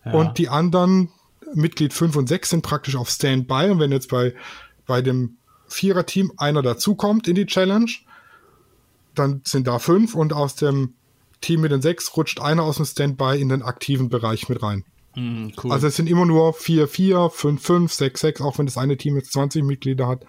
und 0.03 0.37
die 0.37 0.49
anderen, 0.49 1.09
Mitglied 1.53 1.93
5 1.93 2.15
und 2.15 2.27
6, 2.27 2.49
sind 2.49 2.61
praktisch 2.61 2.95
auf 2.95 3.09
Standby. 3.09 3.69
Und 3.69 3.79
wenn 3.79 3.91
jetzt 3.91 4.09
bei, 4.09 4.33
bei 4.85 5.01
dem 5.01 5.37
Vierer-Team 5.67 6.33
einer 6.37 6.61
dazukommt 6.61 7.27
in 7.27 7.35
die 7.35 7.45
Challenge, 7.45 7.91
dann 9.15 9.41
sind 9.45 9.67
da 9.67 9.79
fünf 9.79 10.15
und 10.15 10.33
aus 10.33 10.55
dem 10.55 10.95
Team 11.41 11.61
mit 11.61 11.71
den 11.71 11.81
sechs 11.81 12.15
rutscht 12.15 12.39
einer 12.39 12.63
aus 12.63 12.77
dem 12.77 12.85
Standby 12.85 13.39
in 13.39 13.49
den 13.49 13.61
aktiven 13.61 14.09
Bereich 14.09 14.49
mit 14.49 14.61
rein. 14.61 14.83
Hm, 15.13 15.53
cool. 15.63 15.71
Also 15.71 15.87
es 15.87 15.95
sind 15.95 16.07
immer 16.07 16.25
nur 16.25 16.53
4, 16.53 16.87
4, 16.87 17.29
5, 17.29 17.61
5, 17.61 17.93
6, 17.93 18.21
6, 18.21 18.41
auch 18.41 18.57
wenn 18.57 18.65
das 18.65 18.77
eine 18.77 18.97
Team 18.97 19.15
jetzt 19.15 19.33
20 19.33 19.63
Mitglieder 19.63 20.07
hat, 20.07 20.25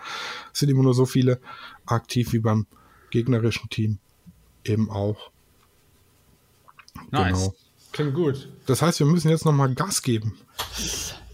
sind 0.53 0.69
immer 0.69 0.83
nur 0.83 0.95
so 0.95 1.07
viele 1.07 1.41
aktiv 1.87 2.33
wie 2.33 2.39
beim 2.39 2.67
gegnerischen 3.11 3.69
Team 3.71 3.99
eben 4.65 4.91
auch. 4.91 5.31
nice. 7.11 7.39
genau. 7.39 7.55
Klingt 7.93 8.15
gut. 8.15 8.49
Das 8.67 8.83
heißt, 8.83 9.01
wir 9.01 9.07
müssen 9.07 9.31
jetzt 9.31 9.45
nochmal 9.45 9.75
Gas 9.75 10.03
geben. 10.03 10.39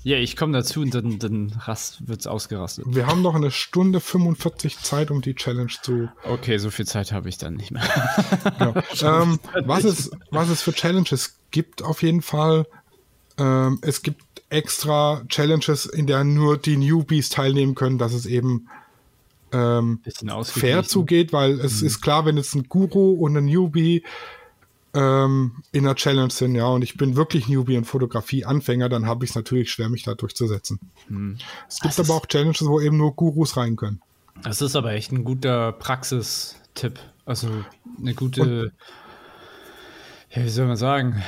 Ja, 0.06 0.18
ich 0.18 0.36
komme 0.36 0.52
dazu 0.52 0.82
und 0.82 0.94
dann, 0.94 1.18
dann 1.18 1.52
rast, 1.64 2.06
wird's 2.06 2.28
ausgerastet. 2.28 2.84
Wir 2.86 3.08
haben 3.08 3.22
noch 3.22 3.34
eine 3.34 3.50
Stunde 3.50 3.98
45 3.98 4.78
Zeit, 4.78 5.10
um 5.10 5.20
die 5.20 5.34
Challenge 5.34 5.72
zu. 5.82 6.08
Okay, 6.22 6.58
so 6.58 6.70
viel 6.70 6.86
Zeit 6.86 7.10
habe 7.10 7.28
ich 7.28 7.38
dann 7.38 7.54
nicht 7.54 7.72
mehr. 7.72 7.82
Genau. 8.56 8.74
ähm, 9.02 9.40
was, 9.64 9.82
es, 9.82 10.12
was 10.30 10.48
es 10.48 10.62
für 10.62 10.72
Challenges 10.72 11.38
gibt, 11.50 11.82
auf 11.82 12.04
jeden 12.04 12.22
Fall. 12.22 12.68
Ähm, 13.36 13.80
es 13.82 14.02
gibt 14.02 14.22
extra 14.48 15.24
Challenges, 15.28 15.86
in 15.86 16.06
der 16.06 16.22
nur 16.22 16.56
die 16.56 16.76
Newbies 16.76 17.28
teilnehmen 17.28 17.74
können, 17.74 17.98
dass 17.98 18.12
es 18.12 18.26
eben 18.26 18.68
ähm, 19.50 19.98
fair 20.44 20.84
zugeht, 20.84 21.32
weil 21.32 21.58
es 21.58 21.82
ist 21.82 22.00
klar, 22.00 22.24
wenn 22.26 22.36
jetzt 22.36 22.54
ein 22.54 22.68
Guru 22.68 23.14
und 23.14 23.36
ein 23.36 23.46
Newbie 23.46 24.04
ähm, 24.96 25.62
in 25.72 25.84
der 25.84 25.94
Challenge 25.94 26.30
sind, 26.30 26.54
ja, 26.54 26.66
und 26.66 26.82
ich 26.82 26.96
bin 26.96 27.16
wirklich 27.16 27.48
Newbie 27.48 27.76
und 27.76 27.84
Fotografie-Anfänger, 27.84 28.88
dann 28.88 29.06
habe 29.06 29.24
ich 29.24 29.30
es 29.30 29.36
natürlich 29.36 29.70
schwer, 29.70 29.90
mich 29.90 30.02
da 30.02 30.14
durchzusetzen. 30.14 30.80
Es 31.68 31.80
gibt 31.80 31.98
Das 31.98 32.08
aber 32.08 32.18
auch 32.18 32.26
Challenges, 32.26 32.66
wo 32.66 32.80
eben 32.80 32.96
nur 32.96 33.14
Gurus 33.14 33.56
rein 33.56 33.76
können. 33.76 34.00
Das 34.42 34.62
ist 34.62 34.74
aber 34.74 34.92
echt 34.92 35.12
ein 35.12 35.24
guter 35.24 35.72
Praxistipp. 35.72 36.98
Also 37.26 37.48
eine 37.98 38.14
gute, 38.14 38.72
ja, 40.30 40.44
wie 40.44 40.48
soll 40.48 40.66
man 40.66 40.76
sagen? 40.76 41.22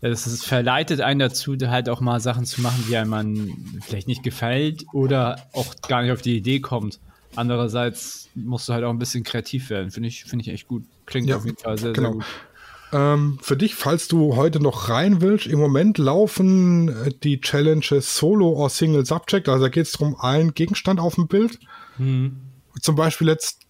Ja, 0.00 0.08
das 0.08 0.26
ist, 0.26 0.46
verleitet 0.46 1.00
einen 1.00 1.18
dazu, 1.18 1.56
da 1.56 1.70
halt 1.70 1.88
auch 1.88 2.00
mal 2.00 2.20
Sachen 2.20 2.44
zu 2.44 2.60
machen, 2.60 2.84
die 2.88 2.96
einem 2.96 3.10
man 3.10 3.80
vielleicht 3.82 4.06
nicht 4.08 4.22
gefällt 4.22 4.86
oder 4.92 5.48
auch 5.52 5.74
gar 5.88 6.02
nicht 6.02 6.12
auf 6.12 6.22
die 6.22 6.36
Idee 6.36 6.60
kommt. 6.60 7.00
Andererseits 7.36 8.28
musst 8.34 8.68
du 8.68 8.72
halt 8.72 8.84
auch 8.84 8.90
ein 8.90 8.98
bisschen 8.98 9.24
kreativ 9.24 9.70
werden. 9.70 9.90
Finde 9.90 10.08
ich, 10.08 10.24
finde 10.24 10.44
ich 10.44 10.48
echt 10.52 10.68
gut. 10.68 10.84
Klingt 11.06 11.28
Ja, 11.28 11.36
auf 11.36 11.44
jeden 11.44 11.58
Fall 11.58 11.78
sehr, 11.78 11.92
genau. 11.92 12.12
sehr 12.12 12.18
gut. 12.18 12.24
Ähm, 12.90 13.38
für 13.42 13.56
dich, 13.56 13.74
falls 13.74 14.08
du 14.08 14.36
heute 14.36 14.60
noch 14.60 14.88
rein 14.88 15.20
willst, 15.20 15.46
im 15.46 15.58
Moment 15.58 15.98
laufen 15.98 16.88
äh, 16.88 17.10
die 17.22 17.40
Challenges 17.40 18.16
Solo 18.16 18.48
or 18.48 18.70
Single 18.70 19.04
Subject. 19.04 19.48
Also 19.48 19.64
da 19.64 19.68
geht 19.68 19.86
es 19.86 19.92
darum, 19.92 20.16
ein 20.18 20.54
Gegenstand 20.54 20.98
auf 20.98 21.16
dem 21.16 21.26
Bild. 21.26 21.58
Zum 22.80 22.94
Beispiel 22.94 23.26
jetzt 23.28 23.60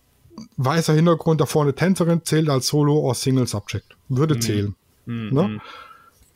weißer 0.56 0.92
Hintergrund, 0.94 1.40
da 1.40 1.46
vorne 1.46 1.74
Tänzerin 1.74 2.24
zählt 2.24 2.48
als 2.48 2.68
Solo 2.68 2.96
or 2.96 3.14
Single 3.14 3.46
Subject. 3.48 3.96
Würde 4.08 4.38
zählen. 4.38 4.76
Ne? 5.06 5.60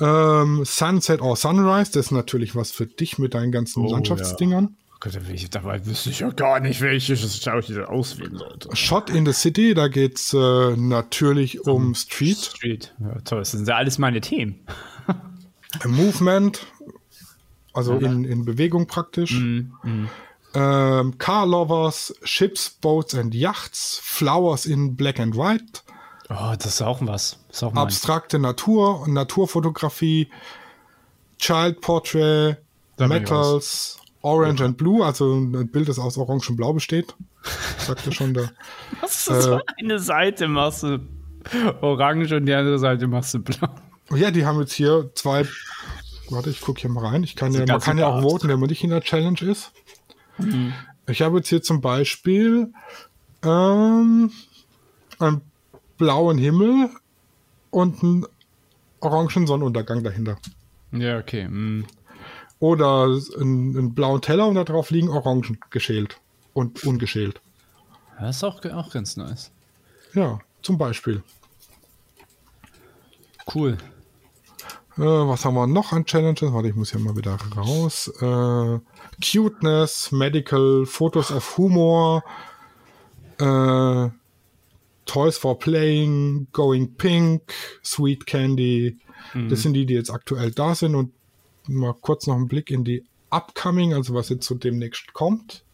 Ähm, 0.01 0.65
Sunset 0.65 1.21
or 1.21 1.37
Sunrise, 1.37 1.93
das 1.93 2.07
ist 2.07 2.11
natürlich 2.11 2.57
was 2.57 2.73
für 2.73 2.87
dich 2.87 3.19
mit 3.19 3.35
deinen 3.35 3.53
ganzen 3.53 3.85
Oh, 3.85 3.93
Landschaftsdingern. 3.93 4.77
Gott, 5.03 5.19
dabei 5.51 5.85
wüsste 5.85 6.11
ich 6.11 6.21
ja 6.21 6.31
gar 6.31 6.61
nicht, 6.61 6.81
welches 6.81 7.25
ich 7.25 7.41
da 7.41 7.55
auswählen 7.87 8.37
sollte. 8.37 8.69
Shot 8.77 9.11
in 9.11 9.27
the 9.27 9.33
City, 9.33 9.75
da 9.75 9.89
geht 9.89 10.17
es 10.17 10.33
äh, 10.33 10.77
natürlich 10.77 11.67
um 11.67 11.97
Street. 11.97 12.39
Street. 12.39 12.95
Ja, 13.01 13.21
toll, 13.25 13.41
das 13.41 13.51
sind 13.51 13.67
ja 13.67 13.75
alles 13.75 13.99
meine 13.99 14.21
Themen. 14.21 14.65
Movement, 15.85 16.65
also 17.73 17.95
in, 17.99 18.25
in 18.25 18.45
Bewegung 18.45 18.87
praktisch. 18.87 19.33
Mhm, 19.33 20.09
Ähm, 20.55 21.19
Car 21.19 21.47
Lovers, 21.47 22.15
Ships, 22.23 22.71
Boats 22.71 23.17
and 23.17 23.35
Yachts, 23.35 23.99
Flowers 24.03 24.67
in 24.67 24.95
Black 24.95 25.19
and 25.19 25.35
White, 25.37 25.81
Oh, 26.29 26.55
das 26.57 26.67
ist 26.67 26.83
auch 26.83 26.99
was. 27.03 27.39
Ist 27.51 27.63
auch 27.65 27.75
abstrakte 27.75 28.39
Natur, 28.39 29.07
Naturfotografie, 29.09 30.29
Child 31.39 31.81
Portrait, 31.81 32.59
Da 32.97 33.09
Metals, 33.09 33.99
Orange 34.23 34.63
and 34.63 34.77
Blue, 34.77 35.05
also 35.05 35.35
ein 35.35 35.69
Bild, 35.69 35.89
das 35.89 35.99
aus 35.99 36.17
Orange 36.17 36.51
und 36.51 36.57
Blau 36.57 36.73
besteht. 36.73 37.15
Sagte 37.79 38.13
schon 38.13 38.35
der. 38.35 38.53
Was 39.01 39.29
ist 39.29 39.47
Äh, 39.47 39.59
eine 39.79 39.99
Seite 39.99 40.49
machst 40.49 40.85
du 40.85 41.01
orange 41.81 42.33
und 42.37 42.47
die 42.47 42.55
andere 42.55 42.79
Seite 42.79 43.07
machst 43.07 43.35
du 43.35 43.41
blau. 43.41 43.69
Oh 44.11 44.17
Ja, 44.17 44.31
die 44.31 44.47
haben 44.47 44.61
jetzt 44.61 44.73
hier 44.73 45.11
zwei. 45.15 45.47
Warte, 46.31 46.51
ich 46.51 46.61
gucke 46.61 46.81
hier 46.81 46.91
mal 46.91 47.05
rein. 47.05 47.25
Ich 47.25 47.37
kann 47.37 47.53
ja, 47.53 47.67
man 47.67 47.81
kann 47.81 47.99
ja 47.99 48.07
auch 48.07 48.23
voten, 48.23 48.49
wenn 48.49 48.61
man 48.61 48.69
nicht 48.69 48.85
in 48.85 48.91
der 48.91 49.01
Challenge 49.01 49.41
ist. 49.43 49.73
Mhm. 50.39 50.73
Ich 51.09 51.21
habe 51.21 51.39
jetzt 51.39 51.49
hier 51.49 51.63
zum 51.63 51.81
Beispiel 51.81 52.73
ähm, 53.45 54.31
einen 55.19 55.41
blauen 55.99 56.39
Himmel 56.39 56.91
und 57.71 58.03
einen 58.03 58.27
orangen 59.01 59.47
Sonnenuntergang 59.47 60.03
dahinter. 60.03 60.39
Ja, 60.93 61.19
okay. 61.19 61.49
mm. 61.49 61.87
Oder 62.63 63.07
einen, 63.41 63.77
einen 63.77 63.93
blauen 63.93 64.21
Teller 64.21 64.47
und 64.47 64.55
darauf 64.55 64.91
liegen 64.93 65.09
Orangen 65.09 65.59
geschält 65.71 66.21
und 66.55 66.85
ungeschält. 66.85 67.41
Das 68.21 68.37
ist 68.37 68.45
auch, 68.45 68.65
auch 68.67 68.93
ganz 68.93 69.17
nice. 69.17 69.51
Ja, 70.15 70.39
zum 70.63 70.79
Beispiel. 70.79 71.25
Cool. 73.53 73.79
Äh, 74.97 75.01
was 75.01 75.45
haben 75.45 75.55
wir 75.55 75.67
noch 75.67 75.91
an 75.91 76.05
Challenges? 76.05 76.53
Warte, 76.53 76.69
ich 76.69 76.77
muss 76.77 76.93
hier 76.93 77.01
mal 77.01 77.17
wieder 77.17 77.37
raus. 77.57 78.07
Äh, 78.21 78.79
Cuteness, 79.21 80.13
Medical, 80.13 80.87
Fotos 80.87 81.33
of 81.33 81.59
Humor, 81.59 82.23
äh, 83.41 84.09
Toys 85.05 85.37
for 85.37 85.59
Playing, 85.59 86.47
Going 86.53 86.95
Pink, 86.95 87.53
Sweet 87.83 88.25
Candy. 88.25 88.99
Das 89.49 89.63
sind 89.63 89.75
die, 89.75 89.85
die 89.85 89.95
jetzt 89.95 90.11
aktuell 90.11 90.53
da 90.53 90.77
sind. 90.77 90.95
Und 90.95 91.13
mal 91.67 91.95
kurz 91.95 92.27
noch 92.27 92.37
einen 92.37 92.49
Blick 92.49 92.71
in 92.71 92.85
die 92.85 93.05
Upcoming, 93.31 93.95
also 93.95 94.15
was 94.15 94.29
jetzt 94.29 94.47
so 94.47 94.55
demnächst 94.55 95.13
kommt. 95.13 95.65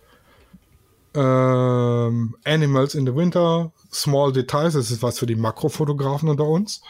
ähm, 1.14 2.36
Animals 2.45 2.95
in 2.95 3.07
the 3.07 3.14
Winter, 3.14 3.72
Small 3.93 4.32
Details, 4.32 4.74
das 4.74 4.91
ist 4.91 5.03
was 5.03 5.18
für 5.18 5.26
die 5.26 5.34
Makrofotografen 5.34 6.28
unter 6.28 6.45
uns. 6.47 6.82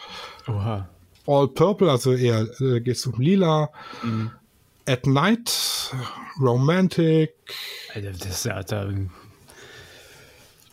Oha. 0.47 0.89
All 1.25 1.47
Purple, 1.47 1.89
also 1.89 2.13
eher 2.13 2.47
äh, 2.59 2.81
geht 2.81 2.97
es 2.97 3.05
um 3.05 3.19
Lila. 3.19 3.69
At 4.85 5.05
Night, 5.05 5.93
Romantic. 6.39 7.33
Alter, 7.93 8.11
das 8.11 8.25
ist 8.25 8.45
ja, 8.45 8.61
da, 8.63 8.91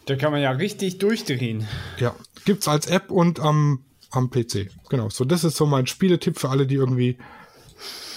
da 0.07 0.17
kann 0.17 0.33
man 0.33 0.41
ja 0.41 0.51
richtig 0.53 0.99
durchdrehen. 0.99 1.67
Ja, 1.99 2.15
gibt's 2.45 2.69
als 2.69 2.87
App 2.87 3.11
und 3.11 3.41
am, 3.41 3.85
am 4.11 4.31
PC. 4.31 4.71
Genau, 4.89 5.11
so 5.11 5.25
das 5.25 5.45
ist 5.45 5.57
so 5.57 5.67
mein 5.67 5.87
Spieletipp 5.87 6.39
für 6.39 6.49
alle, 6.49 6.67
die 6.67 6.77
irgendwie 6.77 7.19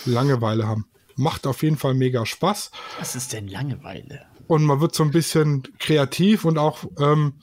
Langeweile 0.09 0.67
haben. 0.67 0.85
Macht 1.15 1.47
auf 1.47 1.63
jeden 1.63 1.77
Fall 1.77 1.93
mega 1.93 2.25
Spaß. 2.25 2.71
Was 2.99 3.15
ist 3.15 3.33
denn 3.33 3.47
Langeweile? 3.47 4.25
und 4.49 4.63
man 4.63 4.81
wird 4.81 4.95
so 4.95 5.03
ein 5.03 5.11
bisschen 5.11 5.61
kreativ 5.77 6.43
und 6.43 6.57
auch 6.57 6.79
ähm, 6.99 7.33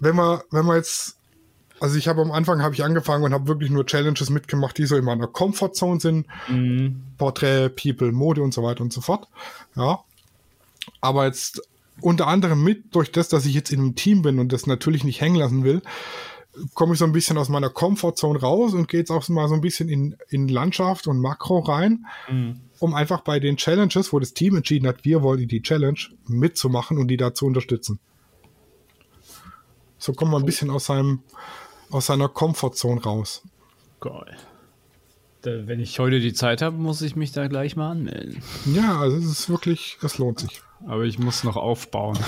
wenn 0.00 0.16
man 0.16 0.40
wenn 0.50 0.64
man 0.64 0.76
jetzt 0.76 1.18
also 1.78 1.98
ich 1.98 2.08
habe 2.08 2.22
am 2.22 2.32
Anfang 2.32 2.62
habe 2.62 2.74
ich 2.74 2.82
angefangen 2.82 3.22
und 3.22 3.34
habe 3.34 3.48
wirklich 3.48 3.70
nur 3.70 3.84
Challenges 3.84 4.30
mitgemacht, 4.30 4.78
die 4.78 4.86
so 4.86 4.96
in 4.96 5.04
meiner 5.04 5.26
Comfortzone 5.26 6.00
sind, 6.00 6.26
Portrait, 7.18 7.76
People, 7.76 8.12
Mode 8.12 8.42
und 8.42 8.54
so 8.54 8.62
weiter 8.62 8.80
und 8.80 8.92
so 8.92 9.02
fort. 9.02 9.28
Ja, 9.76 9.98
aber 11.02 11.26
jetzt 11.26 11.60
unter 12.00 12.28
anderem 12.28 12.64
mit 12.64 12.94
durch 12.94 13.12
das, 13.12 13.28
dass 13.28 13.44
ich 13.44 13.54
jetzt 13.54 13.70
in 13.70 13.80
einem 13.80 13.94
Team 13.96 14.22
bin 14.22 14.38
und 14.38 14.52
das 14.52 14.66
natürlich 14.66 15.04
nicht 15.04 15.20
hängen 15.20 15.36
lassen 15.36 15.64
will, 15.64 15.82
komme 16.74 16.92
ich 16.94 16.98
so 16.98 17.04
ein 17.04 17.12
bisschen 17.12 17.38
aus 17.38 17.48
meiner 17.48 17.70
Comfortzone 17.70 18.40
raus 18.40 18.74
und 18.74 18.88
gehe 18.88 19.00
jetzt 19.00 19.10
auch 19.10 19.28
mal 19.28 19.48
so 19.48 19.54
ein 19.54 19.60
bisschen 19.60 19.88
in, 19.88 20.16
in 20.28 20.48
Landschaft 20.48 21.06
und 21.06 21.20
Makro 21.20 21.60
rein, 21.60 22.06
um 22.78 22.94
einfach 22.94 23.20
bei 23.20 23.40
den 23.40 23.56
Challenges, 23.56 24.12
wo 24.12 24.18
das 24.18 24.34
Team 24.34 24.56
entschieden 24.56 24.86
hat, 24.86 25.04
wir 25.04 25.22
wollen 25.22 25.48
die 25.48 25.62
Challenge 25.62 25.98
mitzumachen 26.26 26.98
und 26.98 27.08
die 27.08 27.16
da 27.16 27.34
zu 27.34 27.46
unterstützen. 27.46 27.98
So 29.98 30.12
kommt 30.12 30.32
man 30.32 30.42
ein 30.42 30.46
bisschen 30.46 30.70
aus 30.70 30.86
seinem 30.86 31.22
aus 31.90 32.06
seiner 32.06 32.28
Comfortzone 32.28 33.02
raus. 33.02 33.42
Geil. 34.00 34.36
Da, 35.42 35.66
wenn 35.66 35.80
ich 35.80 35.98
heute 35.98 36.20
die 36.20 36.32
Zeit 36.32 36.62
habe, 36.62 36.76
muss 36.76 37.02
ich 37.02 37.16
mich 37.16 37.32
da 37.32 37.46
gleich 37.46 37.76
mal 37.76 37.92
anmelden. 37.92 38.42
Ja, 38.66 38.98
also 38.98 39.16
es 39.16 39.26
ist 39.26 39.48
wirklich, 39.48 39.98
es 40.02 40.18
lohnt 40.18 40.40
sich. 40.40 40.62
Aber 40.86 41.04
ich 41.04 41.18
muss 41.18 41.44
noch 41.44 41.56
aufbauen. 41.56 42.18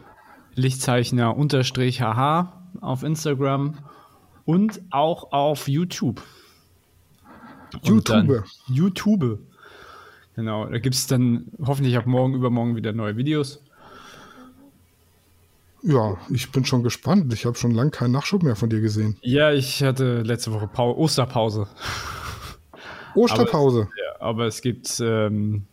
Lichtzeichner-hh 0.56 2.48
auf 2.82 3.04
Instagram 3.04 3.76
und 4.50 4.82
auch 4.90 5.32
auf 5.32 5.68
YouTube. 5.68 6.24
YouTube. 7.84 8.44
YouTube. 8.68 9.40
Genau, 10.36 10.66
da 10.66 10.80
gibt 10.80 10.96
es 10.96 11.06
dann 11.06 11.52
hoffentlich 11.64 11.96
ab 11.96 12.08
morgen, 12.08 12.34
übermorgen 12.34 12.76
wieder 12.76 12.92
neue 12.92 13.16
Videos. 13.16 13.64
Ja, 15.84 16.18
ich 16.32 16.52
bin 16.52 16.66
schon 16.66 16.82
gespannt. 16.82 17.32
Ich 17.32 17.46
habe 17.46 17.60
schon 17.60 17.76
lange 17.76 17.92
keinen 17.92 18.12
Nachschub 18.12 18.42
mehr 18.42 18.56
von 18.56 18.72
dir 18.72 18.82
gesehen. 18.82 19.18
Ja, 19.22 19.52
ich 19.52 19.84
hatte 19.84 20.24
letzte 20.24 20.52
Woche 20.52 20.68
Pau 20.68 20.98
Osterpause. 20.98 21.68
Osterpause. 23.14 23.88
Ja, 24.04 24.20
aber 24.20 24.48
es 24.48 24.64
gibt, 24.64 25.00
ähm, 25.00 25.68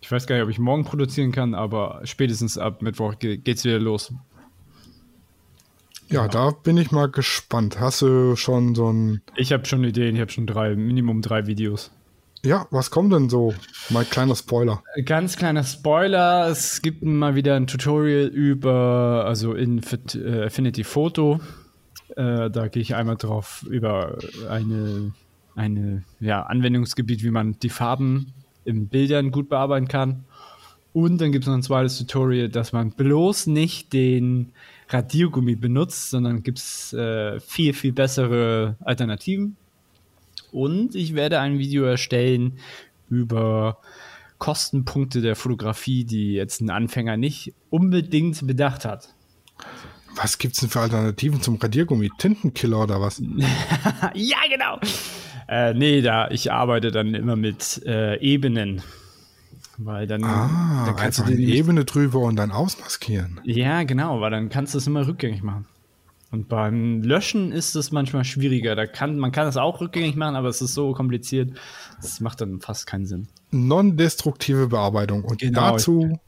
ich 0.00 0.10
weiß 0.10 0.26
gar 0.26 0.36
nicht, 0.36 0.44
ob 0.44 0.50
ich 0.50 0.58
morgen 0.58 0.86
produzieren 0.86 1.30
kann, 1.30 1.52
aber 1.52 2.00
spätestens 2.04 2.56
ab 2.56 2.80
Mittwoch 2.80 3.18
ge 3.18 3.36
geht's 3.36 3.66
wieder 3.66 3.78
los. 3.78 4.14
Ja, 6.10 6.26
da 6.26 6.50
bin 6.50 6.78
ich 6.78 6.90
mal 6.90 7.10
gespannt. 7.10 7.78
Hast 7.78 8.02
du 8.02 8.34
schon 8.34 8.74
so 8.74 8.90
ein. 8.90 9.20
Ich 9.36 9.52
habe 9.52 9.66
schon 9.66 9.84
Ideen, 9.84 10.14
ich 10.14 10.20
habe 10.20 10.30
schon 10.30 10.46
drei, 10.46 10.74
Minimum 10.74 11.20
drei 11.20 11.46
Videos. 11.46 11.90
Ja, 12.44 12.66
was 12.70 12.90
kommt 12.90 13.12
denn 13.12 13.28
so? 13.28 13.52
Mein 13.90 14.08
kleiner 14.08 14.36
Spoiler. 14.36 14.82
Ganz 15.04 15.36
kleiner 15.36 15.64
Spoiler, 15.64 16.48
es 16.48 16.82
gibt 16.82 17.02
mal 17.02 17.34
wieder 17.34 17.56
ein 17.56 17.66
Tutorial 17.66 18.26
über, 18.26 19.24
also 19.26 19.54
in 19.54 19.80
äh, 20.14 20.44
Affinity 20.44 20.84
Photo. 20.84 21.40
Äh, 22.16 22.48
da 22.50 22.68
gehe 22.68 22.80
ich 22.80 22.94
einmal 22.94 23.16
drauf 23.16 23.66
über 23.68 24.18
eine, 24.48 25.12
eine 25.56 26.04
ja, 26.20 26.42
Anwendungsgebiet, 26.42 27.24
wie 27.24 27.30
man 27.30 27.58
die 27.58 27.70
Farben 27.70 28.32
in 28.64 28.86
Bildern 28.86 29.30
gut 29.32 29.48
bearbeiten 29.48 29.88
kann. 29.88 30.24
Und 30.92 31.20
dann 31.20 31.32
gibt 31.32 31.44
es 31.44 31.48
noch 31.48 31.54
ein 31.54 31.62
zweites 31.62 31.98
Tutorial, 31.98 32.48
dass 32.48 32.72
man 32.72 32.92
bloß 32.92 33.48
nicht 33.48 33.92
den 33.92 34.52
Radiergummi 34.88 35.56
benutzt, 35.56 36.10
sondern 36.10 36.42
gibt 36.42 36.58
es 36.58 36.92
äh, 36.92 37.40
viel, 37.40 37.74
viel 37.74 37.92
bessere 37.92 38.76
Alternativen. 38.80 39.56
Und 40.50 40.94
ich 40.94 41.14
werde 41.14 41.40
ein 41.40 41.58
Video 41.58 41.84
erstellen 41.84 42.58
über 43.10 43.78
Kostenpunkte 44.38 45.20
der 45.20 45.36
Fotografie, 45.36 46.04
die 46.04 46.32
jetzt 46.32 46.60
ein 46.60 46.70
Anfänger 46.70 47.16
nicht 47.16 47.54
unbedingt 47.70 48.46
bedacht 48.46 48.84
hat. 48.84 49.14
Was 50.14 50.38
gibt's 50.38 50.60
denn 50.60 50.70
für 50.70 50.80
Alternativen 50.80 51.42
zum 51.42 51.56
Radiergummi? 51.56 52.10
Tintenkiller 52.18 52.82
oder 52.82 53.00
was? 53.00 53.22
ja, 54.14 54.38
genau. 54.50 54.80
Äh, 55.48 55.74
nee, 55.74 56.00
da 56.00 56.28
ich 56.30 56.50
arbeite 56.50 56.90
dann 56.90 57.14
immer 57.14 57.36
mit 57.36 57.82
äh, 57.86 58.18
Ebenen. 58.20 58.82
Weil 59.80 60.06
dann, 60.08 60.24
Ah, 60.24 60.84
dann 60.86 60.96
kannst 60.96 61.18
du 61.20 61.22
eine 61.22 61.36
den 61.36 61.44
nicht- 61.46 61.54
Ebene 61.56 61.84
drüber 61.84 62.18
und 62.20 62.34
dann 62.36 62.50
ausmaskieren. 62.50 63.40
Ja, 63.44 63.84
genau, 63.84 64.20
weil 64.20 64.30
dann 64.32 64.48
kannst 64.48 64.74
du 64.74 64.78
es 64.78 64.86
immer 64.88 65.06
rückgängig 65.06 65.42
machen. 65.42 65.66
Und 66.30 66.48
beim 66.48 67.02
Löschen 67.02 67.52
ist 67.52 67.74
es 67.76 67.90
manchmal 67.92 68.24
schwieriger. 68.24 68.74
Da 68.76 68.86
kann, 68.86 69.18
man 69.18 69.32
kann 69.32 69.46
es 69.46 69.56
auch 69.56 69.80
rückgängig 69.80 70.14
machen, 70.16 70.34
aber 70.36 70.48
es 70.48 70.60
ist 70.60 70.74
so 70.74 70.92
kompliziert, 70.92 71.56
das 72.02 72.20
macht 72.20 72.40
dann 72.40 72.60
fast 72.60 72.86
keinen 72.86 73.06
Sinn. 73.06 73.28
Non-destruktive 73.50 74.66
Bearbeitung. 74.66 75.24
Und 75.24 75.40
Genau. 75.40 75.72
dazu 75.72 76.18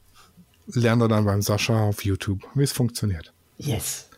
lernt 0.67 1.01
er 1.01 1.07
dann 1.09 1.25
beim 1.25 1.41
Sascha 1.41 1.81
auf 1.83 2.03
YouTube, 2.05 2.39
wie 2.55 2.63
es 2.63 2.71
funktioniert. 2.71 3.31
Yes. 3.57 4.09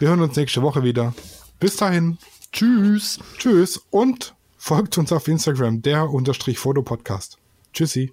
Wir 0.00 0.08
hören 0.08 0.22
uns 0.22 0.34
nächste 0.34 0.62
Woche 0.62 0.82
wieder. 0.82 1.14
Bis 1.60 1.76
dahin. 1.76 2.16
Tschüss. 2.52 3.20
Tschüss. 3.38 3.80
Und 3.90 4.34
folgt 4.56 4.96
uns 4.98 5.12
auf 5.12 5.28
Instagram, 5.28 5.82
der 5.82 6.08
unterstrich 6.10 6.58
Fotopodcast. 6.58 7.36
Tschüssi. 7.72 8.12